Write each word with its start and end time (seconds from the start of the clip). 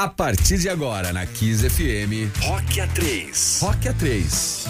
A 0.00 0.08
partir 0.08 0.56
de 0.56 0.66
agora 0.66 1.12
na 1.12 1.26
Kiss 1.26 1.68
FM, 1.68 2.32
Rock 2.44 2.80
A3. 2.80 3.60
Rock 3.60 3.86
A3. 3.86 4.66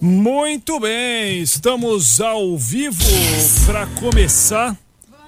Muito 0.00 0.80
bem, 0.80 1.42
estamos 1.42 2.18
ao 2.18 2.56
vivo 2.56 3.04
para 3.66 3.86
começar 3.88 4.74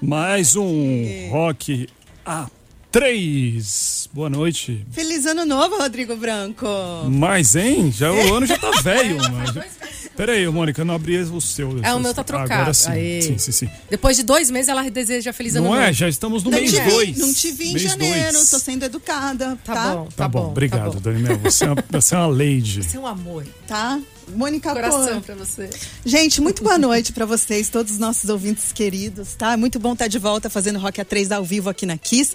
mais 0.00 0.56
um 0.56 1.28
Rock 1.30 1.86
A3. 2.24 4.08
Boa 4.10 4.30
noite. 4.30 4.86
Feliz 4.90 5.26
ano 5.26 5.44
novo, 5.44 5.76
Rodrigo 5.76 6.16
Branco. 6.16 6.66
Mas, 7.10 7.54
hein? 7.56 7.92
Já, 7.92 8.10
o 8.10 8.36
ano 8.36 8.46
já 8.46 8.56
tá 8.56 8.70
velho. 8.80 9.18
Mas... 9.54 9.79
Pera 10.20 10.32
aí, 10.32 10.46
Mônica, 10.48 10.80
eu 10.82 10.84
não 10.84 10.94
abri 10.94 11.16
o 11.18 11.40
seu. 11.40 11.82
É, 11.82 11.94
o 11.94 11.98
meu 11.98 12.12
tá 12.12 12.22
trocado. 12.22 12.52
Agora 12.52 12.74
sim. 12.74 12.90
Aê. 12.90 13.22
Sim, 13.22 13.38
sim, 13.38 13.52
sim. 13.52 13.70
Depois 13.88 14.16
de 14.18 14.22
dois 14.22 14.50
meses, 14.50 14.68
ela 14.68 14.88
deseja 14.90 15.32
feliz 15.32 15.56
ano 15.56 15.64
Não 15.64 15.72
novo. 15.74 15.82
é? 15.86 15.92
Já 15.94 16.08
estamos 16.10 16.44
no 16.44 16.50
Não 16.50 16.58
mês 16.58 16.70
te 16.72 16.78
vi- 16.80 16.90
2. 16.90 17.16
Não 17.18 17.32
te 17.32 17.50
vi 17.52 17.72
em 17.72 17.78
janeiro, 17.78 18.38
tô 18.50 18.58
sendo 18.58 18.84
educada, 18.84 19.58
Tá, 19.64 19.74
tá? 19.74 19.94
bom, 19.94 20.08
Tá, 20.14 20.28
bom, 20.28 20.48
obrigado, 20.50 20.84
tá 20.84 20.90
bom. 20.90 21.00
Dani 21.00 21.22
Mel. 21.22 21.38
Você 21.38 21.64
é 21.64 21.68
uma, 21.68 21.84
você 21.90 22.14
é 22.14 22.18
uma 22.18 22.26
lady. 22.26 22.82
Você 22.82 22.96
é 22.96 23.00
um 23.00 23.06
amor. 23.06 23.46
Tá? 23.66 23.98
Mônica 24.32 24.72
Coração 24.72 25.14
Cor. 25.14 25.20
pra 25.22 25.34
você. 25.34 25.70
Gente, 26.04 26.40
muito 26.40 26.62
boa 26.62 26.76
noite 26.78 27.12
pra 27.12 27.26
vocês, 27.26 27.68
todos 27.68 27.92
os 27.94 27.98
nossos 27.98 28.28
ouvintes 28.30 28.70
queridos, 28.72 29.34
tá? 29.34 29.54
É 29.54 29.56
muito 29.56 29.78
bom 29.80 29.94
estar 29.94 30.06
de 30.06 30.18
volta 30.20 30.48
fazendo 30.48 30.78
Rock 30.78 31.00
A3 31.00 31.34
ao 31.34 31.42
vivo 31.42 31.68
aqui 31.68 31.84
na 31.86 31.96
Kiss. 31.98 32.32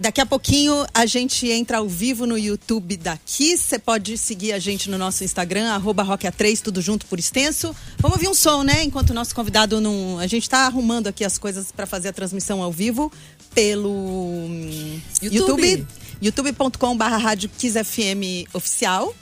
Daqui 0.00 0.20
a 0.20 0.26
pouquinho 0.26 0.86
a 0.92 1.06
gente 1.06 1.48
entra 1.48 1.78
ao 1.78 1.88
vivo 1.88 2.26
no 2.26 2.36
YouTube 2.36 2.96
da 2.96 3.16
Kiss. 3.16 3.64
Você 3.64 3.78
pode 3.78 4.16
seguir 4.18 4.52
a 4.52 4.58
gente 4.58 4.90
no 4.90 4.98
nosso 4.98 5.22
Instagram, 5.22 5.70
arroba 5.70 6.02
Rock 6.02 6.26
A3, 6.26 6.60
tudo 6.60 6.80
junto 6.80 7.06
por 7.06 7.18
extenso. 7.18 7.74
Vamos 7.98 8.16
ouvir 8.16 8.28
um 8.28 8.34
som, 8.34 8.62
né? 8.62 8.82
Enquanto 8.82 9.10
o 9.10 9.14
nosso 9.14 9.34
convidado 9.34 9.80
não. 9.80 10.18
A 10.18 10.26
gente 10.26 10.48
tá 10.48 10.66
arrumando 10.66 11.06
aqui 11.06 11.24
as 11.24 11.38
coisas 11.38 11.70
pra 11.70 11.86
fazer 11.86 12.08
a 12.08 12.12
transmissão 12.12 12.62
ao 12.62 12.72
vivo 12.72 13.12
pelo 13.54 13.90
hum, 13.90 15.00
YouTube. 15.20 15.86
YouTube. 16.20 16.54
youtube.com.br 16.54 17.04
Rádio 17.04 17.50
FM 17.50 18.48
Oficial. 18.52 19.14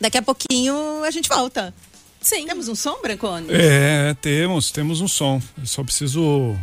Daqui 0.00 0.18
a 0.18 0.22
pouquinho 0.22 1.04
a 1.04 1.10
gente 1.10 1.28
volta. 1.28 1.74
Sim. 2.20 2.46
Temos 2.46 2.68
um 2.68 2.74
som, 2.74 3.00
Brancone? 3.02 3.48
É, 3.50 4.14
temos, 4.20 4.70
temos 4.70 5.00
um 5.00 5.08
som. 5.08 5.40
Eu 5.58 5.66
só 5.66 5.84
preciso. 5.84 6.56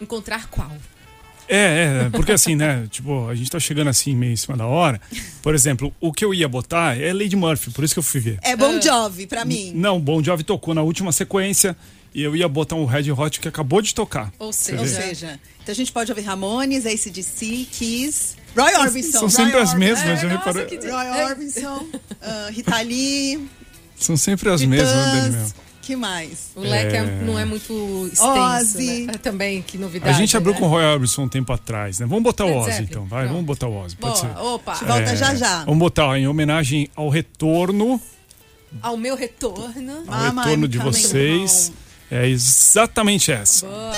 Encontrar 0.00 0.46
qual? 0.48 0.70
É, 1.48 2.06
é, 2.06 2.10
porque 2.10 2.32
assim, 2.32 2.56
né? 2.56 2.86
Tipo, 2.90 3.28
a 3.28 3.34
gente 3.34 3.50
tá 3.50 3.58
chegando 3.60 3.88
assim 3.88 4.14
meio 4.16 4.32
em 4.32 4.36
cima 4.36 4.56
da 4.56 4.66
hora. 4.66 5.00
Por 5.42 5.54
exemplo, 5.54 5.94
o 6.00 6.12
que 6.12 6.24
eu 6.24 6.34
ia 6.34 6.48
botar 6.48 6.98
é 7.00 7.12
Lady 7.12 7.36
Murphy, 7.36 7.70
por 7.70 7.84
isso 7.84 7.94
que 7.94 7.98
eu 7.98 8.02
fui 8.02 8.20
ver. 8.20 8.38
É 8.42 8.56
Bon 8.56 8.80
Jovi 8.80 9.26
pra 9.26 9.44
mim. 9.44 9.72
Não, 9.74 10.00
Bon 10.00 10.22
Jovi 10.22 10.42
tocou 10.44 10.74
na 10.74 10.82
última 10.82 11.12
sequência 11.12 11.76
e 12.14 12.22
eu 12.22 12.34
ia 12.34 12.48
botar 12.48 12.74
um 12.76 12.84
Red 12.84 13.10
Hot 13.12 13.38
que 13.40 13.46
acabou 13.48 13.80
de 13.80 13.94
tocar. 13.94 14.32
Ou 14.38 14.52
seja, 14.52 14.80
Ou 14.80 14.86
seja, 14.88 15.38
então 15.62 15.72
a 15.72 15.76
gente 15.76 15.92
pode 15.92 16.10
ouvir 16.10 16.22
Ramones, 16.22 16.84
ACDC, 16.86 17.68
Kiss, 17.70 18.36
Roy 18.56 18.74
Orbison. 18.74 19.18
São 19.20 19.28
sempre 19.28 19.52
Roy 19.52 19.62
as 19.62 19.74
mesmas, 19.74 20.08
É, 20.08 20.16
já 20.16 20.28
nossa, 20.28 20.38
reparou? 20.38 20.66
que- 20.66 20.76
Roy 20.88 21.24
Orbison, 21.30 21.76
uh, 21.76 22.50
Rita 22.52 22.80
Lee, 22.80 23.46
São 23.98 24.16
sempre 24.16 24.50
as 24.50 24.62
mesmas, 24.62 24.92
né, 24.94 25.04
Dani 25.20 25.30
Mel? 25.36 25.46
Titãs, 25.46 25.54
que 25.86 25.96
mais? 25.96 26.50
o 26.56 26.60
leque 26.60 26.96
é- 26.96 26.98
É. 26.98 27.04
não 27.24 27.38
é 27.38 27.44
muito 27.44 28.10
extenso, 28.12 28.76
Ozzy. 28.78 29.06
né? 29.06 29.12
É 29.14 29.18
também, 29.18 29.62
que 29.62 29.76
A 29.76 29.80
novidade. 29.80 30.18
gente 30.18 30.36
abriu 30.36 30.52
né? 30.52 30.58
com 30.60 30.66
o 30.66 30.68
Roy 30.68 30.84
Orbison 30.84 31.22
um 31.22 31.28
tempo 31.28 31.52
atrás, 31.52 31.98
né? 32.00 32.06
Vamos 32.06 32.24
botar 32.24 32.44
o 32.44 32.48
Led 32.48 32.58
Ozzy 32.58 32.70
Zeppelin, 32.70 32.88
então, 32.90 33.04
vai, 33.06 33.20
pronto. 33.20 33.32
vamos 33.32 33.46
botar 33.46 33.66
o 33.68 33.76
Ozzy, 33.84 33.96
pode 33.96 34.18
ser. 34.18 34.26
Boa, 34.28 34.54
opa, 34.54 34.72
A 34.72 34.74
gente 34.74 34.84
volta 34.88 35.02
É, 35.12 35.16
já 35.16 35.34
já. 35.34 35.64
Vamos 35.64 35.78
botar 35.78 36.18
em 36.18 36.26
homenagem 36.26 36.88
ao 36.96 37.08
retorno, 37.08 38.00
ao 38.82 38.96
meu 38.96 39.14
retorno. 39.16 39.98
ao 40.08 40.18
Mama, 40.18 40.42
retorno 40.42 40.66
de 40.68 40.78
coming 40.78 40.90
vocês. 40.92 41.72
É 42.10 42.28
exatamente 42.28 43.30
essa. 43.32 43.66
Boa. 43.66 43.92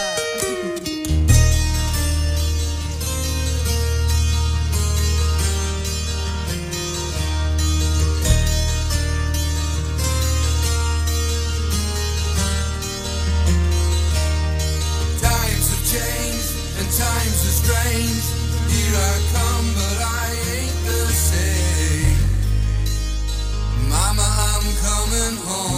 Times 16.99 17.41
are 17.47 17.57
strange. 17.63 18.27
Here 18.75 18.97
I 19.11 19.15
come, 19.35 19.67
but 19.79 19.99
I 20.03 20.27
ain't 20.57 20.79
the 20.89 21.03
same. 21.31 22.19
Mama, 23.89 24.27
I'm 24.51 24.67
coming 24.87 25.37
home. 25.47 25.78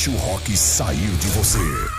Deixe 0.00 0.08
o 0.08 0.16
rock 0.16 0.56
sair 0.56 1.10
de 1.18 1.26
você. 1.28 1.89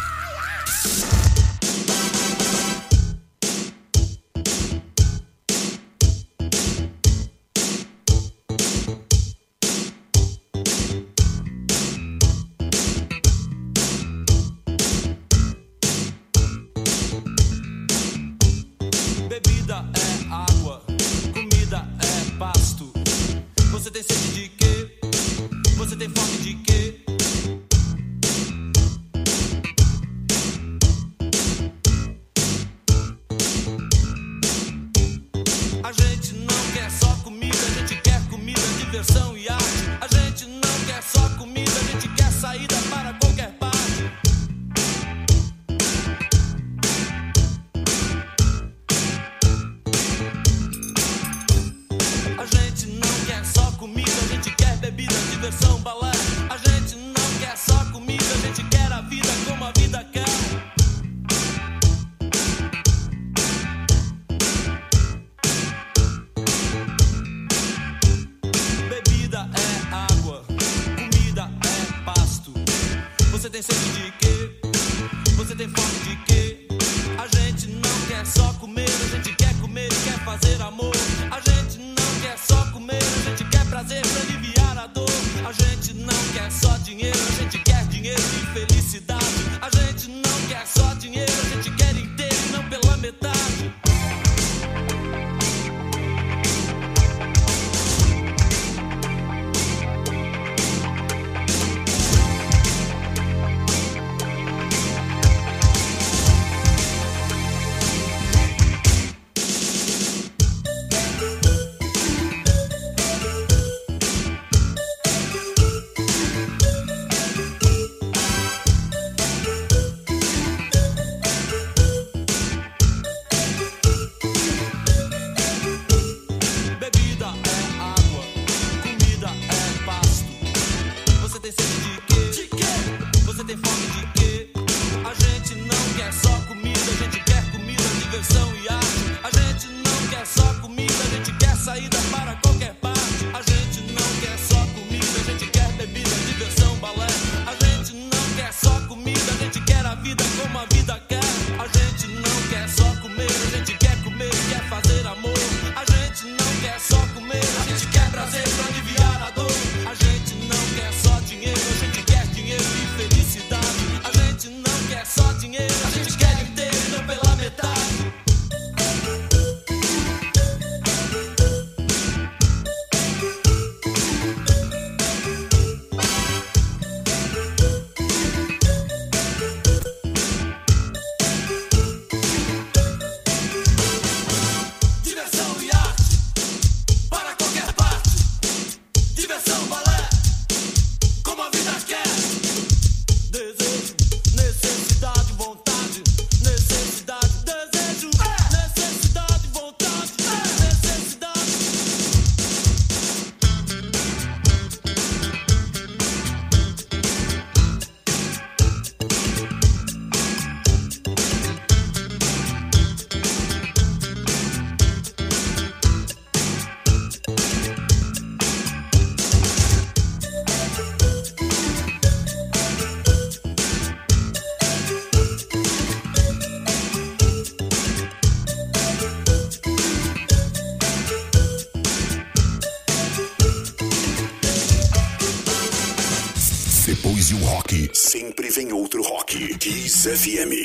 Rock. 240.05 240.13
Kiss 240.13 240.25
FM. 240.25 240.60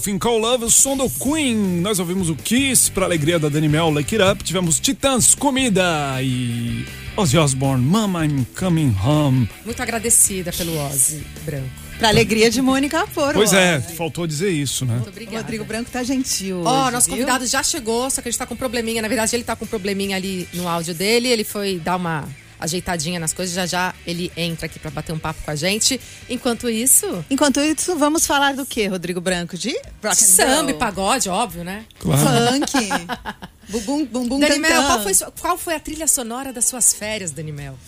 Thing 0.00 0.18
Called 0.18 0.40
Love, 0.42 0.64
o 0.64 0.70
som 0.70 0.96
do 0.96 1.08
Queen. 1.08 1.54
Nós 1.80 1.98
ouvimos 1.98 2.28
o 2.28 2.34
Kiss, 2.34 2.90
pra 2.90 3.04
alegria 3.04 3.38
da 3.38 3.48
Dani 3.48 3.68
Mel, 3.68 3.90
Like 3.90 4.16
It 4.16 4.30
Up. 4.30 4.42
Tivemos 4.42 4.80
Titãs, 4.80 5.34
Comida 5.34 5.82
e 6.20 6.84
Ozzy 7.16 7.38
Osbourne, 7.38 7.84
Mama 7.84 8.24
I'm 8.26 8.44
Coming 8.58 8.94
Home. 9.04 9.48
Muito 9.64 9.80
agradecida 9.82 10.52
pelo 10.52 10.76
Ozzy 10.86 11.24
Branco. 11.44 11.68
Pra 11.98 12.08
alegria 12.08 12.50
de 12.50 12.60
Mônica 12.62 13.06
Foro. 13.06 13.34
Pois 13.34 13.52
é, 13.52 13.80
faltou 13.80 14.26
dizer 14.26 14.50
isso, 14.50 14.84
né? 14.84 14.94
Muito 14.94 15.06
O 15.06 15.10
obrigada. 15.10 15.38
Rodrigo 15.38 15.64
Branco 15.64 15.90
tá 15.90 16.02
gentil. 16.02 16.62
Ó, 16.64 16.82
hoje, 16.84 16.92
nosso 16.92 17.06
viu? 17.06 17.14
convidado 17.16 17.46
já 17.46 17.62
chegou, 17.62 18.08
só 18.10 18.20
que 18.22 18.28
a 18.28 18.30
gente 18.30 18.38
tá 18.38 18.46
com 18.46 18.54
um 18.54 18.56
probleminha. 18.56 19.02
Na 19.02 19.08
verdade, 19.08 19.34
ele 19.34 19.42
tá 19.44 19.56
com 19.56 19.64
um 19.64 19.68
probleminha 19.68 20.16
ali 20.16 20.48
no 20.54 20.68
áudio 20.68 20.94
dele. 20.94 21.28
Ele 21.28 21.42
foi 21.44 21.78
dar 21.78 21.96
uma 21.96 22.24
ajeitadinha 22.58 23.18
nas 23.20 23.32
coisas. 23.32 23.54
Já 23.54 23.66
já 23.66 23.94
ele 24.06 24.32
entra 24.36 24.66
aqui 24.66 24.78
pra 24.78 24.90
bater 24.90 25.12
um 25.12 25.18
papo 25.18 25.42
com 25.44 25.50
a 25.50 25.54
gente. 25.54 26.00
Enquanto 26.28 26.68
isso, 26.68 27.24
Enquanto 27.30 27.60
isso, 27.60 27.96
vamos 27.96 28.26
falar 28.26 28.54
do 28.54 28.64
que, 28.66 28.86
Rodrigo 28.86 29.20
Branco? 29.20 29.56
De 29.56 29.70
rock 30.02 30.08
and 30.08 30.14
samba 30.14 30.70
e 30.70 30.74
pagode, 30.74 31.28
óbvio, 31.28 31.64
né? 31.64 31.84
Claro. 31.98 32.20
funk, 32.20 32.88
bumbum, 33.68 34.04
bumbum 34.06 34.40
Dani 34.40 34.58
Mel, 34.58 34.70
tantã. 34.82 34.86
qual 34.86 35.02
foi, 35.02 35.14
qual 35.40 35.58
foi 35.58 35.74
a 35.74 35.80
trilha 35.80 36.06
sonora 36.06 36.52
das 36.52 36.64
suas 36.66 36.92
férias, 36.92 37.30
Dani 37.30 37.52
Mel? 37.52 37.78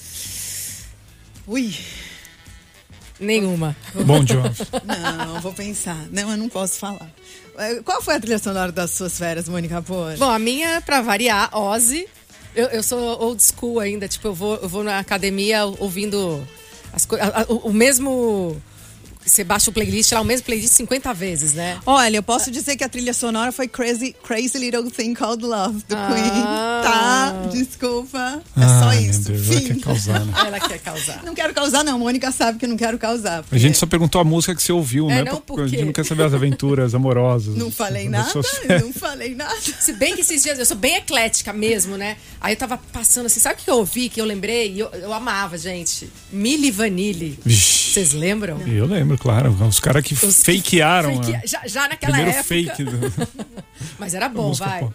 Ui, 1.46 1.74
Nenhuma. 3.20 3.76
Bom 3.94 4.24
Jovi. 4.26 4.48
não, 5.26 5.40
vou 5.42 5.52
pensar. 5.52 6.06
Não, 6.11 6.30
eu 6.30 6.37
não 6.38 6.48
posso 6.48 6.78
falar. 6.78 7.11
Eh, 7.59 7.83
Qual 7.85 8.00
foi 8.00 8.14
a 8.14 8.20
trilha 8.20 8.38
sonora 8.38 8.72
das 8.72 8.92
suas 8.92 9.18
férias, 9.18 9.46
Mônica 9.46 9.83
Pôr? 9.83 10.16
Bom, 10.16 10.30
a 10.30 10.38
minha, 10.38 10.80
pra 10.80 11.02
variar, 11.02 11.54
Ozzy. 11.54 12.09
Eu, 12.54 12.66
eu 12.66 12.82
sou 12.82 12.98
old 13.20 13.42
school 13.42 13.78
ainda, 13.78 14.08
tipo, 14.08 14.26
eu 14.28 14.34
vou, 14.34 14.56
eu 14.56 14.68
vou 14.68 14.82
na 14.82 14.98
academia 14.98 15.64
ouvindo 15.64 16.46
as 16.92 17.06
a- 17.12 17.42
a- 17.42 17.46
o 17.48 17.72
mesmo. 17.72 18.60
Você 19.24 19.44
baixa 19.44 19.70
o 19.70 19.72
playlist 19.72 20.11
lá, 20.12 20.20
o 20.20 20.24
mesmo 20.24 20.46
playlist 20.46 20.72
50 20.72 21.12
vezes, 21.14 21.52
né? 21.54 21.78
Olha, 21.87 22.16
eu 22.16 22.22
posso 22.22 22.50
dizer 22.50 22.76
que 22.76 22.83
a 22.83 22.88
trilha 22.88 23.12
sonora 23.14 23.52
foi 23.52 23.68
Crazy, 23.68 24.14
Crazy 24.24 24.59
Little 24.59 24.90
Thing 24.90 25.14
Called 25.14 25.44
Love, 25.44 25.85
do 25.88 25.94
Ah. 25.94 26.09
Queen. 26.12 26.42
Tá? 26.83 27.33
Desculpa. 27.52 28.42
É 28.56 28.62
Ai, 28.64 28.68
só 28.80 28.92
isso. 29.11 29.22
Deus, 29.33 29.48
ela 29.50 29.61
Fim. 29.61 29.66
quer 29.66 29.80
causar, 29.80 30.24
né? 30.24 30.33
Ela 30.46 30.61
quer 30.61 30.78
causar. 30.78 31.22
Não 31.24 31.35
quero 31.35 31.54
causar, 31.54 31.85
não. 31.85 31.98
Mônica 31.98 32.33
sabe 32.33 32.59
que 32.59 32.64
eu 32.64 32.68
não 32.68 32.76
quero 32.76 32.98
causar. 32.98 33.40
A 33.40 33.42
porque 33.42 33.59
gente 33.59 33.76
só 33.78 33.87
perguntou 33.87 34.20
a 34.20 34.24
música 34.24 34.54
que 34.54 34.62
você 34.62 34.72
ouviu, 34.72 35.11
É, 35.11 35.16
né? 35.16 35.24
não, 35.24 35.33
Porque 35.40 35.46
por 35.46 35.61
A 35.64 35.66
gente 35.66 35.85
não 35.85 35.92
quer 35.92 36.04
saber 36.04 36.24
as 36.24 36.35
aventuras 36.35 36.94
amorosas. 36.94 37.54
Não 37.54 37.70
falei 37.70 38.09
nada, 38.09 38.33
não 38.80 38.92
falei 38.92 39.35
nada. 39.35 39.54
Se 39.78 39.92
bem 39.92 40.14
que 40.14 40.22
esses 40.22 40.42
dias 40.42 40.59
eu 40.59 40.66
sou 40.66 40.76
bem 40.76 40.96
eclética 40.96 41.52
mesmo, 41.52 41.96
né? 41.96 42.16
Aí 42.40 42.54
eu 42.54 42.59
tava 42.59 42.78
passando 42.92 43.26
assim, 43.26 43.38
sabe 43.38 43.61
o 43.61 43.64
que 43.64 43.70
eu 43.70 43.76
ouvi, 43.76 44.09
que 44.09 44.20
eu 44.20 44.24
lembrei? 44.24 44.74
Eu, 44.76 44.88
eu 44.94 45.12
amava, 45.12 45.56
gente. 45.59 46.11
Milli 46.33 46.70
Vanilli. 46.70 47.38
Vixe. 47.44 47.90
Vocês 47.92 48.12
lembram? 48.12 48.61
Eu 48.66 48.87
lembro, 48.87 49.10
claro. 49.18 49.51
Os 49.66 49.81
caras 49.81 50.03
que 50.05 50.14
Os- 50.14 50.42
fakearam. 50.42 51.16
Fake- 51.16 51.33
né? 51.33 51.42
já, 51.44 51.61
já 51.66 51.88
naquela 51.88 52.12
Primeiro 52.14 52.31
época. 52.38 52.44
fake 52.44 52.85
do, 52.85 53.12
Mas 53.99 54.14
era 54.14 54.29
bom, 54.29 54.53
vai. 54.53 54.81
pop. 54.81 54.94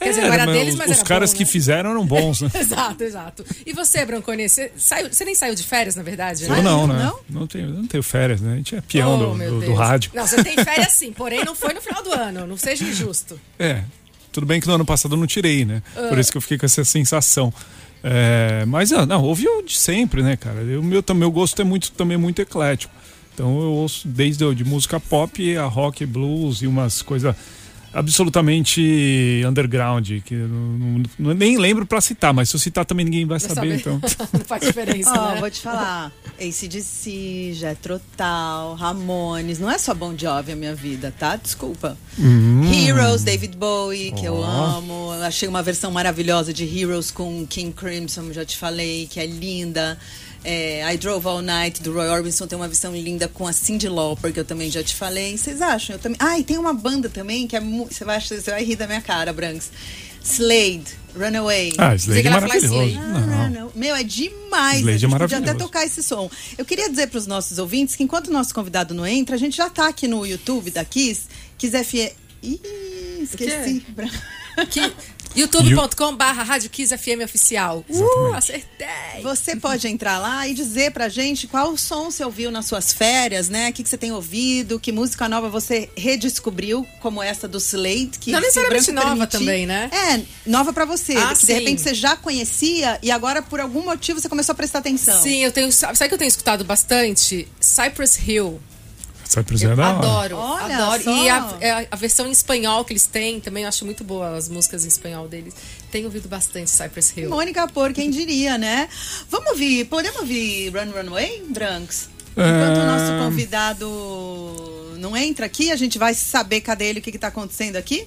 Quer 0.00 0.08
dizer, 0.10 0.22
É, 0.22 0.26
era 0.26 0.44
mas 0.46 0.54
deles, 0.56 0.74
os, 0.74 0.78
mas 0.78 0.90
os 0.90 0.96
era 0.98 1.06
caras 1.06 1.30
bom, 1.30 1.36
que 1.38 1.44
né? 1.44 1.50
fizeram 1.50 1.90
eram 1.90 2.04
bons, 2.04 2.40
né? 2.42 2.50
Exato, 2.58 3.04
exato. 3.04 3.44
E 3.64 3.72
você, 3.72 4.04
Brancone, 4.04 4.48
você, 4.48 4.72
saiu, 4.76 5.08
você 5.10 5.24
nem 5.24 5.34
saiu 5.36 5.54
de 5.54 5.62
férias, 5.62 5.94
na 5.94 6.02
verdade? 6.02 6.42
Eu 6.44 6.50
né? 6.50 6.60
não, 6.62 6.86
né? 6.86 7.04
não? 7.04 7.40
Não 7.40 7.46
tenho, 7.46 7.70
não 7.70 7.86
tenho 7.86 8.02
férias, 8.02 8.40
né? 8.40 8.54
A 8.54 8.56
gente 8.56 8.74
é 8.74 8.80
peão 8.80 9.14
Oh, 9.14 9.34
do, 9.34 9.50
do- 9.60 9.66
do 9.66 9.72
rádio. 9.74 10.10
Não, 10.12 10.26
você 10.26 10.42
tem 10.42 10.56
férias 10.62 10.92
sim, 10.92 11.12
porém 11.12 11.44
não 11.44 11.54
foi 11.54 11.72
no 11.72 11.80
final 11.80 12.02
do 12.02 12.12
ano. 12.12 12.46
Não 12.46 12.56
seja 12.56 12.84
injusto. 12.84 13.40
É, 13.58 13.82
tudo 14.32 14.44
bem 14.46 14.60
que 14.60 14.66
no 14.66 14.74
ano 14.74 14.84
passado 14.84 15.14
eu 15.14 15.18
não 15.18 15.28
tirei, 15.28 15.64
né? 15.64 15.80
Ah. 15.96 16.08
Por 16.08 16.18
isso 16.18 16.30
que 16.32 16.36
eu 16.36 16.42
fiquei 16.42 16.58
com 16.58 16.66
essa 16.66 16.84
sensação. 16.84 17.54
É, 18.02 18.64
mas 18.66 18.92
ah, 18.92 19.06
não, 19.06 19.22
ouvi 19.22 19.48
o 19.48 19.62
de 19.62 19.78
sempre, 19.78 20.22
né, 20.22 20.36
cara? 20.36 20.60
O 20.78 20.82
meu, 20.82 21.02
meu 21.14 21.30
gosto 21.30 21.62
é 21.62 21.64
muito, 21.64 21.92
também 21.92 22.16
muito 22.18 22.42
eclético. 22.42 22.92
Então 23.34 23.60
eu 23.60 23.72
ouço 23.72 24.06
desde 24.06 24.54
de 24.54 24.64
música 24.64 24.98
pop 25.00 25.56
a 25.56 25.64
rock, 25.66 26.06
blues 26.06 26.62
e 26.62 26.66
umas 26.66 27.02
coisas 27.02 27.34
absolutamente 27.92 29.42
underground, 29.48 30.08
que 30.24 30.34
eu 30.34 30.48
não, 30.48 31.02
não- 31.16 31.34
nem 31.34 31.56
lembro 31.58 31.86
pra 31.86 32.00
citar, 32.00 32.34
mas 32.34 32.48
se 32.48 32.56
eu 32.56 32.60
citar 32.60 32.84
também 32.84 33.04
ninguém 33.04 33.24
vai 33.24 33.38
Pra 33.38 33.54
saber, 33.54 33.76
então. 33.76 34.00
não 34.32 34.40
faz 34.40 34.62
diferença, 34.66 35.12
Ó, 35.12 35.34
né? 35.34 35.40
vou 35.40 35.48
te 35.50 35.60
falar. 35.60 36.12
ACDC, 36.40 37.52
Jetro 37.54 38.00
Tal, 38.16 38.74
Ramones. 38.74 39.58
Não 39.60 39.70
é 39.70 39.78
só 39.78 39.94
Bon 39.94 40.14
Jovi 40.18 40.52
a 40.52 40.56
minha 40.56 40.74
vida, 40.74 41.14
tá? 41.16 41.36
Desculpa. 41.36 41.96
Hum. 42.18 42.62
Heroes, 42.72 43.22
David 43.22 43.56
Bowie, 43.56 44.10
que 44.12 44.24
eu 44.24 44.34
Ó. 44.38 44.44
amo. 44.78 45.14
Eu 45.14 45.22
achei 45.22 45.48
uma 45.48 45.62
versão 45.62 45.90
maravilhosa 45.92 46.52
de 46.52 46.64
Heroes 46.64 47.10
com 47.12 47.46
King 47.46 47.72
Crimson, 47.72 48.32
já 48.32 48.44
te 48.44 48.56
falei, 48.56 49.06
que 49.08 49.20
é 49.20 49.26
linda. 49.26 49.96
É, 50.44 50.82
I 50.92 50.98
Drove 50.98 51.26
All 51.26 51.40
Night, 51.40 51.82
do 51.82 51.92
Roy 51.94 52.06
Orbison, 52.08 52.46
tem 52.46 52.56
uma 52.58 52.68
versão 52.68 52.94
linda 52.94 53.26
com 53.28 53.46
a 53.46 53.52
Cyndi 53.52 53.88
Lauper, 53.88 54.32
que 54.32 54.38
eu 54.40 54.44
também 54.44 54.70
já 54.70 54.82
te 54.82 54.94
falei. 54.94 55.38
Vocês 55.38 55.62
acham? 55.62 55.96
Eu 55.96 56.00
também... 56.00 56.18
Ah, 56.20 56.38
e 56.38 56.44
tem 56.44 56.58
uma 56.58 56.74
banda 56.74 57.08
também 57.08 57.46
que 57.46 57.56
é 57.56 57.60
mu... 57.60 57.86
você, 57.90 58.04
vai, 58.04 58.16
achar- 58.16 58.36
você 58.38 58.50
vai 58.50 58.62
rir 58.62 58.76
da 58.76 58.86
minha 58.86 59.00
cara, 59.00 59.32
Branks. 59.32 59.70
Slade, 60.22 60.84
Runaway. 61.16 61.72
Ah, 61.78 61.94
Slade 61.94 62.22
que 62.22 62.28
é 62.28 62.30
maravilhoso. 62.30 62.66
Slade. 62.74 62.94
Não. 62.94 63.50
Não. 63.50 63.72
Meu, 63.74 63.94
é 63.94 64.02
demais. 64.02 64.78
Slade 64.80 64.96
a 64.96 64.98
gente 64.98 65.14
é 65.14 65.18
podia 65.18 65.24
até 65.38 65.40
maravilhoso. 65.46 65.58
tocar 65.58 65.84
esse 65.86 66.02
som. 66.02 66.30
Eu 66.58 66.64
queria 66.64 66.88
dizer 66.90 67.08
para 67.08 67.18
os 67.18 67.26
nossos 67.26 67.58
ouvintes 67.58 67.94
que 67.96 68.02
enquanto 68.02 68.28
o 68.28 68.32
nosso 68.32 68.54
convidado 68.54 68.94
não 68.94 69.06
entra, 69.06 69.36
a 69.36 69.38
gente 69.38 69.56
já 69.56 69.68
tá 69.70 69.88
aqui 69.88 70.06
no 70.08 70.24
YouTube 70.26 70.70
da 70.70 70.84
Kiss, 70.84 71.22
Kiss 71.58 71.76
FM. 71.84 72.12
Ih, 72.42 72.60
esqueci. 73.22 73.84
Que- 74.70 74.92
youtube.com 75.34 76.14
barra 76.16 76.42
Rádio 76.42 76.70
Kiss 76.70 76.96
FM 76.96 77.22
Oficial. 77.24 77.84
Uh, 77.88 78.34
acertei. 78.34 79.22
Você 79.22 79.56
pode 79.56 79.86
entrar 79.88 80.18
lá 80.18 80.46
e 80.46 80.54
dizer 80.54 80.92
pra 80.92 81.08
gente 81.08 81.46
qual 81.46 81.76
som 81.76 82.10
você 82.10 82.24
ouviu 82.24 82.50
nas 82.50 82.66
suas 82.66 82.92
férias, 82.92 83.48
né? 83.48 83.70
O 83.70 83.72
que, 83.72 83.82
que 83.82 83.88
você 83.88 83.98
tem 83.98 84.12
ouvido, 84.12 84.78
que 84.78 84.92
música 84.92 85.28
nova 85.28 85.48
você 85.48 85.90
redescobriu, 85.96 86.86
como 87.00 87.22
essa 87.22 87.48
do 87.48 87.58
Slade. 87.58 88.18
Que, 88.20 88.30
Não 88.30 88.40
necessariamente 88.40 88.92
nova 88.92 89.08
permitir- 89.08 89.38
também, 89.38 89.66
né? 89.66 89.90
É, 89.92 90.20
nova 90.48 90.72
pra 90.72 90.84
você. 90.84 91.16
Ah, 91.16 91.34
que 91.34 91.46
de 91.46 91.52
repente 91.52 91.80
você 91.82 91.94
já 91.94 92.16
conhecia 92.16 92.98
e 93.02 93.10
agora, 93.10 93.42
por 93.42 93.60
algum 93.60 93.82
motivo, 93.82 94.20
você 94.20 94.28
começou 94.28 94.52
a 94.52 94.56
prestar 94.56 94.78
atenção. 94.78 95.20
Sim, 95.20 95.42
eu 95.42 95.50
tenho. 95.50 95.72
Sabe 95.72 95.96
sabe 95.96 96.08
que 96.08 96.14
eu 96.14 96.18
tenho 96.18 96.28
escutado 96.28 96.64
bastante? 96.64 97.48
Cypress 97.60 98.18
Hill. 98.26 98.60
Eu 99.62 99.72
é 99.72 99.76
da 99.76 99.94
hora. 99.94 99.98
adoro, 99.98 100.36
Olha 100.36 100.76
adoro. 100.76 101.02
só. 101.02 101.24
E 101.24 101.28
a, 101.28 101.56
é, 101.60 101.88
a 101.90 101.96
versão 101.96 102.26
em 102.26 102.30
espanhol 102.30 102.84
que 102.84 102.92
eles 102.92 103.06
têm 103.06 103.40
também 103.40 103.64
eu 103.64 103.68
acho 103.68 103.84
muito 103.84 104.04
boa 104.04 104.36
as 104.36 104.48
músicas 104.48 104.84
em 104.84 104.88
espanhol 104.88 105.26
deles. 105.28 105.54
Tenho 105.90 106.06
ouvido 106.06 106.28
bastante 106.28 106.70
Cypress 106.70 107.16
Hill. 107.16 107.30
Mônica 107.30 107.66
Por, 107.68 107.92
quem 107.92 108.10
diria, 108.10 108.58
né? 108.58 108.88
Vamos 109.30 109.50
ouvir, 109.52 109.86
podemos 109.86 110.20
ouvir 110.20 110.70
Run 110.70 110.90
Runway, 110.90 111.44
Branks? 111.48 112.08
É. 112.36 112.42
Enquanto 112.42 112.78
o 112.78 112.86
nosso 112.86 113.24
convidado 113.24 114.96
não 114.98 115.16
entra 115.16 115.46
aqui, 115.46 115.70
a 115.70 115.76
gente 115.76 115.98
vai 115.98 116.14
saber 116.14 116.60
cadê 116.60 116.86
ele, 116.86 116.98
o 116.98 117.02
que 117.02 117.10
está 117.10 117.28
acontecendo 117.28 117.76
aqui? 117.76 118.06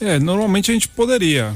É, 0.00 0.18
normalmente 0.18 0.70
a 0.70 0.74
gente 0.74 0.88
poderia. 0.88 1.54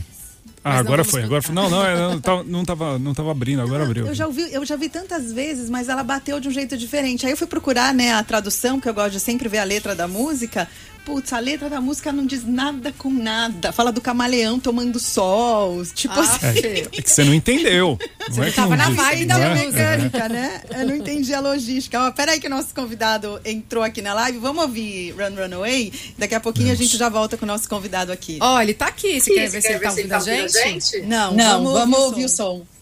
Ah, 0.65 0.71
Mas 0.71 0.81
agora 0.81 1.05
foi, 1.05 1.23
agora 1.23 1.43
foi. 1.43 1.55
Não, 1.55 1.71
não, 1.71 1.87
é, 1.87 1.97
não, 1.97 2.21
tava, 2.21 2.45
não, 2.45 2.65
tava, 2.65 2.99
não 2.99 3.15
tava 3.15 3.31
abrindo, 3.31 3.63
agora 3.63 3.85
abriu. 3.85 4.07
Eu 4.07 4.15
já, 4.15 4.27
ouvi, 4.27 4.53
eu 4.53 4.65
já 4.65 4.77
vi 4.77 4.89
tantas 4.89 5.33
vezes, 5.33 5.71
mas 5.71 5.89
ela 5.89 6.03
bateu 6.03 6.41
de 6.41 6.49
um 6.49 6.51
jeito 6.51 6.77
diferente. 6.77 7.25
Aí 7.27 7.33
eu 7.33 7.37
fui 7.37 7.47
procurar 7.47 7.95
né, 7.95 8.13
a 8.13 8.23
tradução, 8.23 8.81
que 8.81 8.89
eu 8.89 8.95
gosto 8.95 9.13
de 9.13 9.21
sempre 9.21 9.49
ver 9.49 9.59
a 9.59 9.65
letra 9.65 9.95
da 9.95 10.09
música. 10.09 10.69
Putz, 11.09 11.33
a 11.33 11.39
letra 11.39 11.71
da 11.71 11.81
música 11.81 12.13
não 12.13 12.27
diz 12.27 12.45
nada 12.47 12.93
com 12.99 13.11
nada. 13.11 13.73
Fala 13.73 13.91
do 13.91 13.99
camaleão 13.99 14.61
tomando 14.61 15.01
sol. 15.01 15.83
Tipo 15.95 16.13
Ah, 16.21 16.21
assim. 16.21 16.47
É, 16.59 16.81
é 16.81 17.03
que 17.03 17.11
você 17.11 17.25
não 17.25 17.33
entendeu. 17.33 17.99
Não 18.37 18.45
é 18.45 18.51
tava 18.51 18.77
não 18.77 18.91
na 18.91 18.91
vibe 18.91 19.25
da 19.25 19.39
é? 19.39 19.55
mecânica, 19.55 20.29
né? 20.29 20.61
Eu 20.79 20.87
não 20.87 20.95
entendi 20.95 21.33
a 21.33 21.41
logística. 21.41 21.99
Ó, 21.99 22.11
peraí 22.11 22.39
que 22.39 22.47
o 22.47 22.51
nosso 22.51 22.75
convidado 22.75 23.41
entrou 23.43 23.83
aqui 23.83 24.03
na 24.03 24.13
live. 24.13 24.37
Vamos 24.37 24.65
ouvir 24.65 25.13
Run 25.13 25.35
Runaway? 25.35 25.91
Daqui 26.19 26.35
a 26.35 26.41
pouquinho 26.41 26.71
a 26.71 26.75
gente 26.75 26.99
já 26.99 27.09
volta 27.09 27.39
com 27.39 27.47
o 27.47 27.49
nosso 27.49 27.67
convidado 27.67 28.13
aqui. 28.13 28.39
Ó, 28.43 28.61
ele 28.61 28.75
tá 28.75 28.89
aqui. 28.89 29.19
Você 29.19 29.33
quer 29.33 29.49
ver 29.49 29.63
se 29.63 29.69
ele 29.69 29.79
tá 29.79 29.89
ouvindo 29.89 30.13
a 30.13 30.21
gente? 30.21 31.01
Não, 31.07 31.33
Não, 31.33 31.65
vamos 31.73 31.99
ouvir 32.01 32.27
o 32.27 32.29
som. 32.29 32.57
Então 32.57 32.78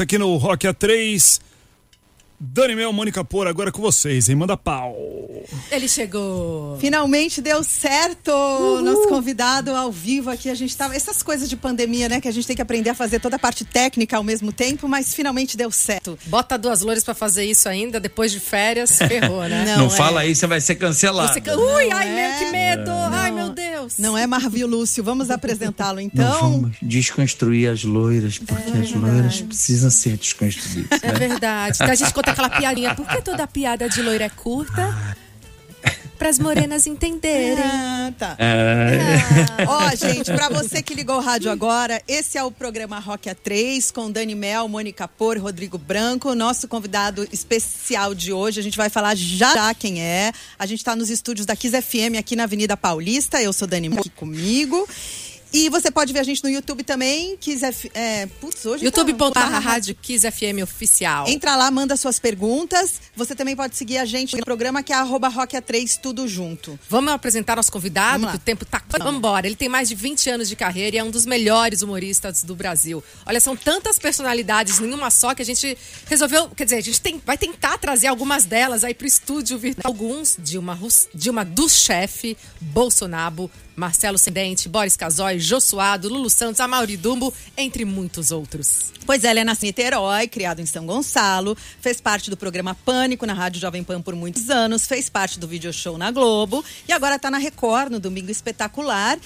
aqui 0.00 0.18
no 0.18 0.36
Rock 0.36 0.66
A3. 0.66 1.40
Dani 2.38 2.74
Mel, 2.74 2.92
Mônica 2.92 3.24
Pora, 3.24 3.50
agora 3.50 3.72
com 3.72 3.80
vocês, 3.80 4.28
hein? 4.28 4.36
Manda 4.36 4.56
pau. 4.56 5.03
Ele 5.74 5.88
chegou. 5.88 6.76
Finalmente 6.80 7.40
deu 7.40 7.62
certo! 7.64 8.30
Nosso 8.82 9.08
convidado 9.08 9.74
ao 9.74 9.90
vivo 9.90 10.30
aqui, 10.30 10.48
a 10.48 10.54
gente 10.54 10.76
tava. 10.76 10.94
Essas 10.94 11.22
coisas 11.22 11.48
de 11.48 11.56
pandemia, 11.56 12.08
né? 12.08 12.20
Que 12.20 12.28
a 12.28 12.32
gente 12.32 12.46
tem 12.46 12.54
que 12.54 12.62
aprender 12.62 12.90
a 12.90 12.94
fazer 12.94 13.18
toda 13.20 13.36
a 13.36 13.38
parte 13.38 13.64
técnica 13.64 14.16
ao 14.16 14.22
mesmo 14.22 14.52
tempo, 14.52 14.88
mas 14.88 15.14
finalmente 15.14 15.56
deu 15.56 15.70
certo. 15.70 16.18
Bota 16.26 16.56
duas 16.56 16.82
loures 16.82 17.02
pra 17.02 17.14
fazer 17.14 17.44
isso 17.44 17.68
ainda, 17.68 17.98
depois 17.98 18.30
de 18.30 18.40
férias, 18.40 18.98
ferrou, 19.08 19.42
né? 19.48 19.64
Não, 19.66 19.78
Não, 19.78 19.86
é. 19.86 19.90
fala 19.90 20.20
aí, 20.20 20.34
você 20.34 20.46
vai 20.46 20.60
ser 20.60 20.76
cancelado. 20.76 21.32
Você... 21.32 21.40
Ui, 21.50 21.90
ai, 21.90 22.08
Não 22.08 22.14
meu, 22.14 22.24
é. 22.24 22.38
que 22.38 22.50
medo! 22.50 22.90
Ai, 23.12 23.30
meu 23.32 23.50
Deus! 23.50 23.98
Não 23.98 24.16
é 24.16 24.26
Marvio 24.26 24.66
Lúcio, 24.66 25.02
vamos 25.02 25.30
apresentá-lo 25.30 25.96
Não 25.96 26.02
então. 26.02 26.40
vamos 26.40 26.76
desconstruir 26.80 27.68
as 27.68 27.82
loiras, 27.84 28.38
porque 28.38 28.78
as 28.78 28.92
loiras 28.92 29.40
precisam 29.40 29.90
ser 29.90 30.16
desconstruídas. 30.16 31.02
É 31.02 31.12
né? 31.12 31.18
verdade. 31.18 31.78
Então 31.80 31.90
a 31.92 31.94
gente 31.94 32.12
conta 32.12 32.30
aquela 32.30 32.50
piadinha. 32.50 32.94
Por 32.94 33.06
que 33.06 33.20
toda 33.22 33.46
piada 33.46 33.88
de 33.88 34.00
loira 34.02 34.24
é 34.24 34.28
curta? 34.28 35.16
Para 36.24 36.30
as 36.30 36.38
morenas 36.38 36.86
entenderem. 36.86 37.62
Ah, 37.62 38.10
tá. 38.18 38.34
É, 38.38 39.66
Ó, 39.68 39.94
gente, 39.94 40.32
pra 40.32 40.48
você 40.48 40.82
que 40.82 40.94
ligou 40.94 41.16
o 41.16 41.20
rádio 41.20 41.50
agora, 41.50 42.00
esse 42.08 42.38
é 42.38 42.42
o 42.42 42.50
programa 42.50 42.98
Rock 42.98 43.28
A3 43.28 43.92
com 43.92 44.10
Dani 44.10 44.34
Mel, 44.34 44.66
Mônica 44.66 45.06
Por, 45.06 45.36
Rodrigo 45.36 45.76
Branco. 45.76 46.34
Nosso 46.34 46.66
convidado 46.66 47.28
especial 47.30 48.14
de 48.14 48.32
hoje, 48.32 48.58
a 48.58 48.62
gente 48.62 48.78
vai 48.78 48.88
falar 48.88 49.14
já, 49.14 49.52
já 49.52 49.74
quem 49.74 50.00
é. 50.00 50.32
A 50.58 50.64
gente 50.64 50.82
tá 50.82 50.96
nos 50.96 51.10
estúdios 51.10 51.44
da 51.44 51.54
Kiss 51.54 51.78
FM 51.82 52.16
aqui 52.18 52.34
na 52.34 52.44
Avenida 52.44 52.74
Paulista. 52.74 53.42
Eu 53.42 53.52
sou 53.52 53.68
Dani 53.68 53.90
Mel 53.90 54.00
aqui 54.00 54.08
comigo. 54.08 54.88
E 55.56 55.68
você 55.68 55.88
pode 55.88 56.12
ver 56.12 56.18
a 56.18 56.22
gente 56.24 56.42
no 56.42 56.50
YouTube 56.50 56.82
também, 56.82 57.36
Kiss 57.36 57.64
F... 57.64 57.88
É, 57.94 58.26
putz, 58.40 58.66
hoje 58.66 58.90
tá- 58.90 59.00
youtube.com 59.02 59.30
Rádio 59.38 59.94
Kiss 59.94 60.28
FM 60.28 60.64
Oficial. 60.64 61.28
Entra 61.28 61.54
lá, 61.54 61.70
manda 61.70 61.96
suas 61.96 62.18
perguntas. 62.18 63.00
Você 63.14 63.36
também 63.36 63.54
pode 63.54 63.76
seguir 63.76 63.98
a 63.98 64.04
gente 64.04 64.36
no 64.36 64.44
programa 64.44 64.82
que 64.82 64.92
é 64.92 64.96
arroba 64.96 65.28
Rock 65.28 65.56
A3, 65.56 66.00
tudo 66.02 66.26
junto. 66.26 66.76
Vamos 66.90 67.12
apresentar 67.12 67.54
nosso 67.54 67.70
convidado, 67.70 68.26
que 68.28 68.34
o 68.34 68.38
tempo 68.40 68.64
tá. 68.64 68.82
Vamos 68.98 69.14
embora. 69.14 69.46
Ele 69.46 69.54
tem 69.54 69.68
mais 69.68 69.88
de 69.88 69.94
20 69.94 70.28
anos 70.28 70.48
de 70.48 70.56
carreira 70.56 70.96
e 70.96 70.98
é 70.98 71.04
um 71.04 71.10
dos 71.12 71.24
melhores 71.24 71.82
humoristas 71.82 72.42
do 72.42 72.56
Brasil. 72.56 73.02
Olha, 73.24 73.38
são 73.38 73.54
tantas 73.56 73.96
personalidades 73.96 74.80
nenhuma 74.80 75.08
só 75.08 75.36
que 75.36 75.42
a 75.42 75.44
gente 75.44 75.78
resolveu. 76.06 76.48
Quer 76.48 76.64
dizer, 76.64 76.76
a 76.78 76.80
gente 76.80 77.00
tem- 77.00 77.22
vai 77.24 77.38
tentar 77.38 77.78
trazer 77.78 78.08
algumas 78.08 78.44
delas 78.44 78.82
aí 78.82 78.92
pro 78.92 79.06
estúdio 79.06 79.56
virtual. 79.56 79.84
Alguns, 79.86 80.36
Dilma, 80.36 80.74
Rus- 80.74 81.06
Dilma 81.14 81.44
do 81.44 81.68
chefe, 81.68 82.36
Bolsonaro, 82.60 83.48
Marcelo 83.76 84.18
Sendente, 84.18 84.68
Boris 84.68 84.96
Casoy, 84.96 85.38
Jô 85.38 85.60
Suado, 85.60 86.08
Lulu 86.08 86.30
Santos, 86.30 86.60
Amaury 86.60 86.96
Dumbo, 86.96 87.32
entre 87.56 87.84
muitos 87.84 88.30
outros. 88.30 88.92
Pois 89.06 89.24
é, 89.24 89.30
ele 89.30 89.40
é 89.40 89.44
nascido 89.44 89.64
em 89.64 89.66
Niterói, 89.66 90.28
criado 90.28 90.60
em 90.60 90.66
São 90.66 90.86
Gonçalo, 90.86 91.56
fez 91.80 92.00
parte 92.00 92.30
do 92.30 92.36
programa 92.36 92.74
Pânico 92.74 93.26
na 93.26 93.34
Rádio 93.34 93.60
Jovem 93.60 93.84
Pan 93.84 94.00
por 94.00 94.14
muitos 94.14 94.48
anos, 94.50 94.86
fez 94.86 95.08
parte 95.08 95.38
do 95.38 95.46
video 95.46 95.72
show 95.72 95.98
na 95.98 96.10
Globo 96.10 96.64
e 96.88 96.92
agora 96.92 97.16
está 97.16 97.30
na 97.30 97.38
Record, 97.38 97.90
no 97.90 98.00
Domingo 98.00 98.30
Espetacular. 98.30 99.18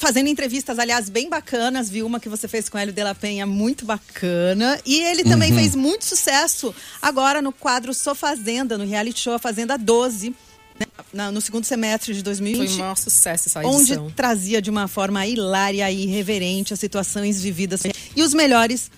Fazendo 0.00 0.28
entrevistas, 0.28 0.78
aliás, 0.78 1.10
bem 1.10 1.28
bacanas. 1.28 1.90
Vi 1.90 2.02
uma 2.02 2.18
que 2.18 2.28
você 2.28 2.48
fez 2.48 2.70
com 2.70 2.78
Hélio 2.78 2.92
de 2.92 3.04
la 3.04 3.14
Penha, 3.14 3.44
muito 3.44 3.84
bacana. 3.84 4.80
E 4.86 4.98
ele 5.02 5.22
também 5.22 5.52
fez 5.52 5.74
muito 5.74 6.06
sucesso 6.06 6.74
agora 7.02 7.42
no 7.42 7.52
quadro 7.52 7.92
Sou 7.92 8.14
Fazenda, 8.14 8.78
no 8.78 8.86
reality 8.86 9.20
show 9.20 9.34
A 9.34 9.38
Fazenda 9.38 9.76
12, 9.76 10.34
né, 10.80 10.86
na- 11.12 11.30
no 11.30 11.40
segundo 11.40 11.64
semestre 11.64 12.12
de 12.14 12.20
Foi 12.20 12.24
2020 12.24 12.70
um 12.72 12.78
maior 12.78 12.96
sucesso 12.96 13.48
essa 13.48 13.60
onde 13.66 13.92
edição. 13.92 14.10
trazia 14.16 14.60
de 14.62 14.70
uma 14.70 14.88
forma 14.88 15.26
hilária 15.26 15.90
e 15.90 16.04
irreverente 16.04 16.72
as 16.72 16.80
situações 16.80 17.40
vividas 17.42 17.82
e 18.16 18.22
os 18.22 18.32
melhores 18.34 18.90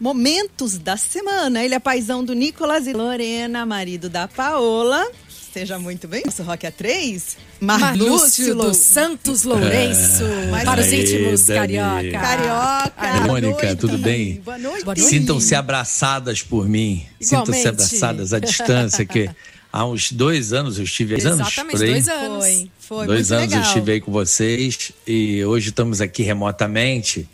momentos 0.00 0.78
da 0.78 0.96
semana. 0.96 1.64
Ele 1.64 1.74
é 1.74 1.78
paizão 1.78 2.24
do 2.24 2.34
Nicolas 2.34 2.86
e 2.86 2.92
Lorena, 2.92 3.64
marido 3.66 4.08
da 4.08 4.28
Paola. 4.28 5.06
Seja 5.52 5.78
muito 5.78 6.06
bem. 6.06 6.22
Nosso 6.26 6.42
Rock 6.42 6.66
A3. 6.66 7.22
Marlúcio 7.58 8.54
Lou- 8.54 8.68
dos 8.68 8.76
Santos 8.76 9.42
Lourenço. 9.44 10.22
Mas 10.50 10.64
para 10.64 10.82
os 10.82 10.92
íntimos 10.92 11.46
Dani. 11.46 11.58
carioca. 11.78 12.18
Carioca. 12.18 12.92
boa 13.22 13.26
Mônica, 13.26 13.62
noite. 13.66 13.76
tudo 13.80 13.96
bem? 13.96 14.34
Boa 14.44 14.58
noite. 14.58 14.84
Noite. 14.84 15.00
Sintam-se 15.00 15.54
abraçadas 15.54 16.42
por 16.42 16.68
mim. 16.68 17.06
Sintam-se 17.18 17.66
abraçadas 17.68 18.34
à 18.34 18.38
distância, 18.38 19.06
que 19.06 19.30
há 19.76 19.84
uns 19.84 20.10
dois 20.10 20.54
anos 20.54 20.78
eu 20.78 20.84
estive. 20.84 21.14
Anos? 21.14 21.24
Exatamente, 21.40 21.76
por 21.76 21.82
aí? 21.84 21.90
dois 21.90 22.08
anos. 22.08 22.44
Foi, 22.44 22.70
foi 22.78 23.06
Dois 23.06 23.30
muito 23.30 23.40
anos 23.40 23.50
legal. 23.50 23.60
eu 23.60 23.68
estive 23.68 23.92
aí 23.92 24.00
com 24.00 24.10
vocês 24.12 24.92
e 25.06 25.44
hoje 25.44 25.68
estamos 25.68 26.00
aqui 26.00 26.22
remotamente. 26.22 27.28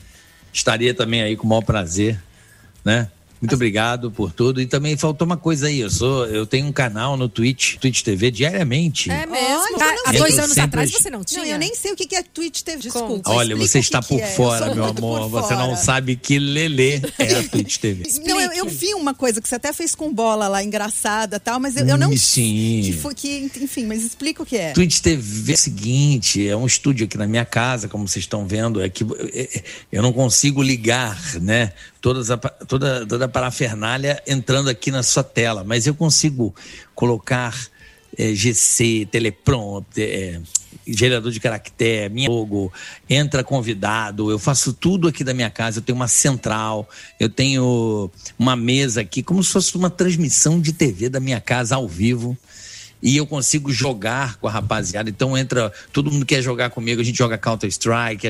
Estaria 0.52 0.92
também 0.92 1.22
aí 1.22 1.36
com 1.36 1.46
o 1.46 1.48
maior 1.48 1.62
prazer, 1.62 2.20
né? 2.84 3.08
Muito 3.42 3.54
obrigado 3.56 4.10
por 4.10 4.32
tudo. 4.32 4.60
E 4.60 4.66
também 4.66 4.96
faltou 4.96 5.26
uma 5.26 5.36
coisa 5.36 5.66
aí. 5.66 5.80
Eu 5.80 5.90
sou, 5.90 6.26
eu 6.26 6.46
tenho 6.46 6.66
um 6.66 6.72
canal 6.72 7.16
no 7.16 7.28
Twitch, 7.28 7.76
Twitch 7.76 8.02
TV, 8.02 8.30
diariamente. 8.30 9.10
É 9.10 9.26
mesmo. 9.26 9.74
Olha, 9.74 9.84
Há- 9.84 9.94
não 9.94 10.02
Há 10.06 10.12
dois 10.12 10.38
anos 10.38 10.52
sempre- 10.52 10.62
atrás 10.80 10.90
você 10.92 11.10
não 11.10 11.24
tinha? 11.24 11.40
Não, 11.42 11.50
eu 11.50 11.58
nem 11.58 11.74
sei 11.74 11.92
o 11.92 11.96
que 11.96 12.14
é 12.14 12.22
Twitch 12.22 12.62
TV. 12.62 12.78
Desculpa. 12.78 13.30
Olha, 13.30 13.56
você 13.56 13.80
está 13.80 14.00
que 14.00 14.08
por 14.08 14.18
que 14.18 14.22
é. 14.22 14.26
Fora, 14.28 14.72
meu 14.74 14.84
amor. 14.84 15.28
Você 15.28 15.54
não 15.54 15.76
sabe 15.76 16.14
que 16.14 16.38
lelê 16.38 17.00
é 17.18 17.34
a 17.40 17.48
Twitch 17.48 17.78
TV. 17.78 18.04
Não, 18.24 18.40
eu, 18.40 18.52
eu 18.52 18.68
vi 18.68 18.94
uma 18.94 19.12
coisa 19.14 19.40
que 19.40 19.48
você 19.48 19.56
até 19.56 19.72
fez 19.72 19.94
com 19.94 20.12
bola 20.12 20.46
lá, 20.46 20.62
engraçada 20.62 21.36
e 21.36 21.40
tal, 21.40 21.58
mas 21.58 21.76
eu, 21.76 21.86
eu 21.86 21.96
não 21.96 22.10
Hum, 22.10 22.16
sim. 22.16 22.82
Que 22.84 22.92
foi, 22.92 23.14
que, 23.14 23.50
enfim, 23.60 23.86
mas 23.86 24.02
explica 24.04 24.42
o 24.42 24.46
que 24.46 24.56
é. 24.56 24.72
Twitch 24.72 25.00
TV 25.00 25.52
é 25.52 25.54
o 25.54 25.58
seguinte, 25.58 26.48
é 26.48 26.56
um 26.56 26.66
estúdio 26.66 27.06
aqui 27.06 27.16
na 27.18 27.26
minha 27.26 27.44
casa, 27.44 27.88
como 27.88 28.06
vocês 28.06 28.22
estão 28.24 28.46
vendo, 28.46 28.80
é 28.80 28.88
que 28.88 29.04
é, 29.34 29.58
é, 29.58 29.62
eu 29.90 30.02
não 30.02 30.12
consigo 30.12 30.62
ligar, 30.62 31.18
né, 31.40 31.72
todas 32.02 32.30
a, 32.32 32.36
toda, 32.36 33.06
toda 33.06 33.24
a 33.24 33.28
parafernália 33.28 34.20
entrando 34.26 34.68
aqui 34.68 34.90
na 34.90 35.04
sua 35.04 35.22
tela, 35.22 35.62
mas 35.64 35.86
eu 35.86 35.94
consigo 35.94 36.52
colocar 36.96 37.56
é, 38.18 38.34
GC, 38.34 39.08
teleprompter, 39.10 40.08
é, 40.10 40.40
gerador 40.86 41.30
de 41.30 41.38
caractere, 41.38 42.12
minha 42.12 42.28
logo, 42.28 42.72
entra 43.08 43.44
convidado, 43.44 44.30
eu 44.32 44.38
faço 44.38 44.72
tudo 44.72 45.06
aqui 45.06 45.22
da 45.22 45.32
minha 45.32 45.48
casa, 45.48 45.78
eu 45.78 45.82
tenho 45.82 45.96
uma 45.96 46.08
central, 46.08 46.88
eu 47.20 47.30
tenho 47.30 48.10
uma 48.36 48.56
mesa 48.56 49.00
aqui, 49.00 49.22
como 49.22 49.42
se 49.42 49.52
fosse 49.52 49.76
uma 49.76 49.88
transmissão 49.88 50.60
de 50.60 50.72
TV 50.72 51.08
da 51.08 51.20
minha 51.20 51.40
casa 51.40 51.76
ao 51.76 51.86
vivo 51.88 52.36
e 53.02 53.16
eu 53.16 53.26
consigo 53.26 53.72
jogar 53.72 54.36
com 54.36 54.46
a 54.46 54.50
rapaziada. 54.50 55.10
Então 55.10 55.36
entra, 55.36 55.72
todo 55.92 56.10
mundo 56.10 56.24
quer 56.24 56.40
jogar 56.40 56.70
comigo, 56.70 57.00
a 57.00 57.04
gente 57.04 57.18
joga 57.18 57.36
Counter-Strike, 57.36 58.28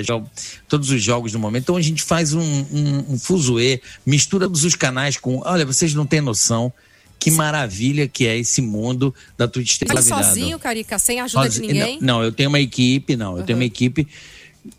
todos 0.66 0.90
os 0.90 1.02
jogos 1.02 1.32
do 1.32 1.38
momento. 1.38 1.64
Então 1.64 1.76
a 1.76 1.82
gente 1.82 2.02
faz 2.02 2.32
um, 2.32 2.40
um, 2.40 3.04
um 3.10 3.18
fuzuê, 3.18 3.82
mistura 4.06 4.46
todos 4.46 4.64
os 4.64 4.74
canais 4.74 5.18
com. 5.18 5.42
Olha, 5.44 5.66
vocês 5.66 5.92
não 5.92 6.06
têm 6.06 6.20
noção 6.22 6.72
que 7.18 7.30
maravilha 7.30 8.08
que 8.08 8.26
é 8.26 8.36
esse 8.36 8.60
mundo 8.60 9.14
da 9.36 9.46
Twitch 9.46 9.78
TV. 9.78 9.92
Mas 9.94 10.06
sozinho, 10.06 10.58
Carica, 10.58 10.98
sem 10.98 11.20
ajuda 11.20 11.48
de 11.48 11.54
Sozinho- 11.56 11.72
ninguém? 11.72 11.98
Não, 12.00 12.18
não, 12.18 12.24
eu 12.24 12.32
tenho 12.32 12.48
uma 12.48 12.58
equipe, 12.58 13.14
não. 13.14 13.38
Eu 13.38 13.44
tenho 13.44 13.58
uma 13.58 13.64
equipe. 13.64 14.08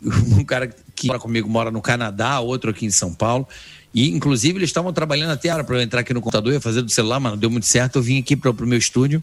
Um 0.02 0.42
cara 0.46 0.74
que 0.96 1.08
mora 1.08 1.18
comigo 1.18 1.46
mora 1.46 1.70
no 1.70 1.82
Canadá, 1.82 2.40
outro 2.40 2.70
aqui 2.70 2.86
em 2.86 2.90
São 2.90 3.12
Paulo. 3.12 3.46
E, 3.94 4.08
inclusive, 4.08 4.58
eles 4.58 4.70
estavam 4.70 4.94
trabalhando 4.94 5.32
até 5.32 5.50
a 5.50 5.54
hora 5.56 5.64
para 5.64 5.76
eu 5.76 5.82
entrar 5.82 6.00
aqui 6.00 6.14
no 6.14 6.22
computador, 6.22 6.54
ia 6.54 6.60
fazer 6.60 6.80
do 6.80 6.90
celular, 6.90 7.20
mas 7.20 7.32
não 7.32 7.38
deu 7.38 7.50
muito 7.50 7.66
certo. 7.66 7.96
Eu 7.96 8.02
vim 8.02 8.18
aqui 8.18 8.34
para 8.34 8.50
o 8.50 8.66
meu 8.66 8.78
estúdio. 8.78 9.22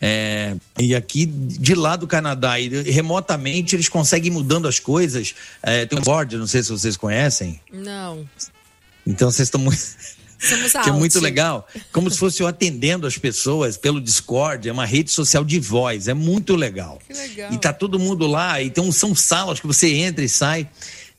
É, 0.00 0.56
e 0.78 0.94
aqui 0.94 1.26
de 1.26 1.74
lá 1.74 1.94
do 1.94 2.06
Canadá, 2.06 2.58
e 2.58 2.68
remotamente 2.90 3.76
eles 3.76 3.88
conseguem 3.88 4.28
ir 4.28 4.34
mudando 4.34 4.66
as 4.66 4.78
coisas. 4.78 5.34
É, 5.62 5.84
tem 5.84 5.98
um 5.98 6.02
board, 6.02 6.36
não 6.36 6.46
sei 6.46 6.62
se 6.62 6.70
vocês 6.70 6.96
conhecem. 6.96 7.60
Não. 7.70 8.26
Então 9.06 9.30
vocês 9.30 9.46
estão 9.46 9.60
muito. 9.60 9.78
Somos 10.40 10.72
que 10.82 10.88
é 10.88 10.92
muito 10.92 11.20
legal. 11.20 11.68
Como 11.92 12.10
se 12.10 12.18
fosse 12.18 12.42
eu 12.42 12.46
atendendo 12.46 13.06
as 13.06 13.18
pessoas 13.18 13.76
pelo 13.76 14.00
Discord, 14.00 14.68
é 14.68 14.72
uma 14.72 14.86
rede 14.86 15.10
social 15.10 15.44
de 15.44 15.60
voz, 15.60 16.08
é 16.08 16.14
muito 16.14 16.56
legal. 16.56 16.98
Que 17.06 17.12
legal. 17.12 17.52
E 17.52 17.58
tá 17.58 17.72
todo 17.72 17.98
mundo 17.98 18.26
lá, 18.26 18.62
então 18.62 18.90
são 18.90 19.14
salas 19.14 19.60
que 19.60 19.66
você 19.66 19.88
entra 19.92 20.24
e 20.24 20.28
sai. 20.28 20.66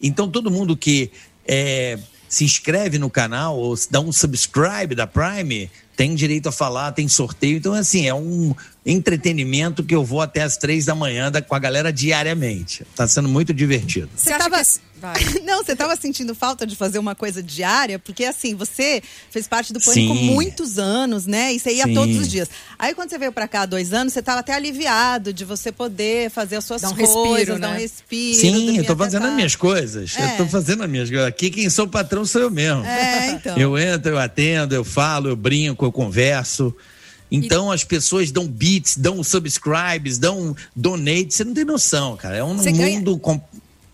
Então 0.02 0.28
todo 0.28 0.50
mundo 0.50 0.76
que 0.76 1.12
é, 1.48 2.00
se 2.28 2.44
inscreve 2.44 2.98
no 2.98 3.10
canal 3.10 3.58
ou 3.58 3.78
dá 3.91 4.00
um 4.00 4.12
subscribe 4.12 4.96
da 4.96 5.06
Prime 5.06 5.70
tem 5.95 6.15
direito 6.15 6.49
a 6.49 6.51
falar, 6.51 6.91
tem 6.91 7.08
sorteio. 7.08 7.58
Então, 7.58 7.73
assim, 7.73 8.08
é 8.08 8.13
um 8.13 8.54
entretenimento 8.86 9.84
que 9.84 9.93
eu 9.95 10.04
vou 10.04 10.21
até 10.21 10.41
as 10.41 10.58
três 10.58 10.86
da 10.86 10.95
manhã 10.95 11.32
da- 11.32 11.41
com 11.41 11.56
a 11.56 11.60
galera 11.60 11.91
diariamente. 11.93 12.86
Tá 12.95 13.08
sendo 13.08 13.27
muito 13.30 13.54
divertido. 13.54 14.10
Você 14.15 14.30
tava- 14.38 14.63
que... 14.63 14.91
Vai. 15.01 15.15
Não, 15.43 15.63
você 15.63 15.71
estava 15.71 15.95
sentindo 15.95 16.36
falta 16.36 16.63
de 16.65 16.75
fazer 16.75 16.99
uma 16.99 17.15
coisa 17.15 17.41
diária, 17.41 17.97
porque 17.97 18.23
assim, 18.23 18.54
você 18.54 19.01
fez 19.32 19.47
parte 19.47 19.73
do 19.73 19.80
Pânico 19.82 20.13
Sim. 20.15 20.25
muitos 20.32 20.77
anos, 20.77 21.25
né? 21.25 21.51
E 21.51 21.60
você 21.60 21.73
ia 21.73 21.86
Sim. 21.86 21.95
todos 21.95 22.15
os 22.17 22.27
dias. 22.27 22.47
Aí 22.77 22.93
quando 22.93 23.10
você 23.10 23.17
veio 23.17 23.32
pra 23.32 23.47
cá 23.47 23.62
há 23.62 23.65
dois 23.65 23.93
anos, 23.93 24.13
você 24.13 24.19
estava 24.19 24.41
até 24.41 24.54
aliviado 24.54 25.34
de 25.34 25.43
você 25.43 25.71
poder 25.71 26.30
fazer 26.30 26.58
as 26.58 26.65
suas 26.65 26.84
um 26.84 26.93
coisas, 26.93 27.15
respiro, 27.15 27.60
dar 27.60 27.69
um 27.69 27.73
né? 27.73 27.80
respiro. 27.80 28.39
Sim, 28.39 28.77
eu 28.77 28.86
tô 28.86 28.95
fazendo 28.95 29.25
as 29.25 29.34
minhas 29.34 29.56
coisas. 29.56 30.15
É. 30.15 30.34
Eu 30.34 30.38
tô 30.38 30.45
fazendo 30.45 30.84
as 30.84 30.89
minhas 30.89 31.10
coisas. 31.10 31.27
Aqui 31.27 31.49
quem 31.49 31.67
sou 31.67 31.86
o 31.86 31.89
patrão 31.89 32.23
sou 32.23 32.41
eu 32.43 32.51
mesmo. 32.51 32.86
É, 32.86 33.32
então. 33.32 33.58
Eu 33.58 33.75
entro, 33.80 34.12
eu 34.12 34.19
atendo, 34.19 34.75
eu 34.75 34.84
falo, 34.84 35.30
eu 35.30 35.36
brinco, 35.36 35.81
eu 35.86 35.91
converso. 35.91 36.76
Então 37.32 37.72
as 37.72 37.84
pessoas 37.84 38.30
dão 38.32 38.48
beats, 38.48 38.98
dão 38.98 39.24
subscribes, 39.24 40.17
dão 40.17 40.56
donates. 40.76 41.38
Você 41.38 41.44
não 41.46 41.54
tem 41.54 41.63
noção, 41.65 42.17
cara. 42.17 42.38
É 42.38 42.44
um 42.44 42.58
Você 42.58 42.72
ganha- 42.72 42.98
mundo. 43.00 43.17
com- 43.17 43.39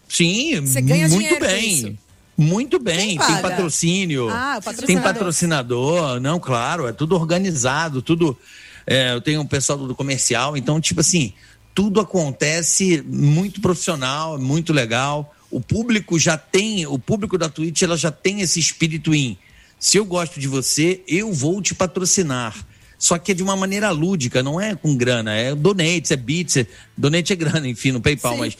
Sim, 0.09 0.61
muito 0.61 1.39
bem. 1.39 1.99
Muito 2.39 2.79
bem, 2.79 3.17
tem 3.17 3.41
patrocínio. 3.41 4.29
Ah, 4.29 4.53
Tem 4.53 4.61
patrocinador. 4.61 5.03
patrocinador, 5.03 6.19
não, 6.19 6.39
claro, 6.39 6.87
é 6.87 6.91
tudo 6.93 7.15
organizado, 7.15 8.01
tudo. 8.01 8.37
é, 8.85 9.13
eu 9.13 9.19
tenho 9.21 9.41
um 9.41 9.45
pessoal 9.45 9.77
do 9.79 9.93
comercial, 9.95 10.55
então, 10.55 10.79
tipo 10.79 11.01
assim, 11.01 11.33
tudo 11.75 11.99
acontece 11.99 13.03
muito 13.05 13.59
profissional, 13.59 14.39
muito 14.39 14.71
legal. 14.71 15.35
O 15.51 15.59
público 15.59 16.17
já 16.19 16.37
tem, 16.37 16.85
o 16.85 16.97
público 16.99 17.37
da 17.37 17.49
Twitch, 17.49 17.81
ela 17.81 17.97
já 17.97 18.11
tem 18.11 18.41
esse 18.41 18.59
espírito 18.59 19.13
em. 19.15 19.37
Se 19.79 19.97
eu 19.97 20.05
gosto 20.05 20.39
de 20.39 20.47
você, 20.47 21.03
eu 21.07 21.31
vou 21.31 21.61
te 21.61 21.75
patrocinar. 21.75 22.55
Só 22.97 23.17
que 23.17 23.31
é 23.31 23.35
de 23.35 23.43
uma 23.43 23.55
maneira 23.55 23.91
lúdica, 23.91 24.41
não 24.41 24.59
é 24.59 24.75
com 24.75 24.95
grana, 24.95 25.33
é 25.33 25.53
donates, 25.53 26.09
é 26.09 26.15
bits, 26.15 26.57
é, 26.57 26.67
donate 26.97 27.31
é 27.31 27.35
grana, 27.35 27.67
enfim, 27.69 27.91
no 27.91 28.01
PayPal, 28.01 28.37
mas 28.37 28.57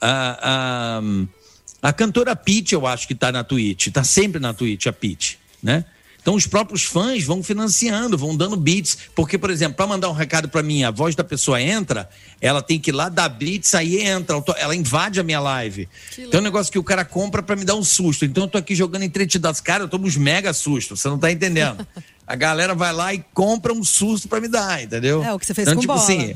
a, 0.00 1.00
a, 1.00 1.88
a 1.88 1.92
cantora 1.92 2.36
Pitty, 2.36 2.74
eu 2.74 2.86
acho 2.86 3.08
que 3.08 3.14
tá 3.16 3.32
na 3.32 3.42
Twitch, 3.42 3.88
tá 3.88 4.04
sempre 4.04 4.40
na 4.40 4.54
Twitch 4.54 4.86
a 4.86 4.92
Pitty, 4.92 5.38
né? 5.60 5.84
Então 6.24 6.34
os 6.34 6.46
próprios 6.46 6.84
fãs 6.84 7.22
vão 7.22 7.42
financiando, 7.42 8.16
vão 8.16 8.34
dando 8.34 8.56
bits, 8.56 8.96
porque 9.14 9.36
por 9.36 9.50
exemplo, 9.50 9.76
para 9.76 9.86
mandar 9.86 10.08
um 10.08 10.14
recado 10.14 10.48
para 10.48 10.62
mim, 10.62 10.82
a 10.82 10.90
voz 10.90 11.14
da 11.14 11.22
pessoa 11.22 11.60
entra, 11.60 12.08
ela 12.40 12.62
tem 12.62 12.80
que 12.80 12.90
ir 12.90 12.94
lá 12.94 13.10
dar 13.10 13.28
bits, 13.28 13.74
aí 13.74 14.00
entra, 14.00 14.42
ela 14.56 14.74
invade 14.74 15.20
a 15.20 15.22
minha 15.22 15.38
live. 15.38 15.86
Então 16.16 16.38
é 16.38 16.40
um 16.40 16.44
negócio 16.44 16.72
que 16.72 16.78
o 16.78 16.82
cara 16.82 17.04
compra 17.04 17.42
para 17.42 17.54
me 17.54 17.66
dar 17.66 17.74
um 17.74 17.84
susto. 17.84 18.24
Então 18.24 18.44
eu 18.44 18.48
tô 18.48 18.56
aqui 18.56 18.74
jogando 18.74 19.02
entretidas 19.02 19.60
cara, 19.60 19.84
eu 19.84 19.88
tomo 19.88 20.06
uns 20.06 20.16
mega 20.16 20.54
sustos, 20.54 20.98
você 20.98 21.08
não 21.08 21.18
tá 21.18 21.30
entendendo. 21.30 21.86
A 22.26 22.34
galera 22.34 22.74
vai 22.74 22.90
lá 22.90 23.12
e 23.12 23.22
compra 23.34 23.70
um 23.70 23.84
susto 23.84 24.26
para 24.26 24.40
me 24.40 24.48
dar, 24.48 24.82
entendeu? 24.82 25.22
É, 25.22 25.34
o 25.34 25.38
que 25.38 25.44
você 25.44 25.52
fez 25.52 25.68
então, 25.68 25.74
com 25.74 25.80
tipo 25.82 25.92
bola. 25.92 26.02
assim, 26.02 26.34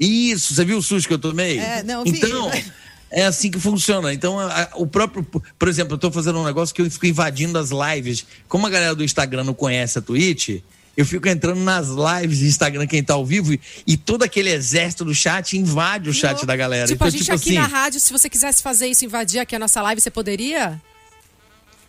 isso, 0.00 0.54
você 0.54 0.64
viu 0.64 0.78
o 0.78 0.82
susto 0.82 1.06
que 1.06 1.12
eu 1.12 1.18
tomei? 1.18 1.58
É, 1.58 1.82
não, 1.82 2.02
vi. 2.02 2.16
então, 2.16 2.50
é 3.12 3.24
assim 3.26 3.50
que 3.50 3.60
funciona. 3.60 4.12
Então, 4.12 4.38
a- 4.38 4.62
a- 4.62 4.68
o 4.76 4.86
próprio. 4.86 5.22
Por 5.58 5.68
exemplo, 5.68 5.94
eu 5.94 5.98
tô 5.98 6.10
fazendo 6.10 6.38
um 6.38 6.44
negócio 6.44 6.74
que 6.74 6.82
eu 6.82 6.90
fico 6.90 7.06
invadindo 7.06 7.58
as 7.58 7.70
lives. 7.70 8.24
Como 8.48 8.66
a 8.66 8.70
galera 8.70 8.94
do 8.94 9.04
Instagram 9.04 9.44
não 9.44 9.54
conhece 9.54 9.98
a 9.98 10.02
Twitch, 10.02 10.60
eu 10.96 11.06
fico 11.06 11.28
entrando 11.28 11.60
nas 11.60 11.88
lives 11.88 12.40
do 12.40 12.44
Instagram, 12.46 12.86
quem 12.86 13.02
tá 13.02 13.14
ao 13.14 13.24
vivo, 13.24 13.52
e, 13.54 13.60
e 13.86 13.96
todo 13.96 14.22
aquele 14.22 14.50
exército 14.50 15.04
do 15.04 15.14
chat 15.14 15.56
invade 15.56 16.10
o 16.10 16.12
chat 16.12 16.44
da 16.44 16.54
galera. 16.56 16.86
Tipo, 16.86 16.96
então, 16.96 17.06
a 17.06 17.10
gente 17.10 17.20
tipo 17.24 17.34
aqui 17.36 17.56
assim. 17.56 17.58
na 17.58 17.66
rádio, 17.66 18.00
se 18.00 18.12
você 18.12 18.28
quisesse 18.28 18.62
fazer 18.62 18.86
isso, 18.88 19.04
invadir 19.04 19.38
aqui 19.40 19.54
a 19.56 19.58
nossa 19.58 19.80
live, 19.82 20.00
você 20.00 20.10
poderia? 20.10 20.80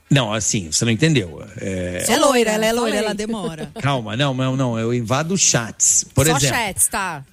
Não, 0.10 0.32
assim, 0.32 0.72
você 0.72 0.86
não 0.86 0.92
entendeu. 0.92 1.44
É, 1.58 2.06
É 2.08 2.18
loira, 2.18 2.52
ela 2.52 2.66
é 2.66 2.72
loira, 2.74 2.96
ela 2.98 3.14
demora. 3.16 3.72
Calma, 3.82 4.16
não, 4.16 4.34
não, 4.34 4.56
não. 4.56 4.78
Eu 4.78 4.94
invado 4.94 5.36
chats. 5.38 6.06
Por 6.14 6.28
Só 6.28 6.38
exemplo, 6.38 6.56
chats, 6.56 6.88
tá? 6.88 7.26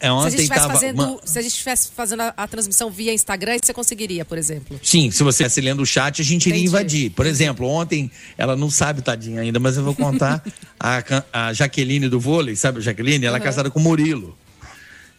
É 0.00 0.06
Se 0.06 0.10
a 0.10 0.14
ontem 0.14 0.30
gente 0.30 0.40
estivesse 0.42 0.66
fazendo, 0.68 1.02
uma- 1.02 1.20
se 1.24 1.38
a 1.38 1.42
gente 1.42 1.52
estivesse 1.52 1.90
fazendo 1.94 2.20
a, 2.22 2.34
a 2.36 2.46
transmissão 2.46 2.90
via 2.90 3.12
Instagram, 3.12 3.56
você 3.62 3.72
conseguiria, 3.74 4.24
por 4.24 4.38
exemplo. 4.38 4.78
Sim, 4.82 5.10
se 5.10 5.22
você 5.22 5.44
estivesse 5.44 5.60
lendo 5.60 5.82
o 5.82 5.86
chat, 5.86 6.20
a 6.22 6.24
gente 6.24 6.46
iria 6.48 6.58
Entendi. 6.60 6.68
invadir. 6.68 7.10
Por 7.10 7.26
exemplo, 7.26 7.66
ontem, 7.66 8.10
ela 8.36 8.54
não 8.56 8.70
sabe, 8.70 9.02
tadinha 9.02 9.40
ainda, 9.40 9.58
mas 9.58 9.76
eu 9.76 9.82
vou 9.84 9.94
contar. 9.94 10.42
a, 10.78 11.02
a 11.32 11.52
Jaqueline 11.52 12.08
do 12.08 12.20
vôlei, 12.20 12.54
sabe 12.56 12.78
a 12.78 12.80
Jaqueline? 12.82 13.24
Ela 13.26 13.38
é 13.38 13.40
casada 13.40 13.70
com 13.70 13.78
o 13.78 13.82
Murilo. 13.82 14.36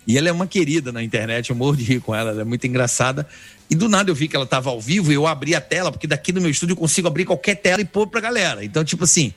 E 0.08 0.18
ela 0.18 0.28
é 0.30 0.32
uma 0.32 0.48
querida 0.48 0.92
na 0.92 1.04
internet, 1.04 1.50
eu 1.52 1.56
morro 1.56 1.76
de 1.76 1.84
rir 1.84 2.00
com 2.00 2.16
ela, 2.16 2.32
ela 2.32 2.42
é 2.42 2.46
muito 2.46 2.66
engraçada. 2.66 3.28
E 3.70 3.76
do 3.76 3.88
nada 3.88 4.10
eu 4.10 4.16
vi 4.16 4.28
que 4.28 4.36
ela 4.36 4.46
estava 4.46 4.72
ao 4.72 4.82
vivo 4.82 5.12
e 5.12 5.16
eu 5.16 5.28
abri 5.28 5.54
a 5.54 5.62
tela, 5.62 5.92
porque 5.92 6.08
daqui 6.08 6.32
do 6.32 6.42
meu 6.42 6.50
estúdio 6.50 6.74
eu 6.74 6.78
consigo 6.78 7.08
abrir 7.08 7.26
qualquer 7.26 7.56
tela 7.56 7.82
e 7.82 7.86
pôr 7.86 8.08
pra 8.08 8.20
galera. 8.20 8.66
Então, 8.66 8.84
tipo 8.84 9.04
assim, 9.04 9.32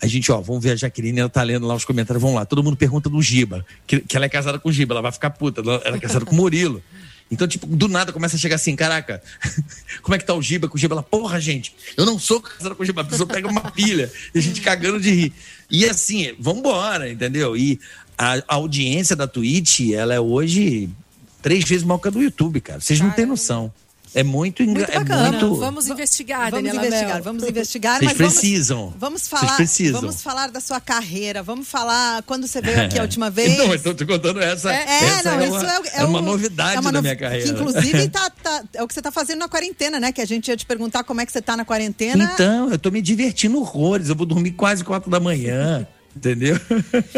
a 0.00 0.06
gente, 0.06 0.30
ó, 0.30 0.40
vamos 0.40 0.62
ver 0.62 0.72
a 0.72 0.76
Jaqueline, 0.76 1.20
ela 1.20 1.28
tá 1.28 1.42
lendo 1.42 1.66
lá 1.66 1.74
os 1.74 1.84
comentários, 1.84 2.20
vamos 2.20 2.36
lá. 2.36 2.44
Todo 2.44 2.62
mundo 2.62 2.76
pergunta 2.76 3.08
do 3.08 3.20
Giba, 3.22 3.64
que, 3.86 4.00
que 4.00 4.16
ela 4.16 4.26
é 4.26 4.28
casada 4.28 4.58
com 4.58 4.68
o 4.68 4.72
Giba, 4.72 4.94
ela 4.94 5.02
vai 5.02 5.12
ficar 5.12 5.30
puta, 5.30 5.60
ela 5.60 5.80
ela 5.84 5.96
é 5.96 6.00
casada 6.00 6.24
com 6.24 6.32
o 6.32 6.36
Murilo. 6.36 6.82
Então, 7.30 7.48
tipo, 7.48 7.66
do 7.66 7.88
nada 7.88 8.12
começa 8.12 8.36
a 8.36 8.38
chegar 8.38 8.56
assim, 8.56 8.76
caraca, 8.76 9.22
como 10.02 10.14
é 10.14 10.18
que 10.18 10.24
tá 10.24 10.34
o 10.34 10.42
Giba 10.42 10.68
com 10.68 10.76
o 10.76 10.78
Giba? 10.78 10.94
Ela, 10.94 11.02
porra, 11.02 11.40
gente, 11.40 11.74
eu 11.96 12.06
não 12.06 12.18
sou 12.18 12.40
casada 12.40 12.74
com 12.74 12.82
o 12.82 12.86
Giba, 12.86 13.00
a 13.00 13.04
pessoa 13.04 13.26
pega 13.26 13.48
uma 13.48 13.70
pilha 13.72 14.10
e 14.34 14.38
a 14.38 14.42
gente 14.42 14.60
cagando 14.60 15.00
de 15.00 15.10
rir. 15.10 15.32
E 15.70 15.84
assim, 15.86 16.34
vambora, 16.38 17.10
entendeu? 17.10 17.56
E 17.56 17.80
a, 18.16 18.34
a 18.46 18.54
audiência 18.54 19.16
da 19.16 19.26
Twitch, 19.26 19.90
ela 19.92 20.14
é 20.14 20.20
hoje 20.20 20.88
três 21.42 21.64
vezes 21.64 21.84
maior 21.84 21.98
que 21.98 22.08
a 22.08 22.10
do 22.10 22.22
YouTube, 22.22 22.60
cara. 22.60 22.80
Vocês 22.80 23.00
não 23.00 23.10
têm 23.10 23.26
noção. 23.26 23.72
É 24.18 24.22
muito 24.24 24.62
engra... 24.62 24.86
Muito 24.86 24.90
é 24.90 24.98
bacana. 24.98 25.30
muito. 25.30 25.54
Vamos 25.56 25.88
investigar, 25.88 26.50
Vamos 26.50 26.64
Daniela 26.64 26.86
investigar, 26.86 27.14
Mel. 27.16 27.22
vamos 27.22 27.42
investigar. 27.48 27.98
Vocês 27.98 28.10
mas 28.10 28.18
vamos- 28.18 28.32
precisam. 28.32 28.94
Vamos 28.98 29.22
Vocês 29.22 29.40
falar, 29.40 29.56
precisam. 29.56 30.00
vamos 30.00 30.22
falar 30.22 30.50
da 30.50 30.60
sua 30.60 30.80
carreira. 30.80 31.42
Vamos 31.42 31.68
falar 31.68 32.22
quando 32.22 32.46
você 32.46 32.60
veio 32.62 32.80
aqui 32.82 32.98
a 32.98 33.02
última 33.02 33.28
vez. 33.28 33.58
Não, 33.58 33.74
então 33.74 33.92
eu 33.92 33.96
tô 33.96 34.06
contando 34.06 34.40
essa. 34.40 34.72
É, 34.72 34.84
essa 35.04 35.30
não, 35.32 35.40
é 35.40 35.44
isso 35.44 35.56
uma, 35.58 35.70
é, 35.72 35.76
é 35.76 36.00
é 36.00 36.04
uma 36.04 36.22
novidade 36.22 36.76
é 36.76 36.80
uma 36.80 36.90
novi- 36.90 37.02
minha 37.08 37.16
carreira. 37.16 37.44
Que 37.44 37.50
inclusive 37.52 38.08
tá, 38.10 38.30
tá- 38.30 38.64
é 38.74 38.82
o 38.82 38.88
que 38.88 38.94
você 38.94 39.02
tá 39.02 39.10
fazendo 39.12 39.40
na 39.40 39.48
quarentena, 39.48 40.00
né? 40.00 40.10
Que 40.12 40.22
a 40.22 40.26
gente 40.26 40.48
ia 40.48 40.56
te 40.56 40.64
perguntar 40.64 41.04
como 41.04 41.20
é 41.20 41.26
que 41.26 41.32
você 41.32 41.42
tá 41.42 41.54
na 41.56 41.64
quarentena. 41.66 42.30
Então, 42.34 42.70
eu 42.70 42.78
tô 42.78 42.90
me 42.90 43.02
divertindo 43.02 43.58
horrores. 43.60 44.08
Eu 44.08 44.16
vou 44.16 44.24
dormir 44.26 44.52
quase 44.52 44.82
quatro 44.82 45.10
da 45.10 45.20
manhã. 45.20 45.86
Entendeu? 46.16 46.58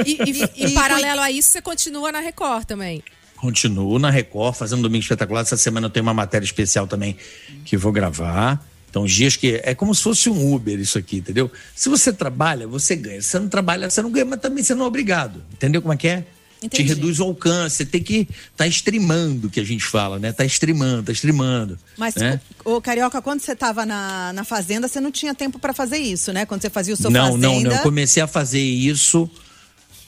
E, 0.04 0.18
e- 0.28 0.50
e 0.56 0.66
E- 0.66 0.74
paralelo 0.74 1.20
a 1.20 1.30
isso, 1.30 1.50
você 1.50 1.62
continua 1.62 2.10
na 2.10 2.18
Record 2.18 2.64
também. 2.64 3.00
Continuo 3.40 3.98
na 3.98 4.10
Record, 4.10 4.54
fazendo 4.54 4.82
Domingo 4.82 5.02
Espetacular. 5.02 5.42
Essa 5.42 5.56
semana 5.56 5.86
eu 5.86 5.90
tenho 5.90 6.04
uma 6.04 6.14
matéria 6.14 6.44
especial 6.44 6.86
também 6.86 7.16
que 7.64 7.76
vou 7.76 7.92
gravar. 7.92 8.64
Então, 8.90 9.02
os 9.02 9.12
dias 9.12 9.36
que. 9.36 9.60
É 9.62 9.74
como 9.74 9.94
se 9.94 10.02
fosse 10.02 10.28
um 10.28 10.54
Uber 10.54 10.78
isso 10.78 10.98
aqui, 10.98 11.18
entendeu? 11.18 11.50
Se 11.74 11.88
você 11.88 12.12
trabalha, 12.12 12.66
você 12.66 12.96
ganha. 12.96 13.22
Se 13.22 13.28
você 13.28 13.38
não 13.38 13.48
trabalha, 13.48 13.88
você 13.88 14.02
não 14.02 14.10
ganha, 14.10 14.24
mas 14.24 14.40
também 14.40 14.64
você 14.64 14.74
não 14.74 14.84
é 14.84 14.88
obrigado. 14.88 15.42
Entendeu 15.52 15.80
como 15.80 15.94
é 15.94 15.96
que 15.96 16.08
é? 16.08 16.24
Entendi. 16.60 16.82
Te 16.82 16.88
reduz 16.88 17.20
o 17.20 17.24
alcance. 17.24 17.76
Você 17.76 17.86
tem 17.86 18.02
que 18.02 18.28
tá 18.56 18.66
streamando, 18.66 19.48
que 19.48 19.60
a 19.60 19.64
gente 19.64 19.84
fala, 19.84 20.18
né? 20.18 20.32
Tá 20.32 20.44
streamando, 20.44 21.04
tá 21.04 21.12
streamando. 21.12 21.78
Mas, 21.96 22.16
né? 22.16 22.40
o 22.64 22.80
Carioca, 22.80 23.22
quando 23.22 23.40
você 23.40 23.54
tava 23.54 23.86
na, 23.86 24.32
na 24.32 24.42
Fazenda, 24.42 24.88
você 24.88 25.00
não 25.00 25.12
tinha 25.12 25.34
tempo 25.34 25.58
pra 25.58 25.72
fazer 25.72 25.98
isso, 25.98 26.32
né? 26.32 26.44
Quando 26.44 26.62
você 26.62 26.70
fazia 26.70 26.94
o 26.94 26.96
seu 26.96 27.10
não, 27.10 27.26
Fazenda. 27.26 27.46
não, 27.46 27.60
não. 27.60 27.72
Eu 27.72 27.82
comecei 27.82 28.22
a 28.22 28.26
fazer 28.26 28.60
isso 28.60 29.30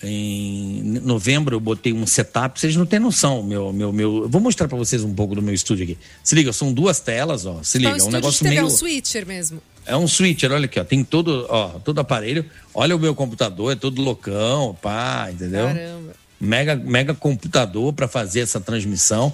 em 0.03 0.83
novembro. 1.03 1.57
Eu 1.57 1.61
botei 1.61 1.93
um 1.93 2.07
setup. 2.07 2.59
Vocês 2.59 2.77
não 2.77 2.87
têm 2.87 2.99
noção, 2.99 3.43
meu, 3.43 3.73
meu, 3.73 3.93
meu. 3.93 4.23
Eu 4.25 4.29
vou 4.29 4.41
mostrar 4.41 4.69
pra 4.69 4.77
vocês 4.77 5.03
um 5.05 5.15
pouco 5.15 5.35
do 5.35 5.43
meu 5.43 5.55
estúdio 5.55 5.85
aqui. 5.85 5.99
Se 6.23 6.35
liga, 6.35 6.53
são 6.53 6.73
duas 6.73 7.01
telas, 7.01 7.47
ó. 7.47 7.63
Se 7.63 7.79
liga, 7.79 7.99
é 7.99 8.03
um 8.03 8.11
negócio 8.11 8.43
TV 8.43 8.57
é 8.57 8.61
meio. 8.61 8.67
um 8.67 8.77
switcher 8.77 9.27
mesmo. 9.27 9.61
É 9.87 9.97
um 9.97 10.07
switcher, 10.07 10.53
olha 10.53 10.67
aqui, 10.67 10.79
ó. 10.79 10.85
Tem 10.85 11.03
todo, 11.03 11.47
ó, 11.49 11.69
todo 11.81 11.99
aparelho. 12.01 12.45
Olha 12.75 12.95
o 12.95 12.99
meu 12.99 13.15
computador, 13.15 13.73
é 13.73 13.77
todo 13.77 14.01
loucão, 14.01 14.77
pá, 14.81 15.29
entendeu? 15.33 15.67
Caramba. 15.67 16.13
Mega, 16.41 16.75
mega 16.77 17.15
computador 17.15 17.93
para 17.93 18.09
fazer 18.09 18.41
essa 18.41 18.61
transmissão, 18.61 19.33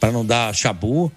para 0.00 0.10
não 0.10 0.24
dar 0.24 0.52
chabu. 0.54 1.12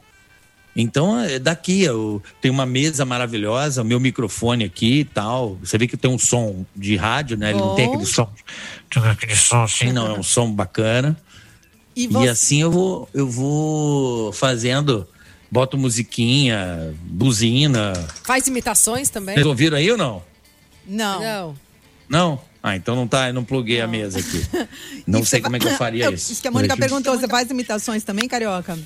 Então, 0.76 1.20
é 1.20 1.38
daqui, 1.38 1.82
eu 1.82 2.22
tenho 2.42 2.54
uma 2.54 2.66
mesa 2.66 3.04
maravilhosa, 3.04 3.84
meu 3.84 4.00
microfone 4.00 4.64
aqui 4.64 5.00
e 5.00 5.06
tal. 5.06 5.58
Você 5.62 5.78
vê 5.78 5.88
que 5.88 5.98
tem 5.98 6.10
um 6.10 6.20
som 6.20 6.66
de 6.76 6.96
rádio, 6.96 7.38
né? 7.38 7.50
Ele 7.50 7.60
não 7.60 7.76
tem 7.76 7.88
aquele 7.88 8.06
som. 8.06 8.30
Aquele 9.00 9.36
som 9.36 9.64
assim, 9.64 9.92
não, 9.92 10.08
é 10.16 10.20
um 10.20 10.24
som 10.24 10.52
bacana. 10.52 11.18
E 11.96 12.04
E 12.04 12.08
você, 12.08 12.30
assim 12.30 12.62
eu 12.62 12.72
vou, 12.72 13.10
eu 13.14 13.28
vou 13.30 14.32
fazendo, 14.34 15.08
boto 15.52 15.78
musiquinha, 15.78 16.94
buzina. 17.04 17.94
Faz 18.24 18.48
imitações 18.48 19.10
também? 19.10 19.36
Vocês 19.36 19.46
ouviram 19.46 19.78
aí 19.78 19.92
ou 19.92 19.98
não? 19.98 20.24
não. 20.88 21.22
Não. 21.22 21.56
Não? 22.10 22.42
Ah, 22.64 22.76
então 22.76 22.96
não 22.96 23.08
tá, 23.08 23.30
eu 23.30 23.34
não 23.34 23.44
pluguei 23.44 23.82
a 23.82 23.88
mesa 23.88 24.20
aqui. 24.20 24.46
Não 25.08 25.22
E 25.22 25.26
sei 25.26 25.42
como 25.42 25.56
é 25.56 25.60
que 25.60 25.66
eu 25.68 25.76
faria 25.78 26.06
Eu- 26.06 26.14
isso. 26.14 26.32
Isso 26.32 26.42
que 26.42 26.48
a 26.48 26.52
Mônica 26.52 26.78
perguntou, 26.78 27.18
você 27.18 27.28
faz 27.28 27.50
imitações 27.50 28.04
também, 28.04 28.28
Carioca? 28.28 28.78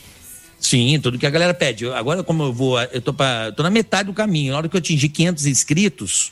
Sim, 0.58 0.98
tudo 1.02 1.20
que 1.20 1.26
a 1.26 1.30
galera 1.30 1.54
pede. 1.54 1.84
Eu- 1.84 1.94
Agora, 1.94 2.24
como 2.24 2.42
eu 2.44 2.54
vou, 2.54 2.80
eu 2.82 3.02
tô, 3.02 3.14
pra, 3.14 3.48
eu 3.48 3.54
tô 3.54 3.64
na 3.64 3.70
metade 3.70 4.08
do 4.08 4.14
caminho. 4.14 4.54
Na 4.54 4.60
hora 4.60 4.70
que 4.70 4.76
eu 4.76 4.80
atingir 4.80 5.10
500 5.10 5.46
inscritos, 5.46 6.32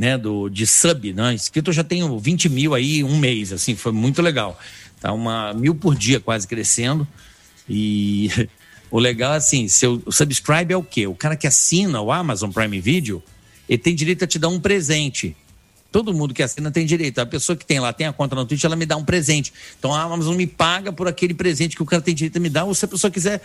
né, 0.00 0.16
do, 0.16 0.48
de 0.48 0.66
sub, 0.66 1.12
né, 1.12 1.34
inscrito 1.34 1.68
eu 1.68 1.74
já 1.74 1.84
tenho 1.84 2.18
20 2.18 2.48
mil 2.48 2.74
aí 2.74 3.04
um 3.04 3.18
mês, 3.18 3.52
assim, 3.52 3.76
foi 3.76 3.92
muito 3.92 4.22
legal. 4.22 4.58
Tá 4.98 5.12
uma 5.12 5.52
mil 5.52 5.74
por 5.74 5.94
dia 5.94 6.18
quase 6.18 6.48
crescendo. 6.48 7.06
E 7.68 8.30
o 8.90 8.98
legal, 8.98 9.32
assim, 9.32 9.68
seu, 9.68 10.02
o 10.06 10.10
subscribe 10.10 10.72
é 10.72 10.76
o 10.76 10.82
quê? 10.82 11.06
O 11.06 11.14
cara 11.14 11.36
que 11.36 11.46
assina 11.46 12.00
o 12.00 12.10
Amazon 12.10 12.50
Prime 12.50 12.80
Video, 12.80 13.22
ele 13.68 13.76
tem 13.76 13.94
direito 13.94 14.24
a 14.24 14.26
te 14.26 14.38
dar 14.38 14.48
um 14.48 14.58
presente. 14.58 15.36
Todo 15.92 16.14
mundo 16.14 16.32
que 16.32 16.42
assina 16.42 16.70
tem 16.70 16.86
direito. 16.86 17.18
A 17.18 17.26
pessoa 17.26 17.54
que 17.54 17.66
tem 17.66 17.78
lá, 17.78 17.92
tem 17.92 18.06
a 18.06 18.12
conta 18.12 18.34
no 18.34 18.46
Twitch, 18.46 18.64
ela 18.64 18.76
me 18.76 18.86
dá 18.86 18.96
um 18.96 19.04
presente. 19.04 19.52
Então 19.78 19.94
a 19.94 20.00
Amazon 20.00 20.34
me 20.34 20.46
paga 20.46 20.90
por 20.90 21.08
aquele 21.08 21.34
presente 21.34 21.76
que 21.76 21.82
o 21.82 21.86
cara 21.86 22.00
tem 22.00 22.14
direito 22.14 22.38
a 22.38 22.40
me 22.40 22.48
dar. 22.48 22.64
Ou 22.64 22.74
se 22.74 22.86
a 22.86 22.88
pessoa 22.88 23.10
quiser. 23.10 23.42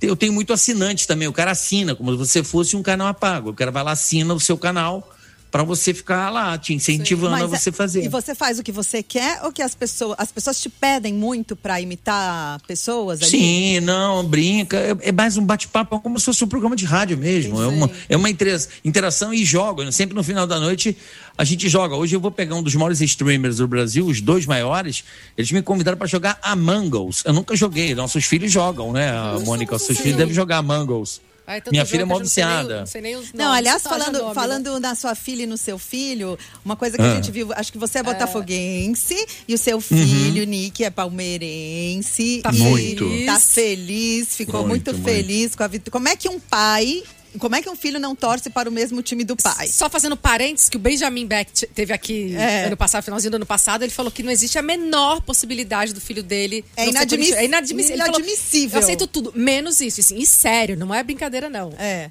Eu 0.00 0.16
tenho 0.16 0.32
muito 0.32 0.54
assinante 0.54 1.06
também. 1.06 1.28
O 1.28 1.32
cara 1.34 1.50
assina, 1.50 1.94
como 1.94 2.12
se 2.12 2.16
você 2.16 2.42
fosse 2.42 2.76
um 2.76 2.82
canal 2.82 3.08
a 3.08 3.14
pago. 3.14 3.50
O 3.50 3.54
cara 3.54 3.70
vai 3.70 3.82
lá, 3.82 3.92
assina 3.92 4.32
o 4.32 4.40
seu 4.40 4.56
canal 4.56 5.17
para 5.50 5.62
você 5.62 5.94
ficar 5.94 6.30
lá, 6.30 6.58
te 6.58 6.74
incentivando 6.74 7.36
a 7.36 7.40
é- 7.40 7.46
você 7.46 7.72
fazer. 7.72 8.04
E 8.04 8.08
você 8.08 8.34
faz 8.34 8.58
o 8.58 8.62
que 8.62 8.70
você 8.70 9.02
quer 9.02 9.40
ou 9.44 9.52
que 9.52 9.62
as 9.62 9.74
pessoas, 9.74 10.16
as 10.18 10.30
pessoas 10.30 10.60
te 10.60 10.68
pedem 10.68 11.14
muito 11.14 11.56
pra 11.56 11.80
imitar 11.80 12.60
pessoas 12.66 13.22
ali? 13.22 13.30
Sim, 13.30 13.80
não, 13.80 14.24
brinca. 14.24 14.76
É, 14.76 15.08
é 15.08 15.12
mais 15.12 15.36
um 15.36 15.44
bate-papo, 15.44 15.96
é 15.96 15.98
como 16.00 16.18
se 16.18 16.26
fosse 16.26 16.44
um 16.44 16.48
programa 16.48 16.76
de 16.76 16.84
rádio 16.84 17.16
mesmo. 17.16 17.62
É 17.62 17.66
uma, 17.66 17.90
é 18.08 18.16
uma 18.16 18.28
intera- 18.28 18.58
interação 18.84 19.32
e 19.32 19.44
jogo. 19.44 19.90
Sempre 19.90 20.14
no 20.14 20.22
final 20.22 20.46
da 20.46 20.60
noite 20.60 20.96
a 21.36 21.44
gente 21.44 21.68
joga. 21.68 21.94
Hoje 21.96 22.14
eu 22.14 22.20
vou 22.20 22.30
pegar 22.30 22.54
um 22.56 22.62
dos 22.62 22.74
maiores 22.74 23.00
streamers 23.00 23.56
do 23.56 23.68
Brasil, 23.68 24.04
os 24.06 24.20
dois 24.20 24.44
maiores. 24.44 25.04
Eles 25.36 25.50
me 25.50 25.62
convidaram 25.62 25.96
para 25.96 26.06
jogar 26.06 26.38
Among 26.42 26.96
Us. 26.96 27.22
Eu 27.24 27.32
nunca 27.32 27.56
joguei. 27.56 27.94
Nossos 27.94 28.24
filhos 28.24 28.52
jogam, 28.52 28.92
né? 28.92 29.10
A 29.10 29.38
Mônica, 29.44 29.78
seus 29.78 29.98
filhos 29.98 30.16
devem 30.16 30.34
jogar 30.34 30.58
Among 30.58 30.92
Us. 30.92 31.20
Ai, 31.50 31.62
Minha 31.72 31.86
filha 31.86 32.02
é 32.02 32.04
que 32.04 32.08
mó 32.08 32.16
eu 32.16 32.18
já 32.18 32.24
não 32.24 32.28
sei 32.28 32.44
nem 32.44 32.52
o- 32.52 32.58
viciada. 32.58 32.78
Não, 32.80 32.86
sei 32.86 33.00
nem 33.00 33.16
os 33.16 33.32
Não, 33.32 33.44
nomes, 33.46 33.58
aliás, 33.58 33.82
falando, 33.82 34.18
nome, 34.18 34.34
falando 34.34 34.72
né? 34.74 34.80
na 34.80 34.94
sua 34.94 35.14
filha 35.14 35.44
e 35.44 35.46
no 35.46 35.56
seu 35.56 35.78
filho, 35.78 36.38
uma 36.62 36.76
coisa 36.76 36.96
que 36.98 37.02
Ah. 37.02 37.12
a 37.12 37.14
gente 37.14 37.30
viu, 37.30 37.50
acho 37.54 37.72
que 37.72 37.78
você 37.78 37.98
é 38.00 38.02
botafoguense 38.02 39.14
e 39.48 39.52
o 39.52 39.54
Uhum. 39.54 39.58
seu 39.58 39.80
filho, 39.80 40.44
Nick, 40.44 40.84
é 40.84 40.90
palmeirense. 40.90 42.40
Tá 42.42 42.50
e 42.52 42.58
Muito. 42.58 43.08
Tá 43.26 43.40
feliz, 43.40 44.36
ficou 44.36 44.60
muito, 44.66 44.90
Muito, 44.90 44.92
muito. 44.92 45.04
feliz 45.04 45.54
com 45.54 45.62
a 45.62 45.66
vitória. 45.68 45.90
Como 45.90 46.06
é 46.08 46.16
que 46.16 46.28
um 46.28 46.38
pai, 46.38 47.02
como 47.38 47.56
é 47.56 47.62
que 47.62 47.68
um 47.70 47.76
filho 47.76 47.98
não 47.98 48.14
torce 48.14 48.50
para 48.50 48.68
o 48.68 48.72
mesmo 48.72 49.02
time 49.02 49.24
do 49.24 49.36
pai? 49.36 49.68
Só 49.68 49.88
fazendo 49.88 50.16
parênteses, 50.16 50.68
que 50.68 50.76
o 50.76 50.80
Benjamin 50.80 51.26
Beck 51.26 51.52
te- 51.52 51.66
teve 51.66 51.92
aqui 51.92 52.34
É. 52.36 52.64
ano 52.66 52.76
passado, 52.76 53.02
finalzinho 53.04 53.30
do 53.30 53.36
ano 53.36 53.46
passado, 53.46 53.82
ele 53.82 53.92
falou 53.92 54.10
que 54.10 54.22
não 54.22 54.30
existe 54.32 54.58
a 54.58 54.62
menor 54.62 55.20
possibilidade 55.22 55.92
do 55.92 56.00
filho 56.00 56.22
dele. 56.22 56.64
É 56.76 56.88
inadmiss-. 56.88 57.32
É 57.32 57.44
inadmissível. 57.44 57.94
Ele 57.96 58.04
falou, 58.04 58.20
inadmissível. 58.20 58.76
Eu 58.78 58.82
aceito 58.82 59.06
tudo, 59.06 59.32
menos 59.34 59.80
isso. 59.80 60.00
Assim, 60.00 60.18
e 60.18 60.26
sério, 60.26 60.76
não 60.76 60.94
é 60.94 61.02
brincadeira, 61.02 61.48
não. 61.48 61.72
É. 61.78 62.10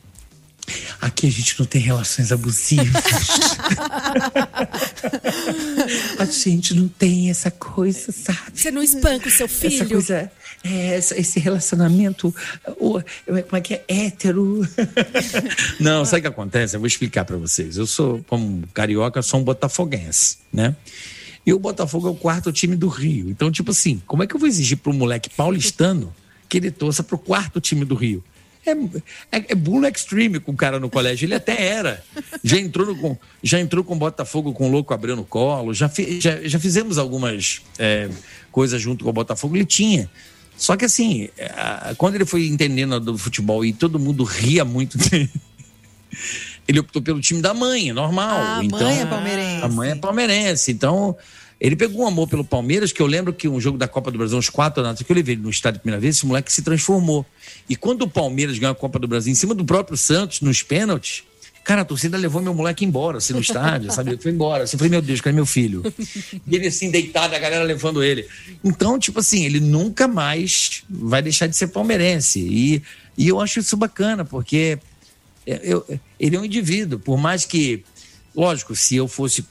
Aqui 1.00 1.28
a 1.28 1.32
gente 1.32 1.58
não 1.58 1.66
tem 1.66 1.82
relações 1.82 2.32
abusivas. 2.32 2.88
a 6.20 6.26
gente 6.26 6.74
não 6.74 6.88
tem 6.88 7.30
essa 7.30 7.52
coisa, 7.52 8.12
sabe? 8.12 8.40
Você 8.54 8.72
não 8.72 8.82
espanca 8.84 9.28
o 9.28 9.32
seu 9.32 9.46
Essa 9.46 9.56
filho. 9.70 9.88
coisa, 9.90 10.32
é, 10.68 10.98
esse 10.98 11.40
relacionamento, 11.40 12.34
o- 12.80 13.02
como 13.26 13.58
é 13.58 13.62
que 13.62 13.74
é? 13.76 13.84
Hétero. 13.88 14.62
Não, 15.80 16.06
sabe 16.06 16.20
o 16.20 16.22
que 16.24 16.28
acontece? 16.28 16.76
Eu 16.76 16.80
vou 16.80 16.88
explicar 16.88 17.26
pra 17.26 17.38
vocês. 17.38 17.78
Eu 17.78 17.88
sou, 17.88 18.24
como 18.28 18.64
carioca, 18.74 19.22
sou 19.22 19.40
um 19.40 19.44
botafoguense, 19.44 20.38
né? 20.52 20.76
E 21.46 21.54
o 21.54 21.60
Botafogo 21.60 22.08
é 22.10 22.12
o 22.12 22.16
quarto 22.16 22.52
time 22.52 22.76
do 22.76 22.90
Rio. 22.90 23.30
Então, 23.30 23.50
tipo 23.50 23.72
assim, 23.72 24.02
como 24.06 24.22
é 24.22 24.28
que 24.28 24.36
eu 24.36 24.40
vou 24.40 24.50
exigir 24.50 24.78
para 24.78 24.92
um 24.92 24.96
moleque 24.96 25.30
paulistano 25.30 26.14
que 26.50 26.58
ele 26.58 26.70
torça 26.72 27.02
pro 27.04 27.18
quarto 27.18 27.62
time 27.62 27.86
do 27.86 27.96
Rio? 27.96 28.22
É, 28.66 28.72
é, 29.32 29.46
é 29.54 29.90
extreme 29.90 30.42
com 30.42 30.52
o 30.52 30.56
cara 30.58 30.78
no 30.78 30.90
colégio. 30.90 31.26
Ele 31.26 31.36
até 31.36 31.68
era. 31.68 32.04
Já 32.44 32.58
entrou, 32.58 32.86
no, 32.88 32.98
com- 32.98 33.18
já 33.42 33.62
entrou 33.62 33.82
com 33.82 33.96
o 33.96 33.98
Botafogo 33.98 34.52
com 34.52 34.68
o 34.68 34.72
louco 34.72 34.94
Abreu 34.94 35.16
no 35.16 35.24
colo. 35.24 35.74
Já, 35.74 35.88
fi- 35.88 36.20
já, 36.20 36.38
já 36.44 36.60
fizemos 36.60 36.98
algumas 36.98 37.62
é, 37.80 38.10
coisas 38.52 38.82
junto 38.82 39.06
com 39.06 39.10
o 39.10 39.14
Botafogo. 39.14 39.56
Ele 39.56 39.64
tinha. 39.66 40.10
Só 40.58 40.76
que 40.76 40.86
assim, 40.86 41.30
a- 41.56 41.94
quando 41.98 42.16
ele 42.16 42.26
foi 42.26 42.48
entendendo 42.48 43.00
do 43.00 43.18
futebol 43.18 43.64
e 43.64 43.72
todo 43.72 44.00
mundo 44.00 44.24
ria 44.24 44.66
muito 44.66 44.98
dele, 45.10 45.30
ele 46.68 46.80
optou 46.80 47.02
pelo 47.02 47.22
time 47.22 47.42
da 47.42 47.54
mãe, 47.54 47.90
é 47.90 47.94
normal. 47.94 48.38
Ah, 48.40 48.58
a 48.60 48.64
então, 48.66 48.80
mãe 48.80 49.00
é 49.02 49.06
palmeirense. 49.06 49.64
A 49.64 49.68
mãe 49.70 49.90
é 49.92 49.96
palmeirense. 49.96 50.72
Então, 50.72 51.16
ele 51.60 51.76
pegou 51.76 52.04
um 52.04 52.08
amor 52.08 52.28
pelo 52.28 52.44
Palmeiras, 52.44 52.92
que 52.92 53.02
eu 53.02 53.08
lembro 53.08 53.34
que 53.34 53.48
um 53.48 53.60
jogo 53.60 53.78
da 53.78 53.88
Copa 53.88 54.12
do 54.12 54.18
Brasil, 54.18 54.38
uns 54.38 54.50
quatro 54.50 54.84
anos, 54.84 55.02
que 55.02 55.12
eu 55.12 55.16
levei 55.16 55.36
ele 55.36 55.42
no 55.42 55.50
estádio 55.50 55.78
a 55.78 55.82
primeira 55.82 56.00
vez, 56.00 56.18
esse 56.18 56.26
moleque 56.26 56.52
se 56.52 56.62
transformou. 56.62 57.26
E 57.70 57.76
quando 57.76 58.02
o 58.04 58.10
Palmeiras 58.10 58.58
ganhou 58.60 58.72
a 58.72 58.76
Copa 58.76 59.00
do 59.00 59.08
Brasil 59.08 59.32
em 59.32 59.36
cima 59.36 59.56
do 59.56 59.64
próprio 59.66 59.98
Santos, 59.98 60.42
nos 60.42 60.62
pênaltis, 60.62 61.24
cara, 61.68 61.82
a 61.82 61.86
torcida 61.86 62.18
levou 62.18 62.42
meu 62.42 62.54
moleque 62.54 62.86
embora, 62.86 63.18
assim, 63.18 63.34
no 63.34 63.42
estádio, 63.42 63.92
sabe? 63.92 64.18
Foi 64.18 64.32
embora. 64.32 64.64
Assim, 64.64 64.78
falei, 64.78 64.90
meu 64.90 65.02
Deus, 65.02 65.20
cadê 65.20 65.36
meu 65.36 65.46
filho? 65.46 65.84
E 66.48 66.56
ele 66.56 66.68
assim, 66.68 66.90
deitado, 66.90 67.36
a 67.36 67.40
galera 67.40 67.64
levando 67.66 68.02
ele. 68.02 68.26
Então, 68.64 68.98
tipo 68.98 69.20
assim, 69.20 69.44
ele 69.44 69.60
nunca 69.60 70.08
mais 70.08 70.84
vai 70.90 71.22
deixar 71.22 71.46
de 71.48 71.58
ser 71.58 71.68
palmeirense. 71.68 72.40
E, 72.40 72.82
e 73.18 73.28
eu 73.28 73.42
acho 73.42 73.60
isso 73.60 73.76
bacana, 73.76 74.24
porque 74.24 74.80
é, 75.46 75.60
eu- 75.62 75.86
ele 76.18 76.38
é 76.38 76.40
um 76.40 76.46
indivíduo, 76.46 76.98
por 77.00 77.18
mais 77.18 77.44
que, 77.46 77.84
lógico, 78.34 78.74
se 78.74 78.96
eu 78.96 79.08
fosse 79.08 79.44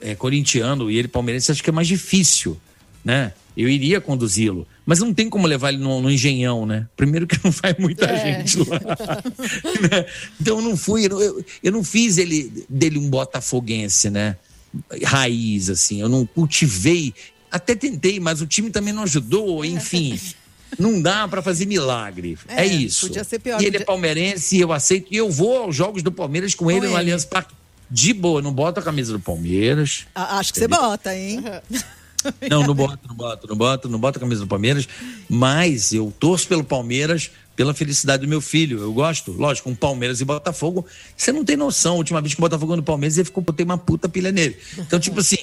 é, 0.00 0.14
corintiano 0.14 0.88
e 0.88 0.96
ele 0.96 1.08
palmeirense, 1.08 1.50
acho 1.50 1.62
que 1.64 1.70
é 1.70 1.72
mais 1.72 1.88
difícil, 1.88 2.56
né? 3.04 3.32
Eu 3.56 3.68
iria 3.68 4.00
conduzi-lo, 4.00 4.66
mas 4.90 4.98
não 4.98 5.14
tem 5.14 5.30
como 5.30 5.46
levar 5.46 5.68
ele 5.68 5.78
no, 5.80 6.00
no 6.02 6.10
engenhão, 6.10 6.66
né? 6.66 6.88
Primeiro 6.96 7.24
que 7.24 7.38
não 7.44 7.52
vai 7.52 7.76
muita 7.78 8.08
gente 8.18 8.58
lá. 8.58 8.80
né? 9.88 10.04
Então 10.40 10.58
eu 10.58 10.64
não 10.64 10.76
fui, 10.76 11.06
eu, 11.06 11.44
eu, 11.62 11.70
não 11.70 11.84
fiz 11.84 12.18
ele 12.18 12.66
dele 12.68 12.98
um 12.98 13.08
botafoguense, 13.08 14.10
né? 14.10 14.34
Raiz, 15.04 15.70
assim, 15.70 16.00
eu 16.00 16.08
não 16.08 16.26
cultivei, 16.26 17.14
até 17.52 17.76
tentei, 17.76 18.18
mas 18.18 18.40
o 18.40 18.48
time 18.48 18.68
também 18.68 18.92
não 18.92 19.04
ajudou, 19.04 19.64
enfim. 19.64 20.18
Não 20.78 21.00
dá 21.02 21.26
pra 21.26 21.42
fazer 21.42 21.66
milagre. 21.66 22.38
É, 22.46 22.62
É, 22.62 22.66
isso. 22.66 23.08
podia 23.08 23.24
ser 23.24 23.40
pior, 23.40 23.60
E 23.60 23.66
ele 23.66 23.78
é 23.78 23.80
palmeirense, 23.84 24.56
eu 24.56 24.72
aceito. 24.72 25.06
E 25.10 25.16
eu 25.16 25.28
vou 25.28 25.64
aos 25.64 25.74
jogos 25.74 26.00
do 26.00 26.12
Palmeiras 26.12 26.54
com, 26.54 26.70
ele 26.70 26.80
no 26.80 26.86
ele. 26.86 26.94
Allianz 26.96 27.24
Parque. 27.24 27.52
De 27.90 28.12
boa, 28.12 28.40
não 28.40 28.52
bota 28.52 28.78
a 28.78 28.82
camisa 28.82 29.12
do 29.12 29.18
Palmeiras. 29.18 30.06
A- 30.14 30.38
Acho 30.38 30.52
que 30.52 30.60
você 30.60 30.68
bota, 30.68 31.12
hein? 31.16 31.42
Não, 32.50 32.66
não 32.66 32.74
boto, 32.74 33.08
não 33.08 33.14
boto, 33.14 33.46
não 33.48 33.56
boto, 33.56 33.88
não 33.88 33.98
boto 33.98 34.18
a 34.18 34.20
camisa 34.20 34.42
do 34.42 34.46
Palmeiras. 34.46 34.88
Mas 35.28 35.92
eu 35.92 36.12
torço 36.18 36.46
pelo 36.46 36.62
Palmeiras, 36.62 37.30
pela 37.56 37.72
felicidade 37.72 38.22
do 38.22 38.28
meu 38.28 38.40
filho. 38.40 38.78
Eu 38.78 38.92
gosto, 38.92 39.32
lógico, 39.32 39.68
com 39.68 39.74
Palmeiras 39.74 40.20
e 40.20 40.24
Botafogo. 40.24 40.84
Você 41.16 41.32
não 41.32 41.44
tem 41.44 41.56
noção. 41.56 41.94
A 41.94 41.96
última 41.96 42.20
vez 42.20 42.34
que 42.34 42.40
o 42.40 42.42
Botafogo 42.42 42.76
no 42.76 42.82
Palmeiras, 42.82 43.16
ele 43.18 43.24
ficou, 43.24 43.42
botei 43.42 43.64
uma 43.64 43.78
puta 43.78 44.08
pilha 44.08 44.32
nele. 44.32 44.56
Então, 44.78 44.98
tipo 44.98 45.20
assim, 45.20 45.38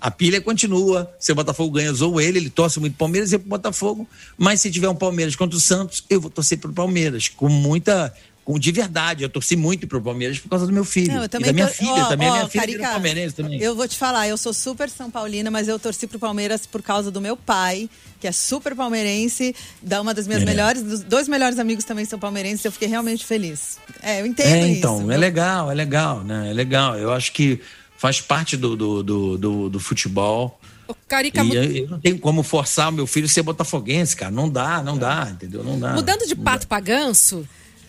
a 0.00 0.10
pilha 0.10 0.40
continua. 0.40 1.10
Se 1.18 1.32
o 1.32 1.34
Botafogo 1.34 1.72
ganha, 1.72 1.92
zoou 1.92 2.20
ele, 2.20 2.38
ele 2.38 2.50
torce 2.50 2.78
muito 2.78 2.96
Palmeiras 2.96 3.32
e 3.32 3.38
pro 3.38 3.48
Botafogo. 3.48 4.08
Mas 4.36 4.60
se 4.60 4.70
tiver 4.70 4.88
um 4.88 4.94
Palmeiras 4.94 5.34
contra 5.34 5.56
o 5.56 5.60
Santos, 5.60 6.04
eu 6.08 6.20
vou 6.20 6.30
torcer 6.30 6.58
pro 6.58 6.72
Palmeiras. 6.72 7.28
Com 7.28 7.48
muita. 7.48 8.14
Com, 8.48 8.58
de 8.58 8.72
verdade, 8.72 9.22
eu 9.22 9.28
torci 9.28 9.56
muito 9.56 9.86
pro 9.86 10.00
Palmeiras 10.00 10.38
por 10.38 10.48
causa 10.48 10.66
do 10.66 10.72
meu 10.72 10.82
filho. 10.84 11.08
Não, 11.12 11.18
eu 11.18 11.24
e 11.24 11.28
também 11.28 11.48
da 11.48 11.52
minha 11.52 11.66
tor- 11.66 11.74
filha 11.76 11.92
ó, 11.92 12.08
também. 12.08 12.28
ó, 12.30 12.32
minha 12.32 12.48
filha 12.48 12.62
Carica, 12.64 12.88
palmeirense 12.88 13.34
também. 13.34 13.60
Eu 13.60 13.76
vou 13.76 13.86
te 13.86 13.94
falar, 13.94 14.26
eu 14.26 14.38
sou 14.38 14.54
super 14.54 14.88
São 14.88 15.10
Paulina, 15.10 15.50
mas 15.50 15.68
eu 15.68 15.78
torci 15.78 16.06
pro 16.06 16.18
Palmeiras 16.18 16.64
por 16.64 16.80
causa 16.80 17.10
do 17.10 17.20
meu 17.20 17.36
pai, 17.36 17.90
que 18.18 18.26
é 18.26 18.32
super 18.32 18.74
palmeirense, 18.74 19.54
da 19.82 20.00
uma 20.00 20.14
das 20.14 20.26
minhas 20.26 20.42
É. 20.42 20.46
melhores, 20.46 20.82
dos 20.82 21.00
dois 21.02 21.28
melhores 21.28 21.58
amigos 21.58 21.84
também 21.84 22.06
são 22.06 22.18
palmeirenses, 22.18 22.64
eu 22.64 22.72
fiquei 22.72 22.88
realmente 22.88 23.22
feliz. 23.26 23.76
É, 24.02 24.22
eu 24.22 24.26
entendo 24.26 24.46
É, 24.46 24.66
isso. 24.66 24.78
então, 24.78 25.00
é 25.02 25.04
Meu- 25.04 25.18
legal, 25.20 25.70
é 25.70 25.74
legal, 25.74 26.24
né? 26.24 26.48
É 26.48 26.52
legal. 26.54 26.96
Eu 26.98 27.12
acho 27.12 27.32
que 27.32 27.60
faz 27.98 28.18
parte 28.18 28.56
do, 28.56 28.74
do, 28.74 29.02
do, 29.02 29.36
do, 29.36 29.68
do 29.68 29.78
futebol. 29.78 30.58
O 30.88 30.94
Carica, 31.06 31.44
E 31.44 31.54
eu, 31.54 31.62
eu 31.64 31.88
não 31.90 32.00
tenho 32.00 32.18
como 32.18 32.42
forçar 32.42 32.88
o 32.88 32.92
meu 32.92 33.06
filho 33.06 33.26
a 33.26 33.28
ser 33.28 33.42
botafoguense, 33.42 34.16
cara. 34.16 34.30
Não 34.30 34.48
dá, 34.48 34.82
não 34.82 34.96
dá, 34.96 35.28
entendeu? 35.30 35.62
Não 35.62 35.78
dá. 35.78 35.92
mudando 35.92 36.26
de 36.26 36.34
pato 36.34 36.66
pra 36.66 36.80
ganso, 36.80 37.46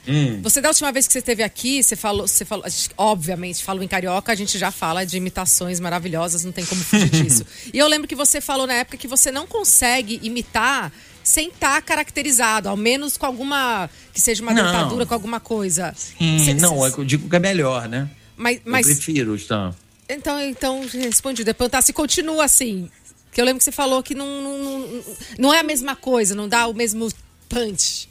Hum. 0.08 0.41
você 0.41 0.60
da 0.62 0.70
última 0.70 0.91
vez 0.91 1.06
que 1.06 1.14
você 1.14 1.20
esteve 1.20 1.43
aqui, 1.43 1.84
você 1.84 1.95
falou, 1.95 2.28
você 2.28 2.43
falou, 2.45 2.68
gente, 2.70 2.89
obviamente, 2.97 3.64
falou 3.64 3.84
em 3.84 3.88
carioca, 3.88 4.32
a 4.32 4.36
gente 4.36 4.58
já 4.58 4.72
fala 4.72 5.06
de 5.06 5.18
imitações 5.18 5.80
maravilhosas, 5.80 6.43
não 6.43 6.52
tem 6.52 6.66
como 6.66 6.82
fugir 6.84 7.10
disso. 7.12 7.45
E 7.74 7.78
eu 7.78 7.88
lembro 7.88 8.08
que 8.08 8.16
você 8.16 8.41
falou 8.41 8.66
na 8.66 8.74
época 8.74 8.97
que 8.97 9.08
você 9.08 9.32
não 9.32 9.45
consegue 9.45 10.20
imitar 10.24 10.91
sem 11.24 11.50
estar 11.50 11.80
caracterizado, 11.84 12.70
ao 12.70 12.78
menos 12.78 13.18
com 13.18 13.26
alguma 13.26 13.89
que 14.14 14.20
seja 14.22 14.41
uma 14.41 14.54
Não. 14.54 14.64
dentadura, 14.66 15.06
com 15.06 15.14
alguma 15.14 15.39
coisa. 15.39 15.93
Cê- 15.95 16.54
não, 16.56 16.80
cê- 16.82 16.88
é 16.88 17.00
eu 17.00 17.06
digo 17.06 17.30
que 17.30 17.36
é 17.36 17.39
melhor, 17.39 17.88
né? 17.88 18.10
mas, 18.36 18.62
mas 18.66 18.88
Eu 18.88 18.95
prefiro, 18.95 19.36
então. 19.36 19.76
então, 20.08 20.39
então 20.41 20.82
respondi. 20.91 21.43
Depois 21.43 21.70
tá, 21.70 21.82
se 21.82 21.93
continua 21.93 22.45
assim, 22.45 22.89
que 23.32 23.39
eu 23.39 23.45
lembro 23.45 23.60
que 23.60 23.66
você 23.66 23.72
falou 23.72 24.02
que 24.02 24.16
não, 24.16 24.41
não, 24.41 24.58
não, 24.80 25.04
não 25.38 25.54
é 25.54 25.60
a 25.60 25.64
mesma 25.64 25.95
coisa, 25.95 26.34
não 26.34 26.47
dá 26.47 26.66
o 26.66 26.74
mesmo 26.74 27.10
punch. 27.47 28.10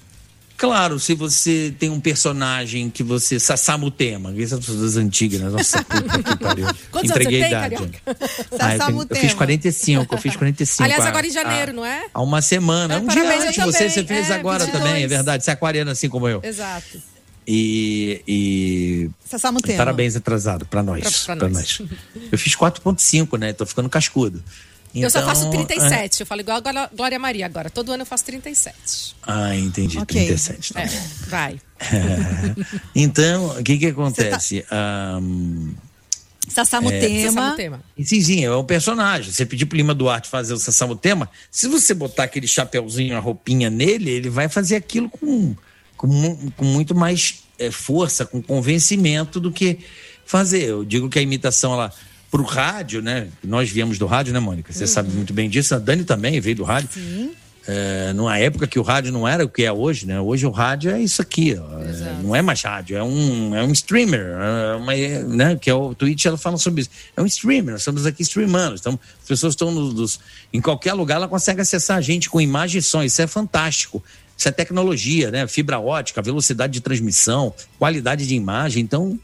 Claro, 0.59 0.99
se 0.99 1.15
você 1.15 1.73
tem 1.79 1.89
um 1.89 2.01
personagem 2.01 2.91
que 2.91 3.03
você. 3.03 3.39
Sassamutema, 3.39 4.35
essas 4.37 4.59
pessoas 4.59 4.97
antigas, 4.97 5.41
né? 5.41 5.49
Nossa 5.49 5.83
puta 5.85 6.23
que 6.23 6.37
pariu. 6.43 6.67
Quantos 6.91 7.11
Entreguei 7.11 7.43
anos 7.45 7.55
a 7.55 7.69
tem, 7.69 7.77
idade. 7.79 8.03
Ah, 8.59 8.75
eu, 8.75 8.87
tenho- 8.87 9.07
eu 9.09 9.17
fiz 9.17 9.35
45, 9.35 10.15
eu 10.15 10.19
fiz 10.19 10.35
45. 10.37 10.83
Aliás, 10.83 11.05
há- 11.05 11.09
agora 11.09 11.27
em 11.27 11.31
janeiro, 11.31 11.71
há- 11.71 11.75
não 11.75 11.85
é? 11.87 12.07
Há 12.13 12.21
uma 12.21 12.43
semana. 12.43 12.95
É, 12.95 12.99
um 12.99 13.07
dia 13.07 13.23
antes 13.39 13.55
de 13.55 13.61
você, 13.61 13.89
você 13.89 14.05
fez 14.05 14.29
É, 14.31 14.35
agora 14.35 14.65
22. 14.65 14.85
também, 14.85 15.03
é 15.05 15.07
verdade. 15.07 15.45
Você 15.45 15.51
é 15.51 15.53
aquariano 15.55 15.93
assim 15.93 16.09
como 16.09 16.27
eu. 16.29 16.41
Exato. 16.43 17.01
E, 17.47 18.21
e 18.29 19.11
Sassamutema. 19.25 19.79
parabéns 19.79 20.17
atrasado 20.17 20.67
pra 20.67 20.83
nós. 20.83 21.03
Pra- 21.25 21.37
pra 21.37 21.37
pra 21.37 21.49
nós. 21.49 21.79
nós. 21.79 21.91
Eu 22.31 22.37
fiz 22.39 22.55
4.5, 22.55 23.39
né? 23.39 23.53
Tô 23.53 23.65
ficando 23.65 23.89
cascudo. 23.89 24.43
Eu 24.95 25.11
só 25.11 25.19
Então, 25.21 25.29
faço 25.29 25.47
é- 25.47 25.51
37. 25.51 26.21
Eu 26.21 26.27
falo 26.27 26.41
igual 26.41 26.59
a 26.65 26.89
Glória- 26.89 27.19
Maria 27.19 27.47
agora. 27.47 27.71
Todo 27.71 27.93
ano 27.93 28.03
eu 28.03 28.07
faço 28.07 28.25
37. 28.25 29.15
Ah, 29.23 29.55
entendi. 29.57 29.99
Ok. 29.99 30.27
37. 30.27 30.73
Tá 30.75 30.81
É, 30.83 30.87
vai. 31.29 31.61
então, 32.95 33.59
o 33.59 33.63
que 33.63 33.79
que 33.79 33.87
tá 33.87 33.93
acontece? 33.93 34.65
Esse 37.19 37.27
é 37.53 37.57
tema. 37.57 37.85
Sim, 38.03 38.21
sim, 38.23 38.45
é 38.45 38.55
um 38.55 38.65
personagem. 38.65 39.31
Você 39.31 39.45
pedir 39.45 39.67
pro 39.67 39.77
Lima 39.77 39.95
Duarte 39.95 40.29
fazer 40.29 40.55
o 40.55 40.59
Sassamo 40.59 40.97
Tema, 40.97 41.29
se 41.51 41.69
você 41.69 41.93
botar 41.93 42.25
aquele 42.25 42.47
chapeuzinho, 42.47 43.17
a 43.17 43.21
roupinha 43.21 43.69
nele, 43.69 44.11
ele 44.11 44.31
vai 44.31 44.49
fazer 44.49 44.77
aquilo 44.77 45.11
com, 45.11 45.55
com, 45.97 46.51
com 46.57 46.65
muito 46.65 46.95
mais 46.95 47.43
é, 47.59 47.71
força, 47.71 48.25
com 48.25 48.41
convencimento 48.41 49.39
do 49.39 49.53
que 49.53 49.79
fazer. 50.25 50.63
Eu 50.65 50.85
digo 50.85 51.09
que 51.11 51.19
a 51.19 51.23
imitação, 51.23 51.75
ela, 51.75 51.93
pro 52.31 52.43
rádio, 52.43 53.01
né? 53.03 53.29
Nós 53.43 53.71
viemos 53.71 53.99
do 53.99 54.07
rádio, 54.07 54.33
né, 54.33 54.41
Mônica? 54.41 54.73
Você 54.73 54.87
sabe 54.87 55.11
muito 55.11 55.33
bem 55.33 55.49
disso. 55.49 55.75
A 55.75 55.79
Dani 55.79 56.05
também 56.05 56.41
veio 56.41 56.57
do 56.57 56.65
rádio. 56.65 56.89
É, 57.71 58.15
numa 58.15 58.39
época 58.39 58.67
que 58.67 58.79
o 58.79 58.83
rádio 58.83 59.13
não 59.13 59.29
era 59.29 59.45
o 59.45 59.49
que 59.49 59.63
é 59.63 59.71
hoje, 59.71 60.07
né? 60.07 60.19
Hoje 60.19 60.47
o 60.47 60.51
rádio 60.51 60.91
é 60.91 61.03
isso 61.03 61.21
aqui, 61.21 61.55
ó. 61.61 61.81
É, 61.83 62.23
não 62.23 62.35
é 62.35 62.41
mais 62.41 62.63
rádio, 62.63 62.97
é 62.97 63.03
um, 63.03 63.55
é 63.55 63.63
um 63.63 63.71
streamer, 63.73 64.21
é 64.21 64.75
uma, 64.77 64.95
né? 65.35 65.55
Que 65.57 65.69
é 65.69 65.75
o 65.75 65.95
Twitch, 65.95 66.25
ela 66.25 66.39
fala 66.39 66.57
sobre 66.57 66.81
isso. 66.81 66.91
É 67.15 67.21
um 67.21 67.27
streamer, 67.27 67.73
nós 67.73 67.83
estamos 67.83 68.07
aqui 68.07 68.23
streamando. 68.23 68.77
Então, 68.81 68.99
as 69.21 69.29
pessoas 69.29 69.53
estão 69.53 69.71
nos, 69.71 69.93
nos- 69.93 70.21
em 70.51 70.63
qualquer 70.63 70.95
lugar, 70.95 71.17
ela 71.17 71.29
consegue 71.29 71.61
acessar 71.61 71.99
a 71.99 72.01
gente 72.01 72.31
com 72.31 72.41
imagem 72.41 72.79
e 72.79 72.83
som. 72.83 73.03
Isso 73.03 73.21
é 73.21 73.27
fantástico. 73.27 74.03
Isso 74.35 74.49
é 74.49 74.53
tecnologia, 74.53 75.31
né? 75.31 75.47
Fibra 75.47 75.79
ótica, 75.79 76.23
velocidade 76.23 76.73
de 76.73 76.81
transmissão, 76.81 77.53
qualidade 77.79 78.27
de 78.27 78.35
imagem. 78.35 78.83
Então, 78.83 79.19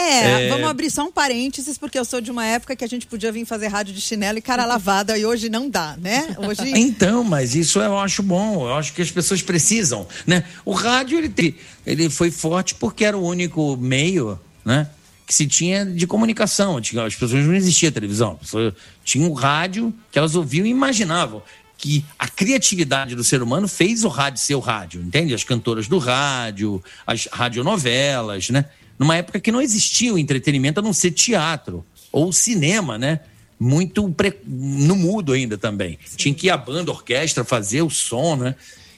É, 0.00 0.46
É. 0.46 0.48
vamos 0.48 0.66
abrir 0.68 0.90
só 0.90 1.04
um 1.04 1.12
parênteses, 1.12 1.76
porque 1.78 1.98
eu 1.98 2.04
sou 2.04 2.20
de 2.20 2.30
uma 2.30 2.44
época 2.46 2.74
que 2.74 2.84
a 2.84 2.88
gente 2.88 3.06
podia 3.06 3.30
vir 3.30 3.44
fazer 3.44 3.66
rádio 3.68 3.92
de 3.94 4.00
chinelo 4.00 4.38
e 4.38 4.42
cara 4.42 4.64
lavada, 4.64 5.16
e 5.18 5.24
hoje 5.24 5.48
não 5.48 5.68
dá, 5.68 5.96
né? 6.00 6.36
Hoje. 6.38 6.60
Então, 6.80 7.22
mas 7.22 7.54
isso 7.54 7.80
eu 7.80 7.98
acho 7.98 8.22
bom, 8.22 8.66
eu 8.68 8.74
acho 8.74 8.92
que 8.92 9.02
as 9.02 9.10
pessoas 9.10 9.42
precisam, 9.42 10.06
né? 10.26 10.44
O 10.64 10.72
rádio, 10.72 11.18
ele, 11.18 11.56
ele 11.86 12.08
foi 12.10 12.30
forte 12.30 12.74
porque 12.74 13.04
era 13.04 13.16
o 13.16 13.24
único 13.24 13.76
meio, 13.76 14.38
né? 14.64 14.88
Que 15.26 15.34
se 15.34 15.46
tinha 15.46 15.84
de 15.86 16.06
comunicação. 16.06 16.80
Tinha- 16.80 17.04
As 17.04 17.14
pessoas 17.14 17.44
não 17.46 17.54
existia 17.54 17.92
televisão. 17.92 18.32
As 18.32 18.46
pessoas 18.48 18.74
tinham 19.04 19.30
um 19.30 19.32
rádio 19.34 19.94
que 20.10 20.18
elas 20.18 20.34
ouviam 20.34 20.66
e 20.66 20.70
imaginavam 20.70 21.40
que 21.78 22.04
a 22.18 22.26
criatividade 22.28 23.14
do 23.14 23.22
ser 23.24 23.40
humano 23.40 23.66
fez 23.68 24.04
o 24.04 24.08
rádio 24.08 24.38
ser 24.40 24.54
o 24.54 24.60
rádio, 24.60 25.00
entende? 25.00 25.32
As 25.32 25.44
cantoras 25.44 25.86
do 25.88 25.98
rádio, 25.98 26.82
as 27.06 27.26
radionovelas, 27.32 28.50
né? 28.50 28.64
Numa 29.00 29.16
época 29.16 29.40
que 29.40 29.50
não 29.50 29.62
existia 29.62 30.12
o 30.12 30.18
entretenimento 30.18 30.78
a 30.78 30.82
não 30.82 30.92
ser 30.92 31.12
teatro 31.12 31.82
ou 32.12 32.30
cinema, 32.34 32.98
né? 32.98 33.20
Muito 33.58 34.06
pre- 34.10 34.38
no 34.46 34.94
mudo 34.94 35.32
ainda 35.32 35.56
também. 35.56 35.98
Tinha 36.16 36.34
que 36.34 36.48
ir 36.48 36.50
a 36.50 36.56
banda, 36.58 36.90
a 36.90 36.94
orquestra 36.94 37.42
fazer 37.42 37.80
o 37.80 37.88
som, 37.88 38.36
né? 38.36 38.54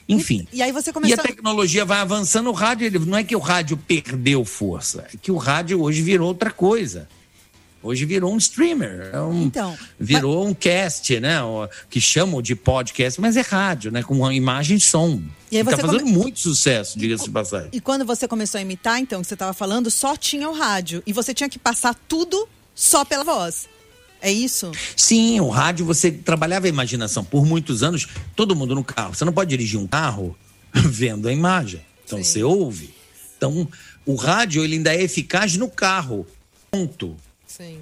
Enfim. 0.07 0.45
E 0.51 0.61
aí 0.61 0.73
você 0.73 0.89
E 0.89 0.91
a 0.91 0.93
começou. 0.93 1.17
tecnologia 1.23 1.85
vai 1.85 1.99
avançando, 1.99 2.49
o 2.49 2.53
rádio, 2.53 2.85
ele, 2.85 2.99
não 2.99 3.17
é 3.17 3.23
que 3.23 3.33
o 3.35 3.39
rádio 3.39 3.77
perdeu 3.77 4.43
força, 4.43 5.07
é 5.13 5.17
que 5.21 5.31
o 5.31 5.37
rádio 5.37 5.81
hoje 5.81 6.01
virou 6.01 6.27
outra 6.27 6.51
coisa. 6.51 7.07
Hoje 7.83 8.05
virou 8.05 8.33
um 8.33 8.37
streamer, 8.37 9.09
é 9.13 9.19
um- 9.21 9.43
Então, 9.43 9.77
virou 9.99 10.47
um 10.47 10.53
cast, 10.53 11.19
né? 11.19 11.37
Que 11.89 11.99
chamam 11.99 12.41
de 12.41 12.55
podcast, 12.55 13.19
mas 13.19 13.35
é 13.35 13.41
rádio, 13.41 13.91
né? 13.91 14.01
Com 14.01 14.15
uma 14.15 14.33
imagem 14.33 14.77
e 14.77 14.79
som. 14.79 15.21
E 15.51 15.57
aí 15.57 15.63
tá 15.63 15.71
você 15.75 15.81
fazendo 15.81 15.99
come- 15.99 16.11
muito 16.17 16.39
sucesso, 16.39 16.97
diga-se 16.97 17.25
de 17.25 17.29
passagem. 17.31 17.69
E 17.73 17.81
quando 17.81 18.05
você 18.05 18.27
começou 18.27 18.57
a 18.57 18.61
imitar, 18.61 18.99
então, 18.99 19.21
que 19.21 19.27
você 19.27 19.33
estava 19.35 19.53
falando, 19.53 19.91
só 19.91 20.15
tinha 20.15 20.49
o 20.49 20.53
rádio. 20.53 21.03
E 21.05 21.11
você 21.11 21.33
tinha 21.33 21.49
que 21.49 21.59
passar 21.59 21.93
tudo 22.07 22.47
só 22.73 23.03
pela 23.03 23.23
voz. 23.25 23.67
É 24.21 24.31
isso? 24.31 24.71
Sim, 24.95 25.41
o 25.41 25.49
rádio 25.49 25.85
você 25.85 26.09
trabalhava 26.09 26.65
a 26.67 26.69
imaginação. 26.69 27.25
Por 27.25 27.45
muitos 27.45 27.83
anos, 27.83 28.07
todo 28.35 28.55
mundo 28.55 28.73
no 28.73 28.83
carro. 28.83 29.13
Você 29.13 29.25
não 29.25 29.33
pode 29.33 29.49
dirigir 29.49 29.77
um 29.77 29.85
carro 29.85 30.35
vendo 30.73 31.27
a 31.27 31.33
imagem. 31.33 31.81
Então 32.05 32.23
você 32.23 32.41
ouve. 32.41 32.93
Então, 33.37 33.67
o 34.05 34.15
rádio 34.15 34.63
ele 34.63 34.75
ainda 34.77 34.95
é 34.95 35.03
eficaz 35.03 35.57
no 35.57 35.69
carro. 35.69 36.25
Ponto. 36.71 37.17
Sim. 37.57 37.79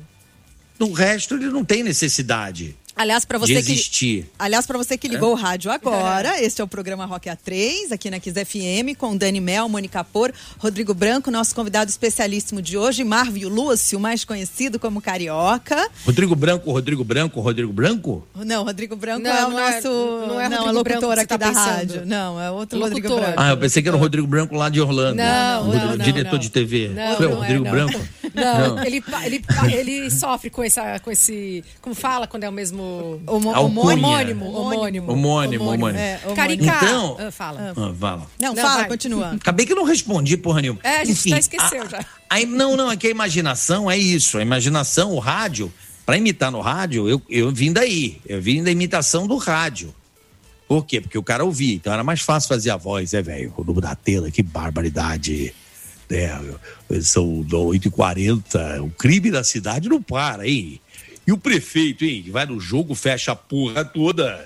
No 0.79 0.91
resto, 0.91 1.35
ele 1.35 1.45
não 1.49 1.63
tem 1.63 1.83
necessidade 1.83 2.75
Aliás, 2.93 3.23
para 3.23 3.39
de 3.39 3.53
você 3.53 3.63
que. 3.63 4.25
Aliás, 4.37 4.65
para 4.67 4.77
você 4.77 4.97
que 4.97 5.07
ligou 5.07 5.31
o 5.31 5.35
rádio 5.35 5.71
agora, 5.71 6.43
este 6.43 6.59
é 6.59 6.63
o 6.63 6.67
programa 6.67 7.05
Rock 7.05 7.29
A3, 7.29 7.91
aqui 7.93 8.11
na 8.11 8.19
Kiss 8.19 8.35
FM, 8.45 8.97
com 8.97 9.15
Dani 9.15 9.39
Mel, 9.39 9.69
Mônica 9.69 10.03
Por, 10.03 10.33
Rodrigo 10.59 10.93
Branco, 10.93 11.31
nosso 11.31 11.55
convidado 11.55 11.89
especialíssimo 11.89 12.61
de 12.61 12.77
hoje, 12.77 13.03
Marvio 13.05 13.47
Lúcio, 13.47 13.97
mais 13.99 14.25
conhecido 14.25 14.77
como 14.77 15.01
Carioca. 15.01 15.89
Rodrigo 16.05 16.35
Branco, 16.35 16.69
Rodrigo 16.69 17.03
Branco, 17.03 17.39
Rodrigo 17.39 17.71
Branco? 17.71 18.27
Não, 18.35 18.65
Rodrigo 18.65 18.95
Branco 18.97 19.21
Não, 19.23 19.31
é 19.31 19.45
o 19.45 19.49
não 19.51 19.59
é- 19.59 19.71
nosso. 19.75 19.87
não 20.27 20.41
é 20.41 20.47
Rodrigo 20.47 20.49
Branco 20.49 20.63
que 20.65 20.71
locutora 20.93 21.15
você 21.15 21.19
aqui 21.21 21.27
tá 21.29 21.37
da 21.37 21.47
pensando. 21.47 21.65
rádio. 21.65 22.05
Não, 22.05 22.41
é 22.41 22.51
outro 22.51 22.77
Rodrigo 22.77 23.07
Locutor. 23.07 23.25
Branco. 23.25 23.41
Ah, 23.41 23.49
eu 23.51 23.57
pensei 23.57 23.81
que 23.81 23.87
era 23.87 23.97
o 23.97 23.99
Rodrigo 23.99 24.27
Branco 24.27 24.53
lá 24.53 24.67
de 24.69 24.81
Orlando. 24.81 25.15
Não, 25.15 25.61
o 25.61 25.65
Rodrigo- 25.67 25.85
não, 25.87 25.95
não, 25.97 26.05
diretor 26.05 26.33
não. 26.33 26.39
de 26.39 26.49
TV. 26.49 26.89
Não, 26.89 27.15
Foi 27.15 27.25
o 27.25 27.29
não 27.29 27.37
é, 27.37 27.39
Rodrigo 27.39 27.63
não. 27.63 27.71
Branco? 27.71 27.99
Não, 28.33 28.83
Ele, 28.83 29.01
pa- 29.01 29.25
ele, 29.25 29.39
pa- 29.39 29.67
ele 29.71 30.09
sofre 30.11 30.49
com, 30.49 30.63
essa, 30.63 30.99
com 30.99 31.11
esse. 31.11 31.63
Como 31.81 31.93
fala 31.95 32.27
quando 32.27 32.43
é 32.43 32.49
o 32.49 32.51
mesmo. 32.51 33.21
Homo- 33.27 33.53
Alcunha. 33.53 33.93
Homônimo. 33.95 34.45
Homônimo. 34.51 35.11
Homônimo, 35.11 35.63
homônimo. 35.65 35.87
É, 35.99 36.19
homônimo. 36.23 36.35
Carica. 36.35 36.63
Então- 36.65 37.17
Ah, 37.19 37.31
fala. 37.31 37.73
Ah, 37.75 37.93
fala. 37.99 38.27
Não, 38.39 38.53
Não, 38.53 38.61
fala, 38.63 38.79
vai. 38.79 38.87
continua. 38.87 39.31
Acabei 39.41 39.65
que 39.65 39.71
eu 39.73 39.77
não 39.77 39.83
respondi 39.83 40.37
porra 40.37 40.61
nenhuma. 40.61 40.79
É, 40.83 40.97
a 41.01 41.05
gente 41.05 41.11
Enfim, 41.19 41.29
já 41.31 41.39
esqueceu 41.39 41.83
a- 41.83 41.87
já. 41.87 42.05
a- 42.29 42.45
não, 42.45 42.75
não, 42.77 42.91
é 42.91 42.97
que 42.97 43.07
a 43.07 43.11
imaginação 43.11 43.89
é 43.89 43.97
isso. 43.97 44.37
A 44.37 44.41
imaginação, 44.41 45.13
o 45.13 45.19
rádio, 45.19 45.71
para 46.05 46.17
imitar 46.17 46.51
no 46.51 46.61
rádio, 46.61 47.07
eu, 47.09 47.21
eu 47.29 47.51
vim 47.51 47.71
daí. 47.71 48.19
Eu 48.25 48.41
vim 48.41 48.63
da 48.63 48.71
imitação 48.71 49.27
do 49.27 49.37
rádio. 49.37 49.93
Por 50.67 50.85
quê? 50.85 51.01
Porque 51.01 51.17
o 51.17 51.23
cara 51.23 51.43
ouvia, 51.43 51.75
então 51.75 51.91
era 51.91 52.01
mais 52.03 52.21
fácil 52.21 52.47
fazer 52.47 52.69
a 52.69 52.77
voz, 52.77 53.13
é, 53.13 53.21
velho? 53.21 53.53
O 53.57 53.81
da 53.81 53.93
tela, 53.93 54.31
que 54.31 54.41
barbaridade. 54.41 55.53
É, 56.11 56.37
eu- 56.89 57.01
são 57.01 57.43
8h40, 57.49 58.81
o 58.81 58.89
crime 58.89 59.31
da 59.31 59.43
cidade 59.43 59.87
não 59.89 60.01
para, 60.01 60.47
hein? 60.47 60.79
E 61.25 61.31
o 61.31 61.37
prefeito, 61.37 62.03
hein? 62.03 62.23
Que 62.23 62.31
vai 62.31 62.45
no 62.45 62.59
jogo, 62.59 62.95
fecha 62.95 63.31
a 63.31 63.35
porra 63.35 63.85
toda 63.85 64.45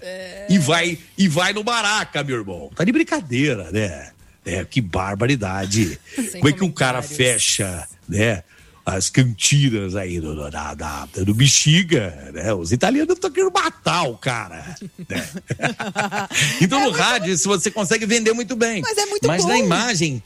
e 0.50 0.58
vai 0.60 0.98
e 1.18 1.28
vai 1.28 1.54
no 1.54 1.64
Maraca, 1.64 2.24
meu 2.24 2.38
irmão. 2.38 2.70
Tá 2.76 2.84
de 2.84 2.92
brincadeira, 2.92 3.72
né? 3.72 4.12
É, 4.46 4.64
que 4.66 4.82
barbaridade. 4.82 6.00
Sem 6.16 6.42
Como 6.42 6.50
é 6.50 6.52
que 6.52 6.64
o 6.64 6.72
cara 6.72 7.02
fecha, 7.02 7.88
né? 8.08 8.44
As 8.86 9.10
cantinas 9.10 9.96
aí 9.96 10.20
do, 10.20 10.36
do, 10.36 10.52
da, 10.52 10.76
da- 10.76 11.08
do 11.24 11.34
Bexiga, 11.34 12.30
né? 12.32 12.54
Os 12.54 12.72
italianos 12.72 13.16
estão 13.16 13.32
querendo 13.32 13.52
matar 13.52 14.04
o 14.04 14.16
cara. 14.18 14.76
né? 15.10 15.28
então 16.62 16.80
no 16.84 16.92
rádio 16.92 17.34
isso 17.34 17.48
você 17.48 17.72
consegue 17.72 18.06
vender 18.06 18.34
muito 18.34 18.56
bem. 18.56 18.82
Mas 18.82 18.98
é 18.98 19.06
muito 19.08 19.28
Mas 19.28 19.42
bom. 19.42 19.48
na 19.48 19.58
imagem. 19.58 20.22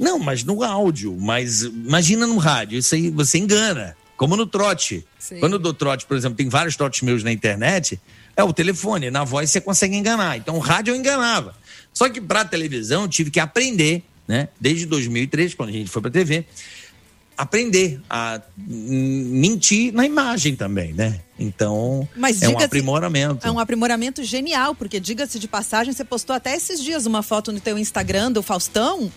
Não, 0.00 0.18
mas 0.18 0.42
no 0.42 0.64
áudio. 0.64 1.14
Mas 1.20 1.62
imagina 1.62 2.26
no 2.26 2.38
rádio, 2.38 2.78
isso 2.78 2.94
aí 2.94 3.10
você 3.10 3.36
engana. 3.36 3.94
Como 4.16 4.34
no 4.34 4.46
trote. 4.46 5.06
Sim. 5.18 5.38
Quando 5.40 5.54
eu 5.54 5.58
dou 5.58 5.74
trote, 5.74 6.06
por 6.06 6.16
exemplo, 6.16 6.36
tem 6.36 6.48
vários 6.48 6.74
trotes 6.74 7.02
meus 7.02 7.22
na 7.22 7.30
internet, 7.30 8.00
é 8.34 8.42
o 8.42 8.52
telefone. 8.52 9.10
Na 9.10 9.24
voz 9.24 9.50
você 9.50 9.60
consegue 9.60 9.94
enganar. 9.94 10.38
Então 10.38 10.56
o 10.56 10.58
rádio 10.58 10.92
eu 10.92 10.96
enganava. 10.96 11.54
Só 11.92 12.08
que 12.08 12.20
para 12.20 12.44
televisão 12.44 13.02
eu 13.02 13.08
tive 13.08 13.30
que 13.30 13.38
aprender, 13.38 14.02
né? 14.26 14.48
Desde 14.58 14.86
2003, 14.86 15.54
quando 15.54 15.68
a 15.68 15.72
gente 15.72 15.90
foi 15.90 16.00
para 16.00 16.10
TV, 16.10 16.46
aprender 17.36 18.00
a 18.08 18.40
mentir 18.56 19.92
na 19.92 20.04
imagem 20.04 20.54
também, 20.54 20.92
né? 20.92 21.20
Então 21.38 22.06
Mas 22.14 22.42
é 22.42 22.48
um 22.48 22.58
aprimoramento. 22.58 23.46
É 23.46 23.50
um 23.50 23.58
aprimoramento 23.58 24.22
genial, 24.22 24.74
porque 24.74 25.00
diga-se 25.00 25.38
de 25.38 25.48
passagem, 25.48 25.92
você 25.92 26.04
postou 26.04 26.36
até 26.36 26.54
esses 26.54 26.82
dias 26.82 27.06
uma 27.06 27.22
foto 27.22 27.50
no 27.50 27.60
teu 27.60 27.78
Instagram 27.78 28.30
do 28.32 28.42
Faustão. 28.42 29.10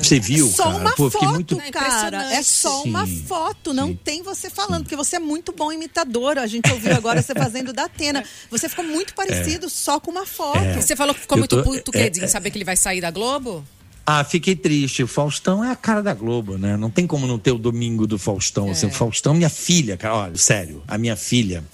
Você 0.00 0.20
viu, 0.20 0.46
só 0.48 0.64
cara? 0.64 0.76
uma 0.76 0.92
Pô, 0.92 1.10
foto, 1.10 1.24
muito 1.30 1.60
É 1.60 1.70
cara. 1.70 2.32
É 2.32 2.42
só 2.42 2.84
uma 2.84 3.04
Sim, 3.06 3.24
foto, 3.26 3.72
não 3.74 3.88
sim. 3.88 3.98
tem 4.04 4.22
você 4.22 4.48
falando, 4.48 4.82
porque 4.84 4.94
você 4.94 5.16
é 5.16 5.18
muito 5.18 5.52
bom 5.52 5.72
imitador. 5.72 6.38
A 6.38 6.46
gente 6.46 6.70
ouviu 6.70 6.94
agora 6.94 7.20
você 7.20 7.34
fazendo 7.34 7.72
da 7.72 7.84
Atena. 7.84 8.22
Você 8.50 8.68
ficou 8.68 8.84
muito 8.84 9.14
parecido 9.14 9.68
só 9.68 9.98
com 9.98 10.10
uma 10.12 10.24
foto. 10.26 10.58
É. 10.58 10.78
E 10.78 10.82
você 10.82 10.94
falou 10.94 11.12
que 11.14 11.22
ficou 11.22 11.36
Eu 11.36 11.40
muito 11.40 11.56
tô- 11.56 11.62
puto, 11.62 11.90
é, 11.94 12.04
quer 12.04 12.10
dizer, 12.10 12.28
saber 12.28 12.50
que 12.50 12.56
ele 12.58 12.64
vai 12.64 12.76
sair 12.76 13.00
da 13.00 13.10
Globo? 13.10 13.64
Ah, 14.06 14.22
fiquei 14.22 14.54
triste. 14.54 15.02
O 15.02 15.08
Faustão 15.08 15.64
é 15.64 15.70
a 15.72 15.76
cara 15.76 16.02
da 16.02 16.14
Globo, 16.14 16.56
né? 16.56 16.76
Não 16.76 16.90
tem 16.90 17.06
como 17.06 17.26
não 17.26 17.38
ter 17.38 17.50
o 17.50 17.58
domingo 17.58 18.06
do 18.06 18.18
Faustão. 18.18 18.70
Assim, 18.70 18.86
o 18.86 18.90
Faustão, 18.90 19.34
minha 19.34 19.48
filha, 19.48 19.96
cara, 19.96 20.14
olha, 20.14 20.36
sério, 20.36 20.82
a 20.86 20.96
minha 20.98 21.16
filha, 21.16 21.64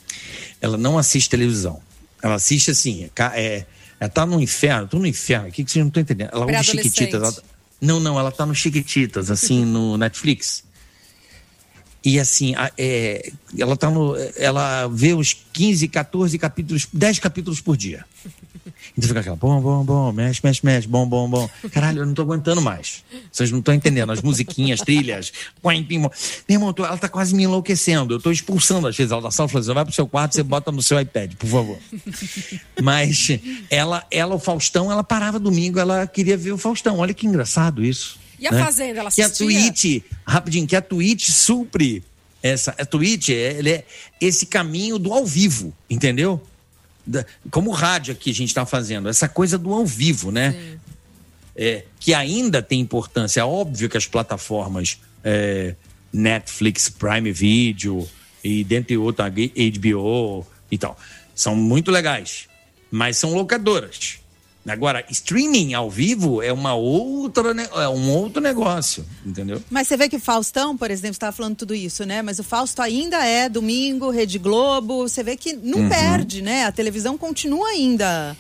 ela 0.61 0.78
não 0.78 0.96
assiste 0.96 1.28
televisão. 1.28 1.80
Ela 2.22 2.36
assiste 2.36 2.70
assim, 2.70 3.05
é 3.05 3.40
é, 3.40 3.66
ela 3.98 4.09
tá 4.11 4.24
no 4.24 4.40
inferno, 4.40 4.86
tô 4.88 4.98
no 4.98 5.07
inferno, 5.07 5.48
o 5.48 5.53
que, 5.53 5.64
que 5.64 5.70
vocês 5.70 5.82
não 5.82 5.88
estão 5.88 6.01
entendendo? 6.03 6.30
Ela 6.32 6.46
ouve. 6.46 6.64
Chiquititas. 6.64 7.14
Ela, 7.22 7.34
não, 7.81 7.99
não, 8.01 8.18
ela 8.18 8.31
tá 8.31 8.45
no 8.45 8.55
Chiquititas, 8.55 9.31
assim, 9.31 9.64
no 9.64 9.97
Netflix. 9.97 10.64
E 12.05 12.18
assim, 12.18 12.55
a- 12.55 12.70
é, 12.78 13.31
ela 13.59 13.76
tá 13.76 13.91
no. 13.91 14.14
Ela 14.37 14.87
vê 14.89 15.12
os 15.12 15.35
15, 15.53 15.87
14 15.89 16.39
capítulos, 16.39 16.87
10 16.93 17.18
capítulos 17.18 17.61
por 17.61 17.76
dia. 17.76 18.05
Então 18.96 19.08
fica 19.08 19.20
aquela, 19.20 19.36
bom, 19.36 19.61
bom, 19.61 19.84
bom, 19.84 20.12
mexe, 20.12 20.40
mexe, 20.42 20.61
mexe, 20.64 20.86
bom, 20.88 21.06
bom, 21.06 21.28
bom. 21.28 21.48
Caralho, 21.72 22.00
eu 22.02 22.06
não 22.06 22.14
tô 22.14 22.22
aguentando 22.22 22.61
mais. 22.61 23.04
Vocês 23.30 23.50
não 23.50 23.61
estão 23.61 23.72
entendendo. 23.74 24.11
As 24.12 24.22
musiquinhas, 24.22 24.80
trilhas. 24.80 25.32
põe, 25.62 25.86
Meu 25.88 26.11
irmão, 26.48 26.72
tô- 26.72 26.84
ela 26.84 26.98
tá 26.98 27.08
quase 27.08 27.34
me 27.34 27.44
enlouquecendo. 27.44 28.14
Eu 28.14 28.20
tô 28.20 28.30
expulsando 28.30 28.86
às 28.86 28.96
vezes 28.96 29.12
ela 29.12 29.22
da 29.22 29.30
sala 29.30 29.48
falo 29.48 29.62
assim, 29.64 29.72
vai 29.74 29.84
pro 29.84 29.94
seu 29.94 30.06
quarto, 30.06 30.34
você 30.34 30.42
bota 30.42 30.70
no 30.72 30.82
seu 30.82 31.00
iPad, 31.00 31.34
por 31.34 31.46
favor. 31.48 31.78
Mas 32.82 33.28
ela, 33.68 34.04
ela, 34.11 34.34
o 34.34 34.38
Faustão, 34.38 34.90
ela 34.90 35.04
parava 35.04 35.38
domingo, 35.38 35.78
ela 35.78 36.06
queria 36.06 36.36
ver 36.36 36.52
o 36.52 36.58
Faustão. 36.58 36.98
Olha 36.98 37.14
que 37.14 37.26
engraçado 37.26 37.84
isso. 37.84 38.18
E 38.38 38.46
a 38.46 38.52
né? 38.52 38.64
Fazenda, 38.64 39.00
ela 39.00 39.11
Que 39.11 39.22
a 39.22 39.26
assistia? 39.26 39.46
Twitch, 39.46 40.02
rapidinho, 40.26 40.66
que 40.66 40.74
a 40.76 40.80
Twitch 40.82 41.28
supre 41.30 42.02
essa. 42.42 42.74
A 42.78 42.84
Twitch 42.86 43.28
é, 43.30 43.61
é 43.68 43.84
esse 44.20 44.46
caminho 44.46 44.98
do 44.98 45.12
ao 45.12 45.26
vivo, 45.26 45.74
entendeu? 45.88 46.40
Da- 47.11 47.24
como 47.50 47.70
o 47.70 47.72
rádio 47.74 48.12
aqui 48.12 48.30
a 48.30 48.34
gente 48.34 48.48
está 48.48 48.64
fazendo, 48.64 49.08
essa 49.08 49.28
coisa 49.28 49.58
do 49.58 49.72
ao 49.74 49.84
vivo, 49.84 50.30
né? 50.30 50.78
É, 51.56 51.84
que 51.98 52.14
ainda 52.14 52.62
tem 52.62 52.80
importância. 52.80 53.40
É 53.40 53.44
óbvio 53.44 53.88
que 53.88 53.96
as 53.96 54.06
plataformas 54.06 54.98
é, 55.24 55.74
Netflix, 56.12 56.88
Prime 56.88 57.32
Video 57.32 58.08
e 58.42 58.64
dentre 58.64 58.96
outras 58.96 59.30
HBO 59.32 60.46
e 60.70 60.78
tal 60.78 60.96
são 61.34 61.56
muito 61.56 61.90
legais, 61.90 62.46
mas 62.90 63.16
são 63.16 63.34
locadoras. 63.34 64.19
Agora, 64.72 65.04
streaming 65.10 65.74
ao 65.74 65.90
vivo 65.90 66.42
é 66.42 66.52
uma 66.52 66.74
outra, 66.74 67.50
é 67.52 67.88
um 67.88 68.10
outro 68.10 68.40
negócio, 68.40 69.04
entendeu? 69.24 69.62
Mas 69.70 69.88
você 69.88 69.96
vê 69.96 70.08
que 70.08 70.16
o 70.16 70.20
Faustão, 70.20 70.76
por 70.76 70.90
exemplo, 70.90 71.14
você 71.14 71.18
estava 71.18 71.32
falando 71.32 71.56
tudo 71.56 71.74
isso, 71.74 72.04
né? 72.04 72.22
Mas 72.22 72.38
o 72.38 72.44
Fausto 72.44 72.80
ainda 72.80 73.24
é 73.24 73.48
domingo, 73.48 74.10
Rede 74.10 74.38
Globo. 74.38 75.08
Você 75.08 75.22
vê 75.22 75.36
que 75.36 75.52
Uhum. 75.52 75.60
não 75.62 75.88
perde, 75.88 76.42
né? 76.42 76.64
A 76.64 76.72
televisão 76.72 77.18
continua 77.18 77.68
ainda 77.68 78.36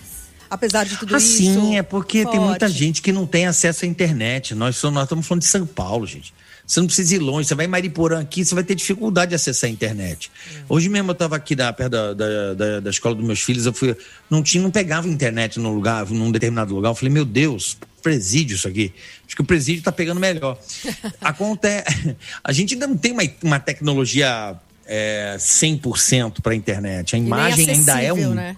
apesar 0.48 0.84
de 0.84 0.96
tudo 0.96 1.16
isso. 1.16 1.42
Assim, 1.42 1.76
é 1.76 1.82
porque 1.82 2.26
tem 2.26 2.40
muita 2.40 2.68
gente 2.68 3.00
que 3.00 3.12
não 3.12 3.24
tem 3.24 3.46
acesso 3.46 3.84
à 3.84 3.88
internet. 3.88 4.52
Nós, 4.54 4.82
nós 4.82 5.04
estamos 5.04 5.26
falando 5.26 5.42
de 5.42 5.48
São 5.48 5.64
Paulo, 5.64 6.04
gente. 6.06 6.34
Você 6.70 6.78
não 6.78 6.86
precisa 6.86 7.16
ir 7.16 7.18
longe. 7.18 7.48
Você 7.48 7.54
vai 7.56 7.66
em 7.66 7.68
Mariporã 7.68 8.20
aqui, 8.20 8.44
você 8.44 8.54
vai 8.54 8.62
ter 8.62 8.76
dificuldade 8.76 9.30
de 9.30 9.34
acessar 9.34 9.68
a 9.68 9.72
internet. 9.72 10.30
Hoje 10.68 10.88
mesmo 10.88 11.10
eu 11.10 11.14
estava 11.14 11.34
aqui 11.34 11.56
da, 11.56 11.72
perto 11.72 11.90
da, 11.90 12.14
da, 12.14 12.54
da, 12.54 12.80
da 12.80 12.90
escola 12.90 13.12
dos 13.16 13.24
meus 13.24 13.40
filhos, 13.40 13.66
eu 13.66 13.72
fui. 13.72 13.96
Não, 14.30 14.40
tinha, 14.40 14.62
não 14.62 14.70
pegava 14.70 15.08
internet 15.08 15.58
num 15.58 15.74
lugar, 15.74 16.08
num 16.08 16.30
determinado 16.30 16.72
lugar. 16.72 16.90
Eu 16.90 16.94
falei, 16.94 17.12
meu 17.12 17.24
Deus, 17.24 17.76
presídio 18.00 18.54
isso 18.54 18.68
aqui. 18.68 18.92
Acho 19.26 19.34
que 19.34 19.42
o 19.42 19.44
presídio 19.44 19.80
está 19.80 19.90
pegando 19.90 20.20
melhor. 20.20 20.56
Acontece. 21.20 22.16
A 22.44 22.52
gente 22.52 22.74
ainda 22.74 22.86
não 22.86 22.96
tem 22.96 23.10
uma, 23.10 23.22
uma 23.42 23.58
tecnologia 23.58 24.54
é, 24.86 25.34
100% 25.40 26.40
para 26.40 26.52
a 26.52 26.54
internet. 26.54 27.16
A 27.16 27.18
imagem 27.18 27.68
ainda 27.68 28.00
é 28.00 28.12
um. 28.12 28.32
né? 28.32 28.56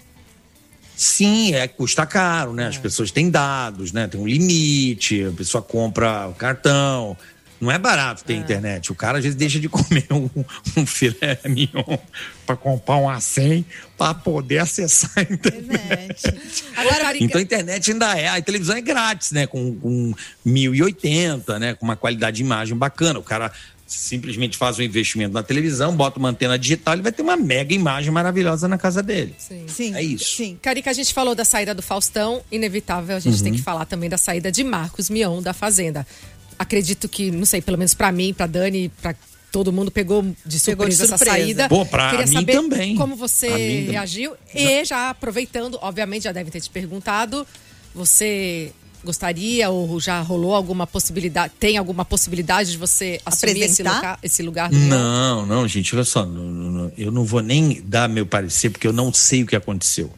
Sim, 0.95 1.55
é, 1.55 1.67
custa 1.67 2.05
caro, 2.05 2.53
né? 2.53 2.67
As 2.67 2.77
pessoas 2.77 3.09
têm 3.09 3.31
dados, 3.31 3.91
né? 3.91 4.07
Tem 4.07 4.21
um 4.21 4.27
limite, 4.27 5.25
a 5.25 5.31
pessoa 5.31 5.63
compra 5.63 6.27
o 6.27 6.33
cartão. 6.35 7.17
Não 7.63 7.71
é 7.71 7.77
barato 7.79 8.23
ter 8.25 8.33
internet. 8.35 8.91
O 8.91 8.95
cara 8.95 9.17
às 9.19 9.23
vezes 9.23 9.37
deixa 9.37 9.57
de 9.59 9.69
comer 9.69 10.05
um, 10.11 10.29
um 10.75 10.85
filé 10.85 11.39
mignon 11.45 11.97
para 12.45 12.57
comprar 12.57 12.97
um 12.97 13.05
A100 13.07 13.63
para 13.97 14.13
poder 14.13 14.57
acessar 14.59 15.11
a 15.15 15.21
internet. 15.21 16.21
Agora, 16.75 17.17
Então 17.17 17.39
a 17.39 17.43
internet 17.43 17.91
ainda 17.91 18.19
é, 18.19 18.27
a 18.27 18.41
televisão 18.41 18.75
é 18.75 18.81
grátis, 18.81 19.31
né? 19.31 19.47
Com, 19.47 19.73
com 19.75 20.13
1080, 20.43 21.57
né? 21.59 21.73
Com 21.73 21.85
uma 21.85 21.95
qualidade 21.95 22.37
de 22.37 22.43
imagem 22.43 22.75
bacana. 22.75 23.19
O 23.19 23.23
cara 23.23 23.51
simplesmente 23.85 24.57
faz 24.57 24.79
um 24.79 24.81
investimento 24.81 25.33
na 25.33 25.43
televisão, 25.43 25.95
bota 25.95 26.17
uma 26.17 26.29
antena 26.29 26.57
digital 26.57 26.97
e 26.97 27.01
vai 27.01 27.11
ter 27.11 27.21
uma 27.21 27.37
mega 27.37 27.75
imagem 27.75 28.11
maravilhosa 28.11 28.67
na 28.67 28.77
casa 28.77 29.03
dele. 29.03 29.35
Sim. 29.37 29.65
Sim, 29.67 29.93
É 29.95 30.01
isso. 30.01 30.35
Sim. 30.35 30.57
Carica, 30.61 30.89
a 30.89 30.93
gente 30.93 31.13
falou 31.13 31.35
da 31.35 31.45
saída 31.45 31.75
do 31.75 31.81
Faustão, 31.83 32.41
inevitável, 32.51 33.15
a 33.15 33.19
gente 33.19 33.37
Uhum. 33.37 33.43
tem 33.43 33.53
que 33.53 33.61
falar 33.61 33.85
também 33.85 34.09
da 34.09 34.17
saída 34.17 34.51
de 34.51 34.63
Marcos 34.63 35.09
Mion 35.11 35.41
da 35.43 35.53
Fazenda. 35.53 36.07
Acredito 36.57 37.07
que, 37.09 37.31
não 37.31 37.45
sei, 37.45 37.61
pelo 37.61 37.77
menos 37.77 37.93
pra 37.93 38.11
mim, 38.11 38.33
pra 38.33 38.47
Dani, 38.47 38.89
pra 39.01 39.15
todo 39.51 39.71
mundo 39.71 39.91
pegou 39.91 40.23
de 40.23 40.59
Pegou 40.61 40.87
de 40.87 40.95
surpresa, 40.95 41.03
essa 41.03 41.17
surpresa. 41.17 41.37
saída. 41.43 41.69
Pô, 41.69 41.85
pra 41.85 42.09
Queria 42.11 42.25
mim 42.25 42.33
saber 42.33 42.53
também. 42.53 42.95
como 42.95 43.15
você 43.15 43.47
também. 43.49 43.85
reagiu 43.91 44.33
e 44.53 44.83
já 44.83 45.09
aproveitando, 45.11 45.77
obviamente 45.81 46.23
já 46.23 46.31
devem 46.31 46.51
ter 46.51 46.59
te 46.61 46.69
perguntado, 46.71 47.45
você 47.93 48.71
gostaria 49.03 49.69
ou 49.69 49.99
já 49.99 50.21
rolou 50.21 50.55
alguma 50.55 50.87
possibilidade, 50.87 51.53
tem 51.59 51.77
alguma 51.77 52.03
possibilidade 52.05 52.71
de 52.71 52.77
você 52.77 53.19
assumir 53.25 53.61
esse 53.63 53.83
lugar, 53.83 54.17
esse 54.23 54.41
lugar? 54.41 54.71
Não, 54.71 55.45
não, 55.45 55.67
gente, 55.67 55.93
olha 55.93 56.05
só. 56.05 56.25
não, 56.25 56.43
não, 56.45 56.71
não, 56.71 56.91
eu 56.97 57.11
não 57.11 57.23
vou 57.25 57.41
nem 57.41 57.81
dar 57.83 58.07
meu 58.09 58.25
parecer, 58.25 58.69
porque 58.71 58.87
eu 58.87 58.93
não 58.93 59.13
sei 59.13 59.43
o 59.43 59.45
que 59.45 59.55
aconteceu. 59.55 60.11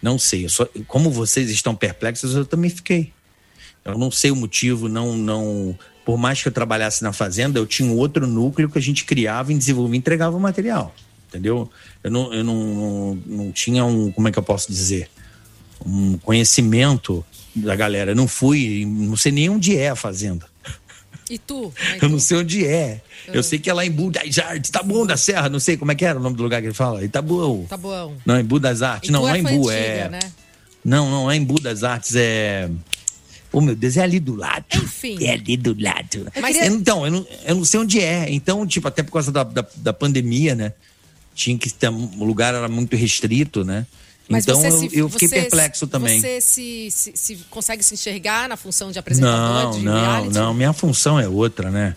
Não 0.00 0.16
sei. 0.18 0.44
Eu 0.44 0.48
só, 0.48 0.66
como 0.86 1.10
vocês 1.10 1.50
estão 1.50 1.74
perplexos, 1.74 2.34
eu 2.34 2.44
também 2.46 2.70
fiquei. 2.70 3.12
Eu 3.84 3.96
não 3.96 4.10
sei 4.10 4.30
o 4.30 4.36
motivo, 4.36 4.88
não, 4.88 5.16
não. 5.16 5.78
Por 6.04 6.16
mais 6.16 6.42
que 6.42 6.48
eu 6.48 6.52
trabalhasse 6.52 7.02
na 7.02 7.12
fazenda, 7.12 7.58
eu 7.58 7.66
tinha 7.66 7.90
um 7.90 7.96
outro 7.96 8.26
núcleo 8.26 8.68
que 8.68 8.78
a 8.78 8.82
gente 8.82 9.04
criava, 9.04 9.52
em 9.52 9.58
desenvolvia 9.58 9.96
e 9.96 9.98
entregava 9.98 10.36
o 10.36 10.40
material. 10.40 10.94
Entendeu? 11.28 11.70
Eu 12.02 12.10
não, 12.10 12.32
eu 12.32 12.44
não, 12.44 13.18
não, 13.26 13.52
tinha 13.52 13.84
um. 13.84 14.10
Como 14.10 14.28
é 14.28 14.32
que 14.32 14.38
eu 14.38 14.42
posso 14.42 14.68
dizer? 14.70 15.10
Um 15.84 16.16
conhecimento 16.18 17.24
da 17.54 17.76
galera. 17.76 18.12
Eu 18.12 18.16
não 18.16 18.26
fui, 18.26 18.84
não 18.86 19.16
sei 19.16 19.32
nem 19.32 19.48
onde 19.50 19.76
é 19.76 19.90
a 19.90 19.96
fazenda. 19.96 20.46
E 21.30 21.36
tu? 21.36 21.72
Eu 22.00 22.08
não 22.08 22.18
sei 22.18 22.38
onde 22.38 22.66
é. 22.66 23.02
Ah. 23.28 23.32
Eu 23.34 23.42
sei 23.42 23.58
que 23.58 23.68
é 23.68 23.74
lá 23.74 23.84
em 23.84 23.90
Budas 23.90 24.38
Artes, 24.38 24.70
Taboão 24.70 25.06
da 25.06 25.16
Serra, 25.16 25.48
não 25.50 25.60
sei 25.60 25.76
como 25.76 25.92
é 25.92 25.94
que 25.94 26.04
era 26.04 26.18
o 26.18 26.22
nome 26.22 26.36
do 26.36 26.42
lugar 26.42 26.60
que 26.60 26.68
ele 26.68 26.74
fala. 26.74 27.04
Itabuão. 27.04 27.66
Tá 27.68 27.76
bom. 27.76 28.14
Não, 28.24 28.40
em 28.40 28.44
Budas 28.44 28.80
Artes. 28.80 29.10
Não, 29.10 29.20
Itu 29.20 29.28
não 29.28 29.34
é 29.34 29.38
em 29.38 29.42
foi 29.42 29.52
Bu, 29.52 29.68
antiga, 29.68 29.82
é. 29.82 30.08
né? 30.08 30.20
Não, 30.82 31.10
não 31.10 31.30
é 31.30 31.36
em 31.36 31.44
Budas 31.44 31.84
Artes, 31.84 32.14
é. 32.16 32.70
Oh, 33.52 33.60
meu 33.60 33.74
Deus, 33.74 33.96
é 33.96 34.02
ali 34.02 34.20
do 34.20 34.34
lado. 34.34 34.64
Enfim. 34.74 35.16
É 35.24 35.32
ali 35.32 35.56
do 35.56 35.74
lado. 35.80 36.26
Mas- 36.40 36.56
Então, 36.56 37.04
eu 37.06 37.12
não, 37.12 37.26
eu 37.46 37.54
não 37.54 37.64
sei 37.64 37.80
onde 37.80 38.00
é. 38.00 38.26
Então, 38.30 38.66
tipo, 38.66 38.86
até 38.88 39.02
por 39.02 39.12
causa 39.12 39.32
da, 39.32 39.42
da, 39.42 39.64
da 39.76 39.92
pandemia, 39.92 40.54
né? 40.54 40.72
Tinha 41.34 41.56
que 41.56 41.72
ter. 41.72 41.88
O 41.88 42.24
lugar 42.24 42.54
era 42.54 42.68
muito 42.68 42.94
restrito, 42.96 43.64
né? 43.64 43.86
Mas 44.28 44.44
então 44.44 44.60
se- 44.60 44.90
eu 44.92 45.08
fiquei 45.08 45.28
você- 45.28 45.40
perplexo 45.40 45.86
também. 45.86 46.20
Você 46.20 46.40
se, 46.42 46.88
se- 46.90 47.12
se 47.14 47.36
consegue 47.48 47.82
se 47.82 47.94
enxergar 47.94 48.46
na 48.48 48.56
função 48.58 48.92
de 48.92 48.98
apresentador 48.98 49.62
Não, 49.64 49.70
de 49.70 49.80
não, 49.84 49.94
reality? 50.00 50.34
não. 50.34 50.52
Minha 50.54 50.72
função 50.74 51.18
é 51.18 51.26
outra, 51.26 51.70
né? 51.70 51.96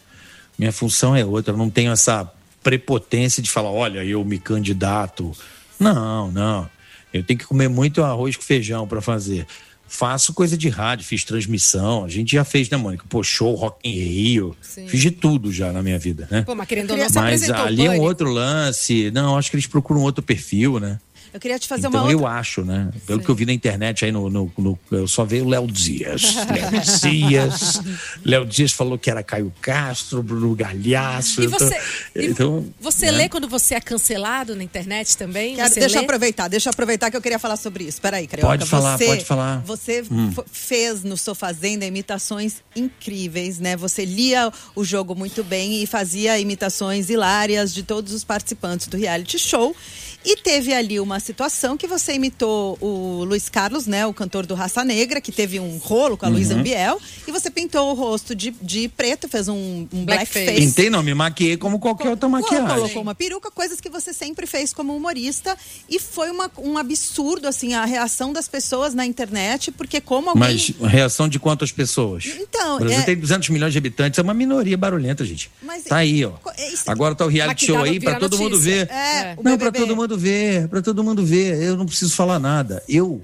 Minha 0.58 0.72
função 0.72 1.14
é 1.14 1.26
outra. 1.26 1.54
Eu 1.54 1.58
não 1.58 1.70
tenho 1.70 1.92
essa 1.92 2.32
prepotência 2.64 3.44
de 3.44 3.50
falar, 3.52 3.72
olha, 3.72 4.06
eu 4.06 4.24
me 4.24 4.40
candidato. 4.40 5.32
Não, 5.80 6.32
não. 6.32 6.70
Eu 7.14 7.22
tenho 7.24 7.38
que 7.40 7.46
comer 7.46 7.68
muito 7.68 8.02
arroz 8.04 8.38
com 8.38 8.44
feijão 8.44 8.88
para 8.88 9.02
fazer. 9.02 9.46
Faço 9.94 10.34
coisa 10.34 10.58
de 10.58 10.70
rádio, 10.70 11.06
fiz 11.06 11.26
transmissão. 11.26 12.06
A 12.06 12.08
gente 12.08 12.32
já 12.32 12.46
fez, 12.46 12.70
né, 12.70 12.78
Mônica? 12.78 13.04
Pô, 13.10 13.22
show, 13.22 13.54
Rock 13.56 13.78
in 13.88 13.92
Rio. 13.92 14.56
Sim. 14.62 14.88
Fiz 14.88 15.02
de 15.02 15.12
tudo 15.12 15.52
já 15.52 15.74
na 15.74 15.84
minha 15.84 16.00
vida, 16.00 16.30
né? 16.32 16.44
Pô, 16.44 16.56
mas 16.56 16.66
querendo 16.66 16.92
ou 16.92 16.98
não, 16.98 17.06
Mas 17.14 17.50
ali 17.50 17.86
é 17.86 17.92
um 17.92 18.00
outro 18.00 18.32
lance. 18.32 19.12
Não, 19.12 19.38
acho 19.38 19.52
que 19.52 19.58
eles 19.58 19.68
procuram 19.68 20.02
outro 20.02 20.24
perfil, 20.24 20.80
né? 20.80 20.98
Eu 21.34 21.40
queria 21.40 21.58
te 21.58 21.68
fazer 21.68 21.88
Então 21.88 22.04
uma 22.04 22.12
eu 22.12 22.20
outra. 22.20 22.34
acho, 22.34 22.64
né? 22.66 22.90
Pelo 23.08 23.22
que 23.22 23.30
eu 23.30 23.36
vi 23.36 23.46
na 23.46 23.54
internet 23.54 24.04
aí 24.04 24.12
no, 24.12 24.30
no- 24.30 24.52
no- 24.58 24.80
eu 24.92 25.08
só 25.08 25.24
vejo 25.24 25.46
o 25.46 25.50
Léo 25.50 25.66
Dias. 25.68 26.36
Léo 26.36 26.82
Dias. 27.12 27.82
Léo 28.26 28.46
Dias 28.46 28.72
falou 28.72 28.98
que 28.98 29.10
era 29.10 29.24
Caio 29.24 29.52
Castro, 29.62 30.22
Bruno 30.22 30.54
Galhaço. 30.56 31.42
E 31.42 31.48
você, 31.48 31.66
então, 31.66 31.82
e 32.16 32.26
então, 32.28 32.66
você 32.80 33.06
né? 33.08 33.12
lê 33.14 33.30
quando 33.30 33.48
você 33.48 33.76
é 33.76 33.80
cancelado 33.82 34.56
na 34.56 34.64
internet 34.64 35.16
também? 35.18 35.56
Quero- 35.56 35.74
deixa 35.76 35.98
eu 36.00 36.04
aproveitar, 36.04 36.48
deixa 36.48 36.68
eu 36.70 36.72
aproveitar 36.72 37.10
que 37.10 37.16
eu 37.18 37.22
queria 37.22 37.40
falar 37.40 37.56
sobre 37.58 37.86
isso. 37.86 38.02
Peraí, 38.02 38.28
Carioca. 38.28 38.50
Pode 38.58 38.66
falar, 38.70 38.98
você, 38.98 39.06
pode 39.06 39.26
falar. 39.26 39.58
Você 39.66 40.04
Hum. 40.12 40.34
fez 40.52 41.04
no 41.04 41.16
Sou 41.16 41.34
Fazenda 41.34 41.86
imitações 41.86 42.56
incríveis, 42.76 43.58
né? 43.60 43.76
Você 43.78 44.04
lia 44.06 44.52
o 44.76 44.84
jogo 44.84 45.16
muito 45.16 45.44
bem 45.44 45.82
e 45.82 45.88
fazia 45.88 46.38
imitações 46.40 47.10
hilárias 47.10 47.74
de 47.74 47.84
todos 47.84 48.12
os 48.14 48.24
participantes 48.24 48.88
do 48.88 48.98
reality 48.98 49.40
show. 49.40 49.76
E 50.24 50.38
teve 50.38 50.74
ali 50.74 51.00
uma 51.00 51.20
situação 51.20 51.76
que 51.76 51.88
você 51.88 52.14
imitou 52.14 52.78
o 52.80 53.24
Luiz 53.24 53.50
Carlos, 53.50 53.88
né? 53.88 54.06
O 54.06 54.14
cantor 54.14 54.46
do 54.46 54.54
Raça 54.54 54.84
Negra, 54.84 55.20
que 55.20 55.32
teve 55.32 55.60
um 55.60 55.78
rolo 55.78 56.16
com 56.16 56.26
a 56.26 56.30
Uhum. 56.30 56.36
Luísa 56.36 56.54
Ambiel. 56.56 57.00
E 57.28 57.32
você 57.32 57.50
pintou 57.50 57.90
o 57.92 57.94
rosto 57.96 58.36
de, 58.36 58.52
de 58.62 58.88
preto, 58.90 59.28
fez 59.28 59.48
um, 59.48 59.88
um 59.92 60.06
Blackface. 60.06 60.46
blackface. 60.46 60.62
Pintei, 60.68 60.90
não, 60.90 61.02
me 61.02 61.14
maquiei 61.16 61.58
como 61.58 61.80
qualquer 61.80 62.10
outra 62.10 62.30
maquiagem. 62.30 62.68
Colocou 62.68 63.02
uma 63.02 63.16
peruca, 63.16 63.50
coisas 63.50 63.82
que 63.82 63.90
você 63.90 64.14
sempre 64.14 64.46
fez 64.46 64.72
como 64.74 64.96
humorista. 64.96 65.58
E 65.90 66.00
foi 66.00 66.30
uma- 66.30 66.52
um 66.60 66.78
absurdo, 66.78 67.48
assim, 67.48 67.74
a 67.74 67.84
reação 67.86 68.32
das 68.32 68.48
pessoas 68.48 68.94
na 68.94 69.06
internet, 69.06 69.72
porque 69.72 70.00
como 70.00 70.30
alguém... 70.30 70.42
Mas 70.42 70.72
reação 70.92 71.28
de 71.28 71.40
quantas 71.40 71.72
pessoas? 71.72 72.26
Então, 72.26 72.76
o 72.76 72.80
Brasil 72.80 73.00
é- 73.00 73.04
tem 73.04 73.16
200 73.18 73.50
milhões 73.50 73.72
de 73.74 73.78
habitantes, 73.80 74.20
é 74.20 74.22
uma 74.22 74.34
minoria 74.34 74.78
barulhenta, 74.78 75.26
gente. 75.26 75.50
Mas- 75.64 75.84
tá 75.86 75.98
aí, 75.98 76.24
ó. 76.24 76.34
é 76.58 76.70
isso- 76.74 76.84
Agora 76.92 77.16
tá 77.16 77.26
o 77.26 77.28
reality 77.28 77.66
show 77.66 77.78
aí 77.82 78.00
pra 78.00 78.12
virar 78.12 78.20
todo 78.20 78.38
mundo 78.38 78.52
notícia. 78.52 78.86
ver. 78.86 78.92
É, 78.92 79.34
o 79.38 79.44
Não, 79.44 79.58
pra 79.58 79.72
BBB. 79.72 79.80
todo 79.80 79.96
mundo 79.96 80.11
ver, 80.18 80.68
pra 80.68 80.82
todo 80.82 81.04
mundo 81.04 81.26
ver. 81.26 81.62
Eu 81.62 81.78
não 81.78 81.86
preciso 81.86 82.14
falar 82.14 82.40
nada. 82.40 82.84
Eu, 82.88 83.24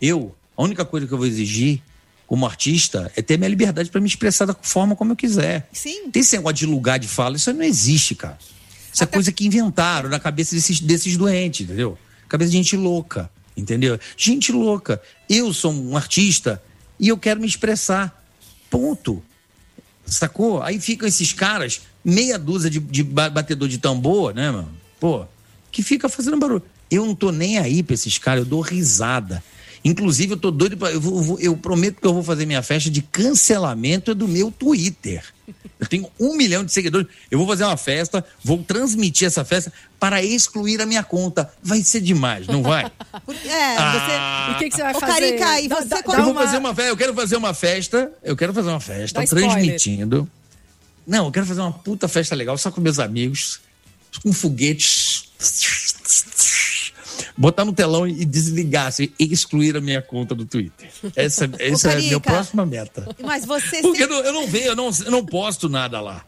eu, 0.00 0.34
a 0.56 0.62
única 0.62 0.84
coisa 0.84 1.06
que 1.06 1.12
eu 1.12 1.18
vou 1.18 1.26
exigir 1.26 1.80
como 2.26 2.44
artista 2.44 3.10
é 3.16 3.22
ter 3.22 3.38
minha 3.38 3.48
liberdade 3.48 3.90
pra 3.90 4.00
me 4.00 4.06
expressar 4.06 4.44
da 4.44 4.54
forma 4.60 4.94
como 4.94 5.12
eu 5.12 5.16
quiser. 5.16 5.68
Sim. 5.72 6.10
Tem 6.10 6.20
esse 6.20 6.36
negócio 6.36 6.56
de 6.58 6.66
lugar 6.66 6.98
de 6.98 7.08
fala, 7.08 7.36
isso 7.36 7.48
aí 7.50 7.56
não 7.56 7.64
existe, 7.64 8.14
cara. 8.14 8.38
Isso 8.92 9.02
é 9.02 9.06
coisa 9.06 9.30
que 9.32 9.46
inventaram 9.46 10.08
na 10.10 10.18
cabeça 10.20 10.54
desses, 10.54 10.80
desses 10.80 11.16
doentes, 11.16 11.62
entendeu? 11.66 11.96
Cabeça 12.28 12.50
de 12.50 12.56
gente 12.56 12.76
louca, 12.76 13.30
entendeu? 13.56 13.98
Gente 14.16 14.52
louca. 14.52 15.00
Eu 15.28 15.54
sou 15.54 15.72
um 15.72 15.96
artista 15.96 16.62
e 17.00 17.08
eu 17.08 17.16
quero 17.16 17.40
me 17.40 17.46
expressar. 17.46 18.22
Ponto. 18.68 19.22
Sacou? 20.04 20.62
Aí 20.62 20.80
ficam 20.80 21.06
esses 21.08 21.32
caras, 21.32 21.82
meia 22.04 22.38
dúzia 22.38 22.70
de, 22.70 22.78
de 22.80 23.02
ba- 23.02 23.30
batedor 23.30 23.68
de 23.68 23.78
tambor, 23.78 24.34
né, 24.34 24.50
mano? 24.50 24.70
Pô, 24.98 25.24
que 25.70 25.82
fica 25.82 26.08
fazendo 26.08 26.38
barulho. 26.38 26.62
Eu 26.90 27.04
não 27.04 27.14
tô 27.14 27.30
nem 27.30 27.58
aí 27.58 27.82
pra 27.82 27.94
esses 27.94 28.16
caras, 28.18 28.40
eu 28.44 28.46
dou 28.46 28.60
risada. 28.60 29.42
Inclusive, 29.84 30.32
eu 30.32 30.36
tô 30.36 30.50
doido 30.50 30.76
pra. 30.76 30.90
Eu, 30.90 31.00
vou- 31.00 31.38
eu 31.38 31.56
prometo 31.56 32.00
que 32.00 32.06
eu 32.06 32.12
vou 32.12 32.22
fazer 32.22 32.44
minha 32.46 32.62
festa 32.62 32.90
de 32.90 33.00
cancelamento 33.00 34.14
do 34.14 34.26
meu 34.26 34.50
Twitter. 34.50 35.22
Eu 35.78 35.86
tenho 35.86 36.10
um 36.18 36.36
milhão 36.36 36.64
de 36.64 36.72
seguidores. 36.72 37.06
Eu 37.30 37.38
vou 37.38 37.46
fazer 37.46 37.62
uma 37.64 37.76
festa, 37.76 38.24
vou 38.42 38.58
transmitir 38.62 39.28
essa 39.28 39.44
festa 39.44 39.72
para 40.00 40.22
excluir 40.22 40.80
a 40.80 40.86
minha 40.86 41.04
conta. 41.04 41.50
Vai 41.62 41.82
ser 41.84 42.00
demais, 42.00 42.46
não 42.48 42.62
vai? 42.62 42.90
Porque- 43.24 43.48
É, 43.48 43.76
Ah, 43.78 44.48
E 44.50 44.54
o 44.54 44.58
que, 44.58 44.68
que 44.70 44.74
você 44.76 44.82
vai 44.82 44.94
Ô, 44.94 44.98
fazer? 45.00 45.12
Carica, 45.38 45.60
e 45.60 45.68
você 45.68 45.84
dá- 45.88 46.00
dá 46.00 46.14
eu 46.18 46.22
vou 46.24 46.32
uma- 46.32 46.42
fazer 46.42 46.56
uma 46.58 46.74
festa, 46.74 46.90
eu 46.90 46.96
quero 46.96 47.14
fazer 47.14 47.36
uma 47.36 47.54
festa, 47.54 48.12
eu 48.24 48.36
quero 48.36 48.52
fazer 48.52 48.68
uma 48.70 48.80
festa 48.80 49.20
Dá 49.20 49.24
spoiler. 49.24 49.50
transmitindo. 49.52 50.28
Não, 51.06 51.26
eu 51.26 51.30
quero 51.32 51.46
fazer 51.46 51.60
uma 51.60 51.72
puta 51.72 52.08
festa 52.08 52.34
legal 52.34 52.58
só 52.58 52.70
com 52.72 52.80
meus 52.80 52.98
amigos, 52.98 53.60
com 54.22 54.32
foguetes. 54.32 55.27
Botar 57.36 57.64
no 57.64 57.72
telão 57.72 58.06
e 58.06 58.24
desligar, 58.24 58.86
assim, 58.86 59.10
e 59.18 59.32
excluir 59.32 59.76
a 59.76 59.80
minha 59.80 60.02
conta 60.02 60.34
do 60.34 60.44
Twitter. 60.44 60.88
Essa, 61.14 61.48
essa 61.58 61.92
é 61.92 61.96
a 61.96 62.00
minha 62.00 62.20
próxima 62.20 62.66
meta. 62.66 63.08
Mas 63.22 63.44
você 63.44 63.80
Porque 63.82 64.02
eu 64.02 64.08
sempre... 64.08 64.16
não, 64.16 64.24
eu 64.24 64.32
não 64.32 64.46
vejo, 64.48 64.66
eu 64.66 64.76
não, 64.76 64.90
eu 65.04 65.10
não 65.10 65.24
posto 65.24 65.68
nada 65.68 66.00
lá. 66.00 66.24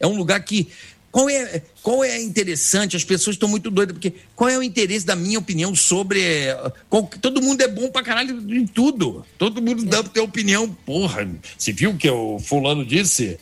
É 0.00 0.06
um 0.06 0.16
lugar 0.16 0.40
que 0.42 0.68
Qual 1.12 1.28
é, 1.30 1.62
qual 1.82 2.02
é 2.02 2.20
interessante? 2.20 2.96
As 2.96 3.04
pessoas 3.04 3.36
estão 3.36 3.48
muito 3.48 3.70
doidas, 3.70 3.94
porque 3.94 4.14
qual 4.34 4.48
é 4.50 4.58
o 4.58 4.62
interesse 4.62 5.04
da 5.06 5.14
minha 5.14 5.38
opinião 5.38 5.74
sobre. 5.74 6.20
eh, 6.22 6.72
qual- 6.90 7.08
todo 7.20 7.40
mundo 7.42 7.60
é 7.62 7.68
bom 7.68 7.88
pra 7.90 8.02
caralho 8.02 8.36
em 8.54 8.66
tudo. 8.66 9.24
Todo 9.38 9.62
mundo 9.62 9.84
dá 9.84 10.02
ter 10.02 10.20
opinião. 10.20 10.68
Porra, 10.84 11.28
você 11.56 11.72
viu 11.72 11.90
o 11.90 11.96
que 11.96 12.08
o 12.10 12.38
fulano 12.40 12.84
disse? 12.84 13.38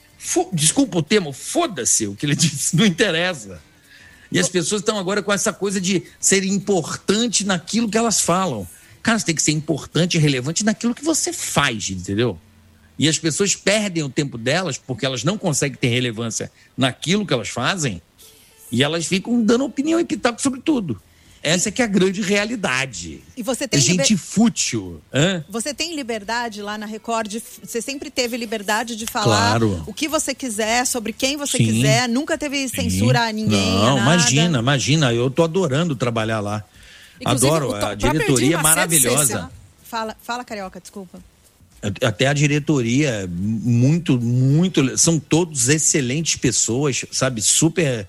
Desculpa 0.52 0.98
o 0.98 1.02
termo, 1.02 1.32
foda-se 1.32 2.06
o 2.06 2.14
que 2.14 2.26
ele 2.26 2.34
disse, 2.36 2.76
não 2.76 2.84
interessa. 2.84 3.60
E 4.32 4.38
as 4.38 4.48
pessoas 4.48 4.80
estão 4.80 4.98
agora 4.98 5.22
com 5.22 5.32
essa 5.32 5.52
coisa 5.52 5.80
de 5.80 6.02
ser 6.18 6.44
importante 6.44 7.44
naquilo 7.44 7.88
que 7.88 7.98
elas 7.98 8.20
falam. 8.20 8.66
Cara, 9.02 9.18
você 9.18 9.26
tem 9.26 9.34
que 9.34 9.42
ser 9.42 9.52
importante 9.52 10.16
e 10.16 10.20
relevante 10.20 10.64
naquilo 10.64 10.94
que 10.94 11.04
você 11.04 11.32
faz, 11.32 11.90
entendeu? 11.90 12.38
E 12.98 13.08
as 13.08 13.18
pessoas 13.18 13.56
perdem 13.56 14.02
o 14.02 14.08
tempo 14.08 14.38
delas 14.38 14.78
porque 14.78 15.04
elas 15.04 15.24
não 15.24 15.36
conseguem 15.36 15.76
ter 15.78 15.88
relevância 15.88 16.50
naquilo 16.76 17.26
que 17.26 17.32
elas 17.34 17.48
fazem 17.48 18.00
e 18.70 18.82
elas 18.82 19.06
ficam 19.06 19.42
dando 19.42 19.64
opinião 19.64 19.98
e 19.98 20.04
pitaco 20.04 20.40
sobre 20.40 20.60
tudo. 20.60 21.00
Essa 21.43 21.70
é 21.70 21.72
que 21.72 21.82
é 21.82 21.84
a 21.84 21.88
grande 21.88 22.22
realidade. 22.22 23.20
E 23.36 23.43
você 23.43 23.64
É 23.64 23.66
tem, 23.66 23.80
liber- 23.80 24.07
gente 24.07 24.16
fútil. 24.16 25.01
Hã? 25.12 25.45
você 25.49 25.74
tem 25.74 25.97
liberdade 25.97 26.62
lá 26.62 26.78
na 26.78 26.86
Record, 26.86 27.34
você 27.64 27.82
sempre 27.82 28.11
teve 28.11 28.36
liberdade 28.36 28.95
de 28.95 29.07
falar 29.07 29.59
Claro. 29.59 29.82
o 29.86 29.93
que 29.93 30.07
você 30.07 30.34
quiser, 30.34 30.86
sobre 30.86 31.12
quem 31.12 31.36
você 31.36 31.59
Sim. 31.59 31.64
quiser, 31.66 32.09
nunca 32.09 32.38
teve 32.38 32.68
censura 32.68 33.22
a 33.28 33.32
ninguém. 33.32 33.59
a 33.59 33.80
Não, 33.80 33.97
nada. 33.97 34.01
imagina, 34.14 34.59
imagina. 34.61 35.12
Eu 35.12 35.28
tô 35.30 35.43
adorando 35.43 35.97
trabalhar 35.97 36.38
lá. 36.40 36.62
Inclusive, 37.20 37.47
Adoro, 37.53 37.68
to- 37.78 37.86
a 37.86 37.95
diretoria 37.95 38.57
é 38.57 38.62
maravilhosa. 38.62 39.51
Fala, 39.84 40.16
fala, 40.22 40.45
Carioca, 40.45 40.80
desculpa. 40.80 41.18
Até 42.03 42.28
a 42.28 42.32
diretoria, 42.32 43.28
muito, 43.28 44.16
muito. 44.20 44.97
São 44.97 45.18
todos 45.18 45.68
excelentes 45.68 46.36
pessoas, 46.36 47.05
sabe? 47.11 47.43
Super. 47.43 48.07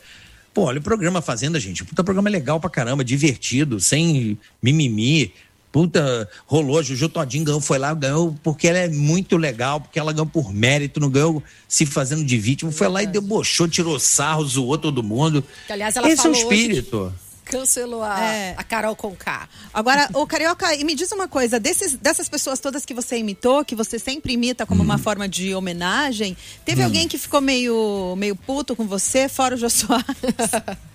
Pô, 0.54 0.64
olha 0.64 0.80
o 0.80 0.84
programa 0.84 1.22
Fazenda, 1.22 1.60
gente. 1.60 1.84
Puta 1.84 2.04
programa 2.04 2.30
legal 2.30 2.60
pra 2.60 2.70
caramba, 2.70 3.04
divertido, 3.04 3.80
sem 3.80 4.38
mimimi. 4.62 5.34
Puta, 5.72 6.30
rolou, 6.45 6.84
Juju 6.84 7.10
Todinho 7.10 7.45
ganhou, 7.45 7.60
foi 7.60 7.80
lá, 7.80 7.91
ganhou 7.95 8.38
porque 8.43 8.68
ela 8.68 8.78
é 8.78 8.88
muito 8.88 9.36
legal, 9.36 9.82
porque 9.82 9.97
ela 9.97 10.14
ganhou 10.14 10.28
por 10.28 10.54
mérito, 10.54 10.99
não 10.99 11.10
ganhou 11.10 11.41
se 11.68 11.84
fazendo 11.88 12.24
de 12.24 12.38
vítima. 12.38 12.72
Foi 12.72 12.88
lá 12.88 13.01
e 13.01 13.08
debochou, 13.08 13.68
tirou 13.68 13.99
sarro, 13.99 14.45
zoou 14.45 14.78
todo 14.78 15.01
mundo. 15.01 15.43
Que, 15.66 15.74
aliás, 15.74 15.95
ela 15.95 16.08
Esse 16.08 16.28
é 16.28 16.30
o 16.30 16.34
falou 16.36 16.47
hoje 16.47 16.64
espírito. 16.64 17.14
Cancelou 17.46 18.04
a, 18.04 18.20
É. 18.20 18.56
a 18.58 18.64
Carol 18.64 18.96
Conká. 18.96 19.48
Agora, 19.74 20.10
o 20.14 20.26
Carioca, 20.26 20.74
e 20.76 20.84
me 20.84 20.96
diz 20.96 21.12
uma 21.12 21.28
coisa, 21.28 21.60
desses, 21.60 21.96
dessas 21.96 22.28
pessoas 22.30 22.60
todas 22.60 22.86
que 22.86 22.94
você 22.94 23.18
imitou, 23.18 23.64
que 23.66 23.76
você 23.76 24.00
sempre 24.00 24.34
imita 24.34 24.66
como 24.66 24.82
Hum. 24.82 24.86
uma 24.86 24.98
forma 24.98 25.28
de 25.28 25.54
homenagem, 25.54 26.36
teve 26.66 26.82
alguém 26.82 27.08
que 27.08 27.18
ficou 27.18 27.41
meio, 27.41 28.16
meio 28.18 28.36
puto 28.36 28.76
com 28.76 28.88
você, 28.88 29.28
fora 29.30 29.56
o 29.56 29.58
Jô 29.58 29.70
Soares? 29.70 30.06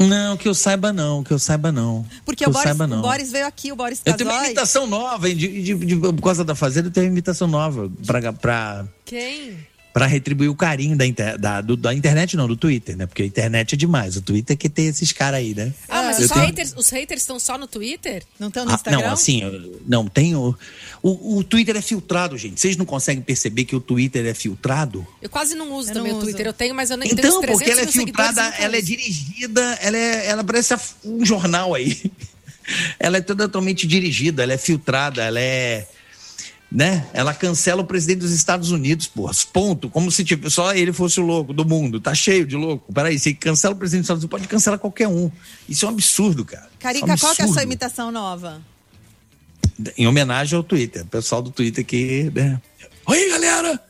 Não, 0.00 0.36
que 0.36 0.46
eu 0.46 0.54
saiba 0.54 0.92
não, 0.92 1.24
que 1.24 1.32
eu 1.32 1.40
saiba 1.40 1.72
não. 1.72 2.06
Porque 2.24 2.44
que 2.44 2.48
o 2.48 2.50
eu 2.50 2.52
Boris, 2.52 2.68
saiba 2.68 2.86
não. 2.86 3.00
o 3.00 3.02
Boris 3.02 3.32
veio 3.32 3.44
aqui, 3.48 3.72
o 3.72 3.76
Boris 3.76 4.00
Eu 4.04 4.16
tenho 4.16 4.30
uma 4.30 4.44
imitação 4.46 4.86
nova, 4.86 5.28
hein, 5.28 5.36
de, 5.36 5.60
de- 5.60 5.74
de- 5.74 5.96
por 5.96 6.22
causa 6.22 6.44
da 6.44 6.54
Fazenda, 6.54 6.86
eu 6.86 6.92
tenho 6.92 7.06
uma 7.06 7.10
imitação 7.12 7.48
nova 7.48 7.90
pra, 8.06 8.32
pra, 8.32 8.84
Quem? 9.04 9.58
Pra 9.98 10.06
retribuir 10.06 10.48
o 10.48 10.54
carinho 10.54 10.96
da, 10.96 11.04
inter- 11.04 11.36
da, 11.38 11.60
do- 11.60 11.76
da 11.76 11.92
internet, 11.92 12.36
não, 12.36 12.46
do 12.46 12.56
Twitter, 12.56 12.96
né? 12.96 13.04
Porque 13.06 13.22
a 13.24 13.26
internet 13.26 13.72
é 13.74 13.76
demais. 13.76 14.16
O 14.16 14.22
Twitter 14.22 14.54
é 14.54 14.56
que 14.56 14.68
tem 14.68 14.86
esses 14.86 15.10
caras 15.10 15.40
aí, 15.40 15.54
né? 15.56 15.72
Ah, 15.88 16.04
mas 16.04 16.20
os, 16.20 16.30
tenho- 16.30 16.46
haters, 16.46 16.72
os 16.76 16.88
haters 16.90 17.22
estão 17.22 17.40
só 17.40 17.58
no 17.58 17.66
Twitter? 17.66 18.22
Não 18.38 18.46
estão 18.46 18.64
no 18.64 18.70
Ah, 18.70 18.74
Instagram? 18.74 19.00
não, 19.02 19.12
assim, 19.12 19.42
não, 19.86 20.06
tem 20.06 20.36
o, 20.36 20.54
o. 21.02 21.38
o 21.38 21.42
Twitter 21.44 21.76
é 21.76 21.82
filtrado, 21.82 22.38
gente. 22.38 22.60
Vocês 22.60 22.76
não 22.76 22.84
conseguem 22.86 23.22
perceber 23.22 23.64
que 23.64 23.74
o 23.74 23.80
Twitter 23.80 24.24
é 24.24 24.34
filtrado? 24.34 25.04
Eu 25.20 25.28
quase 25.28 25.56
não 25.56 25.72
uso 25.72 25.90
Eu 25.90 25.94
também 25.94 26.12
não 26.12 26.18
o 26.18 26.22
Twitter. 26.22 26.42
uso. 26.46 26.48
Eu 26.50 26.52
tenho, 26.52 26.74
mas 26.76 26.90
eu 26.90 26.96
nem 26.96 27.08
tenho 27.08 27.18
Então, 27.18 27.40
uns 27.40 27.46
porque 27.46 27.64
300 27.64 27.70
ela 27.70 27.88
é 27.88 27.92
filtrada, 28.06 28.42
ela 28.60 28.76
é 28.76 28.80
dirigida, 28.80 29.62
ela, 29.82 29.96
é, 29.96 30.26
ela 30.28 30.44
parece 30.44 30.76
um 31.04 31.24
jornal 31.24 31.74
aí. 31.74 32.00
ela 33.00 33.16
é 33.16 33.20
totalmente 33.20 33.86
dirigida, 33.86 34.42
ela 34.42 34.52
é 34.52 34.58
filtrada, 34.58 35.24
ela 35.24 35.40
é. 35.40 35.86
Né? 36.70 37.06
Ela 37.14 37.32
cancela 37.32 37.80
o 37.80 37.86
presidente 37.86 38.18
dos 38.18 38.30
Estados 38.30 38.70
Unidos, 38.70 39.06
porra. 39.06 39.32
Ponto. 39.52 39.88
Como 39.88 40.10
se 40.10 40.22
tipo, 40.22 40.50
só 40.50 40.74
ele 40.74 40.92
fosse 40.92 41.18
o 41.18 41.22
louco 41.22 41.54
do 41.54 41.64
mundo. 41.64 41.98
Tá 41.98 42.14
cheio 42.14 42.46
de 42.46 42.56
louco. 42.56 42.92
Peraí, 42.92 43.18
se 43.18 43.32
cancela 43.32 43.74
o 43.74 43.78
presidente 43.78 44.02
dos 44.02 44.06
Estados 44.06 44.22
Unidos, 44.22 44.38
pode 44.38 44.48
cancelar 44.48 44.78
qualquer 44.78 45.08
um. 45.08 45.30
Isso 45.66 45.86
é 45.86 45.88
um 45.88 45.92
absurdo, 45.92 46.44
cara. 46.44 46.68
Carica, 46.78 47.10
é 47.10 47.14
um 47.14 47.18
qual 47.18 47.34
que 47.34 47.40
é 47.40 47.44
a 47.44 47.48
sua 47.48 47.54
absurdo. 47.54 47.62
imitação 47.62 48.10
nova? 48.12 48.60
Em 49.96 50.06
homenagem 50.06 50.56
ao 50.56 50.62
Twitter. 50.62 51.02
O 51.02 51.06
pessoal 51.06 51.40
do 51.40 51.50
Twitter 51.50 51.84
que. 51.86 52.30
Né? 52.34 52.60
Oi, 53.06 53.30
galera! 53.30 53.82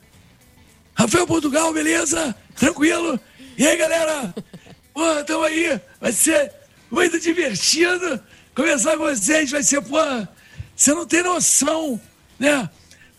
Rafael 0.95 1.27
Portugal, 1.27 1.73
beleza? 1.73 2.35
Tranquilo? 2.55 3.19
E 3.57 3.67
aí, 3.67 3.75
galera? 3.77 4.33
Pô, 4.93 5.23
tamo 5.25 5.43
aí. 5.43 5.79
Vai 5.99 6.13
ser 6.13 6.51
muito 6.89 7.19
divertido 7.19 8.21
conversar 8.55 8.97
com 8.97 9.03
vocês. 9.03 9.51
Vai 9.51 9.63
ser, 9.63 9.81
pô, 9.81 9.97
você 10.75 10.93
não 10.93 11.05
tem 11.05 11.23
noção, 11.23 11.99
né? 12.39 12.69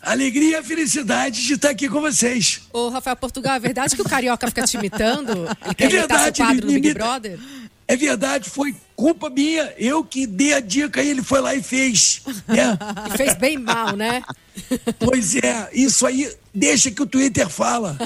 Alegria 0.01 0.59
e 0.59 0.63
felicidade 0.63 1.45
de 1.45 1.53
estar 1.53 1.69
aqui 1.69 1.87
com 1.87 2.01
vocês. 2.01 2.61
Ô, 2.73 2.89
Rafael 2.89 3.15
Portugal, 3.15 3.55
é 3.55 3.59
verdade 3.59 3.95
que 3.95 4.01
o 4.01 4.05
Carioca 4.09 4.47
fica 4.47 4.63
te 4.63 4.75
imitando? 4.75 5.47
E 5.77 5.83
É 5.83 5.87
verdade, 5.87 6.41
quadro 6.41 6.71
ele 6.71 6.79
Big. 6.79 6.93
Brother? 6.95 7.39
É 7.87 7.95
verdade, 7.95 8.49
foi 8.49 8.73
culpa 8.95 9.29
minha. 9.29 9.73
Eu 9.77 10.03
que 10.03 10.25
dei 10.25 10.53
a 10.53 10.59
dica 10.59 11.03
e 11.03 11.09
ele 11.09 11.21
foi 11.21 11.41
lá 11.41 11.53
e 11.53 11.61
fez. 11.61 12.21
Né? 12.47 12.77
E 13.13 13.17
fez 13.17 13.35
bem 13.35 13.57
mal, 13.57 13.95
né? 13.95 14.23
Pois 14.99 15.35
é, 15.35 15.69
isso 15.73 16.05
aí 16.05 16.31
deixa 16.53 16.91
que 16.91 17.01
o 17.01 17.05
Twitter 17.05 17.47
fala. 17.49 17.97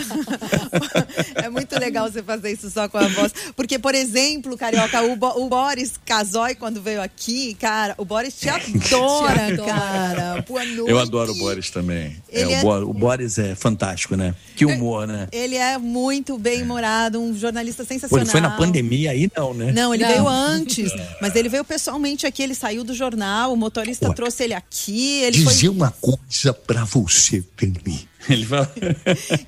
É 1.35 1.49
muito 1.49 1.77
legal 1.79 2.09
você 2.11 2.23
fazer 2.23 2.51
isso 2.51 2.69
só 2.69 2.87
com 2.87 2.97
a 2.97 3.07
voz. 3.07 3.31
Porque, 3.55 3.77
por 3.77 3.93
exemplo, 3.93 4.57
Carioca, 4.57 5.01
o, 5.03 5.15
Bo- 5.15 5.37
o 5.39 5.49
Boris 5.49 5.93
Casoy, 6.05 6.55
quando 6.55 6.81
veio 6.81 7.01
aqui, 7.01 7.53
cara, 7.55 7.93
o 7.97 8.05
Boris 8.05 8.35
te 8.35 8.49
adora, 8.49 8.75
Te 8.79 9.53
adora. 9.53 9.57
cara. 9.65 10.41
Boa 10.47 10.65
noite. 10.65 10.89
Eu 10.91 10.99
adoro 10.99 11.31
o 11.31 11.35
Boris 11.35 11.69
também. 11.69 12.17
É, 12.31 12.41
Ele 12.41 12.53
o, 12.53 12.55
é- 12.55 12.61
Bo- 12.61 12.89
o 12.89 12.93
Boris 12.93 13.37
é 13.37 13.55
fantástico, 13.55 14.15
né? 14.15 14.33
Que 14.55 14.65
humor, 14.65 15.07
né? 15.07 15.27
Ele 15.31 15.55
é 15.55 15.77
muito 15.77 16.37
bem-humorado, 16.37 17.19
um 17.19 17.37
jornalista 17.37 17.83
Pô, 17.83 17.87
sensacional. 17.89 18.23
ele 18.23 18.31
foi 18.31 18.41
na 18.41 18.51
pandemia 18.51 19.11
aí, 19.11 19.29
não, 19.35 19.53
né? 19.53 19.71
Não, 19.71 19.93
ele 19.93 20.03
Não. 20.03 20.09
veio 20.11 20.27
antes, 20.27 20.91
mas 21.21 21.35
ele 21.35 21.49
veio 21.49 21.63
pessoalmente 21.65 22.25
aqui, 22.25 22.41
ele 22.43 22.55
saiu 22.55 22.83
do 22.83 22.93
jornal, 22.93 23.53
o 23.53 23.57
motorista 23.57 24.13
trouxe 24.13 24.43
ele 24.43 24.53
aqui, 24.53 25.21
ele 25.21 25.43
foi... 25.43 25.53
Dizer 25.53 25.69
uma 25.69 25.91
coisa 25.91 26.19
pra 26.65 26.83
você, 26.83 27.43
Felipe. 27.57 28.07
Ele 28.27 28.43
fala. 28.45 28.71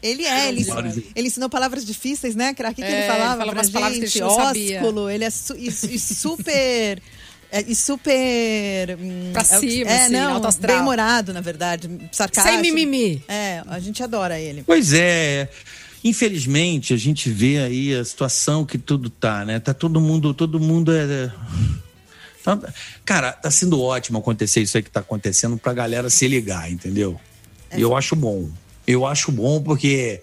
Ele 0.03 0.23
é, 0.23 0.49
ele, 0.49 0.65
ele 1.15 1.27
ensinou 1.27 1.49
palavras 1.49 1.83
difíceis, 1.83 2.35
né, 2.35 2.53
Crack? 2.53 2.73
O 2.73 2.75
que, 2.75 2.81
que 2.83 2.87
É, 2.87 2.99
ele 2.99 3.07
falava 3.07 3.23
ele 3.23 3.37
fala 3.39 3.51
pra 3.51 3.59
umas 3.61 3.69
palavras 3.71 3.97
que 3.97 4.05
a 4.05 4.07
gente? 4.07 4.19
não 4.21 4.35
sabia. 4.35 4.79
Ósculo, 4.81 5.09
ele 5.09 5.23
é 5.23 5.29
su- 5.31 5.55
e, 5.57 5.67
e 5.67 5.99
super... 5.99 7.01
é, 7.51 7.61
e 7.67 7.75
super. 7.75 8.97
hum, 8.99 9.29
Pra 9.33 9.41
é 9.41 9.45
cima, 9.45 9.89
é, 9.89 10.03
assim, 10.03 10.13
não, 10.13 10.33
alto 10.35 10.47
astral. 10.47 10.75
bem-humorado, 10.75 11.33
na 11.33 11.41
verdade. 11.41 11.89
Sarcástico. 12.11 12.53
Sem 12.55 12.61
mimimi. 12.61 13.23
É, 13.27 13.63
a 13.65 13.79
gente 13.79 14.03
adora 14.03 14.39
ele. 14.39 14.61
Pois 14.63 14.93
é. 14.93 15.49
Infelizmente, 16.03 16.93
a 16.93 16.97
gente 16.97 17.31
vê 17.31 17.57
aí 17.57 17.95
a 17.95 18.05
situação 18.05 18.63
que 18.63 18.77
tudo 18.77 19.09
tá, 19.09 19.43
né? 19.43 19.59
Tá 19.59 19.73
todo 19.73 19.99
mundo, 19.99 20.35
todo 20.35 20.59
mundo 20.59 20.91
é. 20.93 21.31
Tá- 22.55 22.73
Cara, 23.03 23.31
tá 23.33 23.51
sendo 23.51 23.81
ótimo 23.81 24.19
acontecer 24.19 24.61
isso 24.61 24.77
aí 24.77 24.83
que 24.83 24.89
tá 24.91 24.99
acontecendo 25.01 25.57
pra 25.57 25.73
galera 25.73 26.09
se 26.09 26.27
ligar, 26.27 26.71
entendeu? 26.71 27.19
E 27.75 27.81
eu 27.81 27.95
acho 27.97 28.15
bom. 28.15 28.49
Eu 28.85 29.05
acho 29.05 29.31
bom 29.31 29.61
porque 29.61 30.21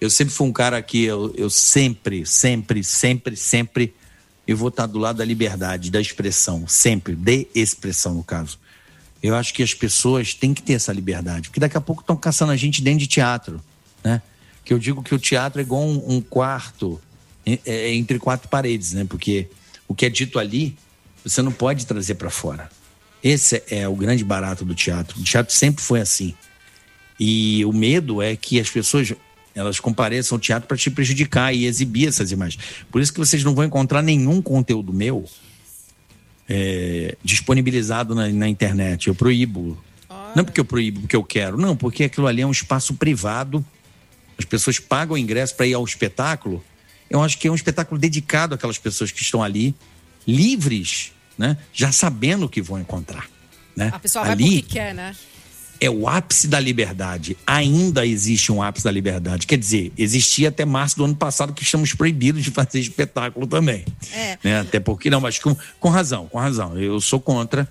eu 0.00 0.10
sempre 0.10 0.34
fui 0.34 0.46
um 0.46 0.52
cara 0.52 0.82
que 0.82 1.04
eu, 1.04 1.32
eu 1.36 1.48
sempre, 1.48 2.26
sempre, 2.26 2.84
sempre, 2.84 3.36
sempre 3.36 3.94
eu 4.46 4.56
vou 4.56 4.68
estar 4.68 4.86
do 4.86 4.98
lado 4.98 5.16
da 5.18 5.24
liberdade, 5.24 5.90
da 5.90 6.00
expressão, 6.00 6.66
sempre, 6.68 7.14
de 7.14 7.46
expressão 7.54 8.12
no 8.14 8.24
caso. 8.24 8.58
Eu 9.22 9.36
acho 9.36 9.54
que 9.54 9.62
as 9.62 9.72
pessoas 9.72 10.34
têm 10.34 10.52
que 10.52 10.60
ter 10.60 10.72
essa 10.74 10.92
liberdade, 10.92 11.48
porque 11.48 11.60
daqui 11.60 11.76
a 11.76 11.80
pouco 11.80 12.02
estão 12.02 12.16
caçando 12.16 12.50
a 12.52 12.56
gente 12.56 12.82
dentro 12.82 12.98
de 12.98 13.06
teatro, 13.06 13.62
né? 14.02 14.20
Que 14.64 14.74
eu 14.74 14.78
digo 14.80 15.02
que 15.02 15.14
o 15.14 15.18
teatro 15.18 15.60
é 15.60 15.64
igual 15.64 15.82
um, 15.84 16.16
um 16.16 16.20
quarto 16.20 17.00
é- 17.46 17.58
é 17.64 17.94
entre 17.94 18.18
quatro 18.18 18.48
paredes, 18.48 18.92
né? 18.92 19.04
Porque 19.08 19.48
o 19.88 19.94
que 19.94 20.06
é 20.06 20.10
dito 20.10 20.38
ali, 20.40 20.76
você 21.24 21.42
não 21.42 21.52
pode 21.52 21.86
trazer 21.86 22.14
para 22.14 22.30
fora. 22.30 22.70
Esse 23.22 23.62
é 23.70 23.86
o 23.86 23.94
grande 23.94 24.24
barato 24.24 24.64
do 24.64 24.74
teatro. 24.74 25.20
O 25.20 25.22
teatro 25.22 25.54
sempre 25.54 25.82
foi 25.82 26.00
assim. 26.00 26.34
E 27.18 27.64
o 27.64 27.72
medo 27.72 28.20
é 28.20 28.34
que 28.34 28.58
as 28.58 28.68
pessoas 28.68 29.14
elas 29.54 29.78
compareçam 29.78 30.36
ao 30.36 30.40
teatro 30.40 30.66
para 30.66 30.76
te 30.76 30.90
prejudicar 30.90 31.54
e 31.54 31.66
exibir 31.66 32.08
essas 32.08 32.32
imagens. 32.32 32.62
Por 32.90 33.00
isso 33.00 33.12
que 33.12 33.18
vocês 33.18 33.44
não 33.44 33.54
vão 33.54 33.64
encontrar 33.64 34.02
nenhum 34.02 34.40
conteúdo 34.40 34.92
meu 34.92 35.26
é, 36.48 37.16
disponibilizado 37.22 38.14
na, 38.14 38.28
na 38.28 38.48
internet. 38.48 39.08
Eu 39.08 39.14
proíbo. 39.14 39.78
Não 40.34 40.44
porque 40.44 40.60
eu 40.60 40.64
proíbo 40.64 41.00
porque 41.00 41.16
eu 41.16 41.22
quero, 41.22 41.58
não, 41.58 41.76
porque 41.76 42.04
aquilo 42.04 42.26
ali 42.26 42.40
é 42.40 42.46
um 42.46 42.50
espaço 42.50 42.94
privado. 42.94 43.64
As 44.38 44.44
pessoas 44.44 44.78
pagam 44.78 45.14
o 45.14 45.18
ingresso 45.18 45.54
para 45.54 45.66
ir 45.66 45.74
ao 45.74 45.84
espetáculo. 45.84 46.64
Eu 47.10 47.22
acho 47.22 47.38
que 47.38 47.46
é 47.46 47.50
um 47.50 47.54
espetáculo 47.54 48.00
dedicado 48.00 48.54
àquelas 48.54 48.78
pessoas 48.78 49.12
que 49.12 49.20
estão 49.20 49.42
ali, 49.42 49.74
livres, 50.26 51.12
né? 51.36 51.56
já 51.72 51.92
sabendo 51.92 52.46
o 52.46 52.48
que 52.48 52.62
vão 52.62 52.78
encontrar. 52.80 53.28
Né? 53.76 53.90
A 53.92 53.98
pessoa 53.98 54.24
vai 54.24 54.32
ali, 54.32 54.62
porque 54.62 54.74
quer, 54.74 54.94
né? 54.94 55.14
é 55.82 55.90
o 55.90 56.06
ápice 56.06 56.46
da 56.46 56.60
liberdade. 56.60 57.36
Ainda 57.44 58.06
existe 58.06 58.52
um 58.52 58.62
ápice 58.62 58.84
da 58.84 58.90
liberdade. 58.92 59.48
Quer 59.48 59.58
dizer, 59.58 59.92
existia 59.98 60.48
até 60.48 60.64
março 60.64 60.96
do 60.96 61.04
ano 61.04 61.16
passado 61.16 61.52
que 61.52 61.64
estamos 61.64 61.92
proibidos 61.92 62.44
de 62.44 62.52
fazer 62.52 62.78
espetáculo 62.78 63.48
também. 63.48 63.84
É. 64.12 64.38
Né? 64.44 64.60
Até 64.60 64.78
porque, 64.78 65.10
não, 65.10 65.20
mas 65.20 65.40
com, 65.40 65.56
com 65.80 65.88
razão, 65.88 66.28
com 66.28 66.38
razão. 66.38 66.78
Eu 66.78 67.00
sou 67.00 67.20
contra. 67.20 67.68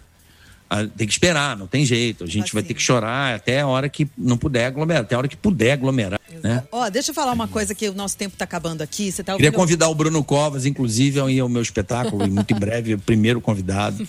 Ah, 0.74 0.88
Tem 0.95 1.05
que 1.05 1.11
esperar, 1.11 1.57
não 1.57 1.67
tem 1.67 1.84
jeito. 1.86 2.24
A 2.24 2.28
gente 2.28 2.53
vai 2.53 2.63
ter 2.63 2.74
que 2.74 2.82
chorar 2.82 3.36
até 3.36 3.59
a 3.59 3.67
hora 3.67 3.89
que 3.89 4.07
não 4.17 4.38
puder 4.38 4.67
aglomerar, 4.67 5.01
até 5.01 5.15
a 5.15 5.17
hora 5.17 5.28
que 5.28 5.36
puder 5.36 5.74
aglomerar. 5.74 6.17
Né? 6.41 6.63
Ó, 6.72 6.89
deixa 6.89 7.11
eu 7.11 7.13
falar 7.13 7.34
uma 7.34 7.47
coisa 7.47 7.76
que 7.76 7.89
o 7.89 7.93
nosso 7.93 8.15
tempo 8.15 8.38
tá 8.38 8.45
acabando 8.45 8.82
aqui. 8.82 9.11
Você 9.11 9.22
tá 9.22 9.36
Queria 9.36 9.51
convidar 9.51 9.89
o 9.89 9.95
Bruno 9.95 10.24
Covas, 10.24 10.65
inclusive, 10.65 11.19
a 11.19 11.30
ir 11.30 11.41
ao 11.41 11.49
meu 11.49 11.61
espetáculo, 11.61 12.26
e 12.26 12.30
muito 12.30 12.53
em 12.53 12.57
breve, 12.57 12.93
o 12.93 12.99
primeiro 12.99 13.41
convidado. 13.41 14.07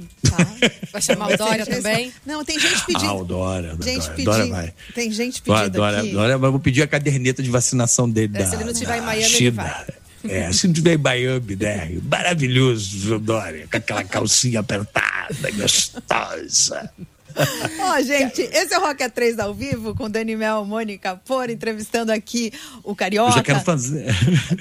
Vai 0.90 1.02
chamar 1.02 1.34
o 1.34 1.36
Dória 1.36 1.66
também? 1.66 2.10
Não, 2.24 2.42
tem 2.42 2.58
gente 2.58 2.86
pedindo. 2.86 3.10
Ah, 3.10 3.14
o 3.14 3.24
Dória. 3.24 3.76
Gente 3.82 3.98
Dória, 3.98 4.10
pedindo. 4.10 4.24
Dória 4.24 4.46
vai. 4.46 4.74
Tem 4.94 5.12
gente 5.12 5.42
Dória, 5.42 5.64
pedindo 5.64 5.76
Dória, 5.76 5.98
aqui. 5.98 6.12
Dória, 6.12 6.32
eu 6.32 6.38
vou 6.38 6.58
pedir 6.58 6.82
a 6.82 6.86
caderneta 6.86 7.42
de 7.42 7.50
vacinação 7.50 8.08
dele. 8.08 8.32
É, 8.34 8.38
da, 8.38 8.46
se 8.46 8.56
ele 8.56 8.64
não 8.64 8.72
tiver 8.72 8.86
da 8.86 8.98
em 8.98 9.00
Miami, 9.02 9.24
ele 9.24 9.28
China. 9.28 9.62
vai. 9.62 9.86
É, 10.28 10.52
se 10.52 10.66
não 10.66 10.74
tiver 10.74 10.94
em 10.94 10.98
Miami, 10.98 11.56
né? 11.56 11.98
Maravilhoso, 12.02 13.16
o 13.16 13.18
Dória, 13.18 13.66
com 13.70 13.76
aquela 13.76 14.04
calcinha 14.04 14.60
apertada, 14.60 15.50
gostosa. 15.56 16.90
Ó, 17.80 18.02
gente, 18.02 18.40
esse 18.42 18.74
é 18.74 18.78
o 18.78 18.80
Rock 18.82 19.04
A3 19.04 19.38
ao 19.38 19.54
vivo 19.54 19.94
com 19.94 20.10
Dani 20.10 20.34
Mel, 20.34 20.64
Mônica 20.64 21.14
Por, 21.24 21.48
entrevistando 21.50 22.10
aqui 22.10 22.52
o 22.82 22.96
Carioca. 22.96 23.30
Eu 23.30 23.34
já 23.36 23.42
quero 23.42 23.60
fazer. 23.60 24.06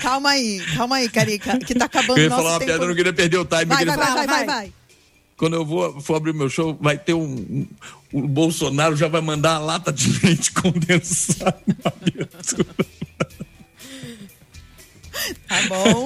Calma 0.02 0.30
aí, 0.32 0.62
calma 0.76 0.98
aí, 0.98 1.10
Carica, 1.10 1.58
que 1.58 1.74
tá 1.74 1.86
acabando 1.86 2.18
Eu 2.20 2.24
o 2.24 2.24
ia 2.26 2.30
nosso 2.30 2.42
falar 2.44 2.54
uma 2.54 2.60
tempo. 2.60 2.70
piada, 2.72 2.84
eu 2.84 2.88
não 2.90 2.96
queria 2.96 3.14
perder 3.14 3.38
o 3.38 3.46
time. 3.46 3.62
eu 3.64 3.68
Vai, 3.68 3.86
vai, 3.86 3.98
vai, 3.98 4.14
vai, 4.14 4.28
vai, 4.28 4.46
vai. 4.46 4.74
Quando 5.38 5.56
eu 5.56 5.66
vou, 5.66 6.00
for 6.02 6.16
abrir 6.16 6.34
meu 6.34 6.50
show, 6.50 6.78
vai 6.80 6.98
ter 6.98 7.14
um, 7.14 7.24
um- 7.24 7.68
O 8.12 8.28
Bolsonaro 8.28 8.96
já 8.96 9.08
vai 9.08 9.22
mandar 9.22 9.56
a 9.56 9.60
lata 9.60 9.92
de 9.92 10.08
leite 10.26 10.52
condensado 10.52 11.58
na 11.84 11.92
abertura. 11.92 12.86
Tá 15.48 15.62
bom. 15.68 16.04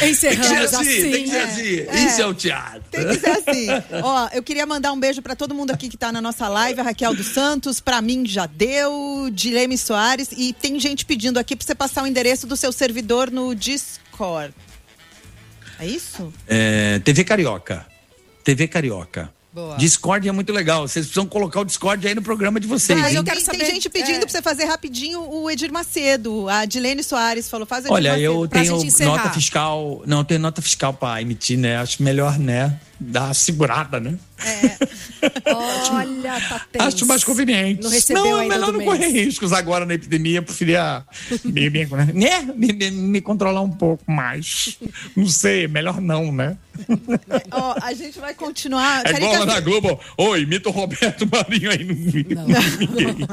Tem 0.00 0.10
que 0.10 0.14
ser 0.14 0.38
Encerramos 0.38 0.74
assim, 0.74 0.98
assim. 0.98 1.10
tem 1.10 1.24
que 1.24 1.30
ser 1.30 1.38
assim. 1.38 2.06
Isso 2.06 2.22
é 2.22 2.26
o 2.26 2.34
teatro. 2.34 2.82
Tem 2.90 3.06
que 3.06 3.14
ser 3.18 3.30
assim. 3.30 3.66
Ó, 4.02 4.28
eu 4.32 4.42
queria 4.42 4.66
mandar 4.66 4.92
um 4.92 5.00
beijo 5.00 5.22
pra 5.22 5.34
todo 5.36 5.54
mundo 5.54 5.70
aqui 5.70 5.88
que 5.88 5.96
tá 5.96 6.10
na 6.12 6.20
nossa 6.20 6.48
live, 6.48 6.80
a 6.80 6.84
Raquel 6.84 7.14
dos 7.14 7.26
Santos, 7.28 7.80
pra 7.80 8.00
mim 8.00 8.26
já 8.26 8.46
deu, 8.46 9.28
Dileme 9.32 9.76
Soares, 9.76 10.28
e 10.36 10.52
tem 10.52 10.78
gente 10.78 11.04
pedindo 11.04 11.38
aqui 11.38 11.54
pra 11.56 11.66
você 11.66 11.74
passar 11.74 12.02
o 12.02 12.06
endereço 12.06 12.46
do 12.46 12.56
seu 12.56 12.72
servidor 12.72 13.30
no 13.30 13.54
Discord. 13.54 14.54
É 15.78 15.86
isso? 15.86 16.32
É, 16.46 16.98
TV 17.00 17.24
Carioca. 17.24 17.86
TV 18.42 18.66
Carioca. 18.66 19.32
Boa. 19.52 19.76
Discord 19.76 20.28
é 20.28 20.32
muito 20.32 20.52
legal. 20.52 20.86
Vocês 20.86 21.06
precisam 21.06 21.26
colocar 21.26 21.60
o 21.60 21.64
Discord 21.64 22.06
aí 22.06 22.14
no 22.14 22.22
programa 22.22 22.60
de 22.60 22.66
vocês. 22.66 23.02
Ah, 23.02 23.12
eu 23.12 23.24
quero 23.24 23.36
tem, 23.36 23.44
saber- 23.44 23.58
tem 23.58 23.74
gente 23.74 23.88
pedindo 23.88 24.16
é. 24.16 24.20
pra 24.20 24.28
você 24.28 24.42
fazer 24.42 24.64
rapidinho 24.64 25.20
o 25.20 25.50
Edir 25.50 25.72
Macedo. 25.72 26.48
A 26.48 26.64
Dilene 26.64 27.02
Soares 27.02 27.48
falou, 27.48 27.66
faz 27.66 27.84
o 27.84 27.88
Edir 27.88 27.94
Olha, 27.94 28.10
Macedo. 28.12 28.24
eu 28.24 28.48
tenho 28.48 29.06
nota 29.06 29.30
fiscal. 29.30 30.02
Não, 30.06 30.18
eu 30.18 30.24
tenho 30.24 30.40
nota 30.40 30.60
fiscal 30.62 30.92
pra 30.92 31.20
emitir, 31.22 31.58
né? 31.58 31.78
Acho 31.78 32.02
melhor, 32.02 32.38
né? 32.38 32.78
Dar 33.00 33.32
segurada, 33.34 34.00
né? 34.00 34.16
Olha, 35.46 36.40
tá 36.48 36.66
tenso. 36.72 36.86
Acho 36.86 37.06
mais 37.06 37.24
conveniente. 37.24 37.82
Não 37.82 37.90
recebeu 37.90 38.24
não, 38.24 38.40
é 38.42 38.48
melhor 38.48 38.72
não 38.72 38.78
mês. 38.78 38.90
correr 38.90 39.08
riscos 39.08 39.52
agora 39.52 39.84
na 39.86 39.94
epidemia. 39.94 40.38
Eu 40.38 40.42
preferia 40.42 41.04
me, 41.44 41.70
me, 41.70 41.86
né? 42.14 42.48
me, 42.56 42.72
me- 42.72 42.90
me 42.90 43.20
controlar 43.20 43.62
um 43.62 43.70
pouco 43.70 44.10
mais. 44.10 44.78
Não 45.16 45.26
sei, 45.26 45.66
melhor 45.68 46.00
não, 46.00 46.30
né? 46.32 46.56
Ó, 47.50 47.74
a 47.82 47.92
gente 47.92 48.18
vai 48.20 48.34
continuar. 48.34 49.02
É 49.06 49.10
igual 49.16 49.32
Carica- 49.32 49.46
na 49.46 49.60
Globo. 49.60 50.00
Oi, 50.16 50.42
imita 50.42 50.68
o 50.68 50.72
Roberto 50.72 51.26
Marinho 51.30 51.70
aí. 51.70 51.84
Não 51.84 51.94
vi, 51.96 52.26
não 52.30 52.46
vi 52.46 52.86
ninguém. 52.86 53.26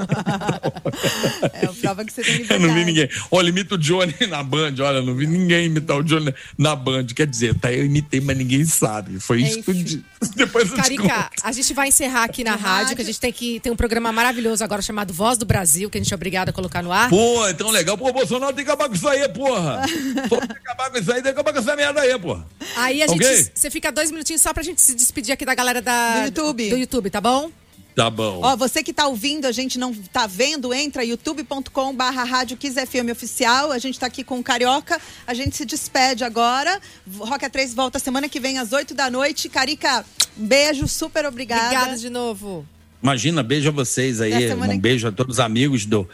É, 1.53 1.67
prova 1.67 2.03
que 2.05 2.11
você 2.13 2.21
tem 2.23 2.33
Eu 2.33 2.39
liberdade. 2.41 2.67
não 2.67 2.73
vi 2.75 2.85
ninguém. 2.85 3.09
Olha, 3.29 3.49
imita 3.49 3.75
o 3.75 3.77
Johnny 3.77 4.15
na 4.29 4.41
Band. 4.43 4.73
Olha, 4.79 5.01
não 5.01 5.13
vi 5.15 5.27
ninguém 5.27 5.65
imitar 5.67 5.97
o 5.97 6.03
Johnny 6.03 6.33
na 6.57 6.75
Band. 6.75 7.05
Quer 7.15 7.27
dizer, 7.27 7.53
tá, 7.55 7.71
eu 7.71 7.85
imitei, 7.85 8.19
mas 8.19 8.35
ninguém 8.37 8.65
sabe. 8.65 9.19
Foi 9.19 9.41
isso 9.41 9.51
Enfim. 9.54 9.54
Depois 10.35 10.69
eu 10.69 10.75
te 10.75 10.81
Carica, 10.81 11.03
conto. 11.03 11.43
a 11.43 11.51
gente 11.51 11.73
vai 11.73 11.87
encerrar 11.87 12.23
aqui 12.23 12.43
na 12.43 12.51
rádio, 12.51 12.65
rádio. 12.65 12.95
que 12.95 13.01
a 13.01 13.05
gente 13.05 13.19
tem 13.19 13.31
que 13.31 13.59
tem 13.59 13.71
um 13.71 13.75
programa 13.75 14.11
maravilhoso 14.11 14.63
agora 14.63 14.81
chamado 14.81 15.13
Voz 15.13 15.37
do 15.37 15.45
Brasil, 15.45 15.89
que 15.89 15.97
a 15.97 16.01
gente 16.01 16.13
é 16.13 16.15
obrigado 16.15 16.49
a 16.49 16.53
colocar 16.53 16.81
no 16.81 16.91
ar. 16.91 17.09
Pô, 17.09 17.45
é 17.47 17.53
tão 17.53 17.69
legal. 17.69 17.97
Pô, 17.97 18.11
Bolsonaro 18.11 18.53
tem 18.53 18.65
que 18.65 18.71
acabar 18.71 18.89
com 18.89 18.95
isso 18.95 19.07
aí, 19.07 19.27
porra. 19.29 19.81
Pô, 20.29 20.37
tem 20.37 20.47
que 20.47 20.57
acabar 20.57 20.89
com 20.89 20.97
isso 20.97 21.11
aí, 21.11 21.21
tem 21.21 21.23
que 21.23 21.29
acabar 21.39 21.53
com 21.53 21.59
essa 21.59 21.75
merda 21.75 22.01
aí, 22.01 22.19
porra. 22.19 22.45
Aí 22.75 23.01
a 23.03 23.07
gente. 23.07 23.23
Ok? 23.23 23.51
Você 23.53 23.69
fica 23.69 23.91
dois 23.91 24.11
minutinhos 24.11 24.41
só 24.41 24.53
pra 24.53 24.63
gente 24.63 24.81
se 24.81 24.95
despedir 24.95 25.33
aqui 25.33 25.45
da 25.45 25.55
galera 25.55 25.81
da, 25.81 26.19
Do 26.19 26.25
YouTube. 26.25 26.69
Do 26.69 26.77
YouTube, 26.77 27.09
tá 27.09 27.21
bom? 27.21 27.51
Tá 27.95 28.09
bom. 28.09 28.41
Ó, 28.43 28.55
você 28.57 28.83
que 28.83 28.91
tá 28.91 29.07
ouvindo, 29.07 29.45
a 29.45 29.51
gente 29.53 29.79
não 29.79 29.93
tá 29.93 30.27
vendo, 30.27 30.73
entra 30.73 31.03
youtube.com 31.05 31.95
barra 31.95 32.25
rádio 32.25 32.57
Kiss 32.57 32.75
FM 32.85 33.09
oficial. 33.11 33.71
A 33.71 33.79
gente 33.79 33.97
tá 33.97 34.05
aqui 34.07 34.21
com 34.23 34.37
o 34.37 34.43
Carioca. 34.43 34.99
A 35.25 35.33
gente 35.33 35.55
se 35.55 35.63
despede 35.65 36.23
agora. 36.25 36.79
Rock 37.17 37.45
A3 37.45 37.73
volta 37.73 37.97
semana 37.97 38.27
que 38.27 38.39
vem 38.39 38.59
às 38.59 38.73
8 38.73 38.93
da 38.93 39.09
noite. 39.09 39.47
Carica, 39.47 40.05
um 40.37 40.45
beijo, 40.45 40.87
super 40.89 41.25
obrigada. 41.25 41.63
Obrigada 41.67 41.97
de 41.97 42.09
novo. 42.09 42.65
Imagina, 43.01 43.41
beijo 43.41 43.69
a 43.69 43.71
vocês 43.71 44.19
aí. 44.19 44.51
Um 44.53 44.67
que- 44.67 44.77
beijo 44.77 45.07
a 45.07 45.11
todos 45.11 45.35
os 45.35 45.39
amigos 45.39 45.85
do, 45.85 46.07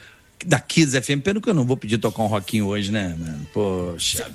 da 0.46 0.60
Kiss 0.60 0.96
FM. 1.02 1.22
Pena 1.24 1.42
que 1.42 1.50
eu 1.50 1.54
não 1.54 1.66
vou 1.66 1.78
pedir 1.78 1.98
tocar 1.98 2.22
um 2.22 2.28
rockinho 2.28 2.68
hoje, 2.68 2.92
né, 2.92 3.16
mano? 3.18 3.48
Poxa. 3.52 4.30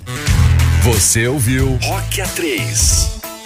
Você 0.83 1.27
ouviu 1.27 1.77
Rock 1.81 2.21
A3. 2.21 3.36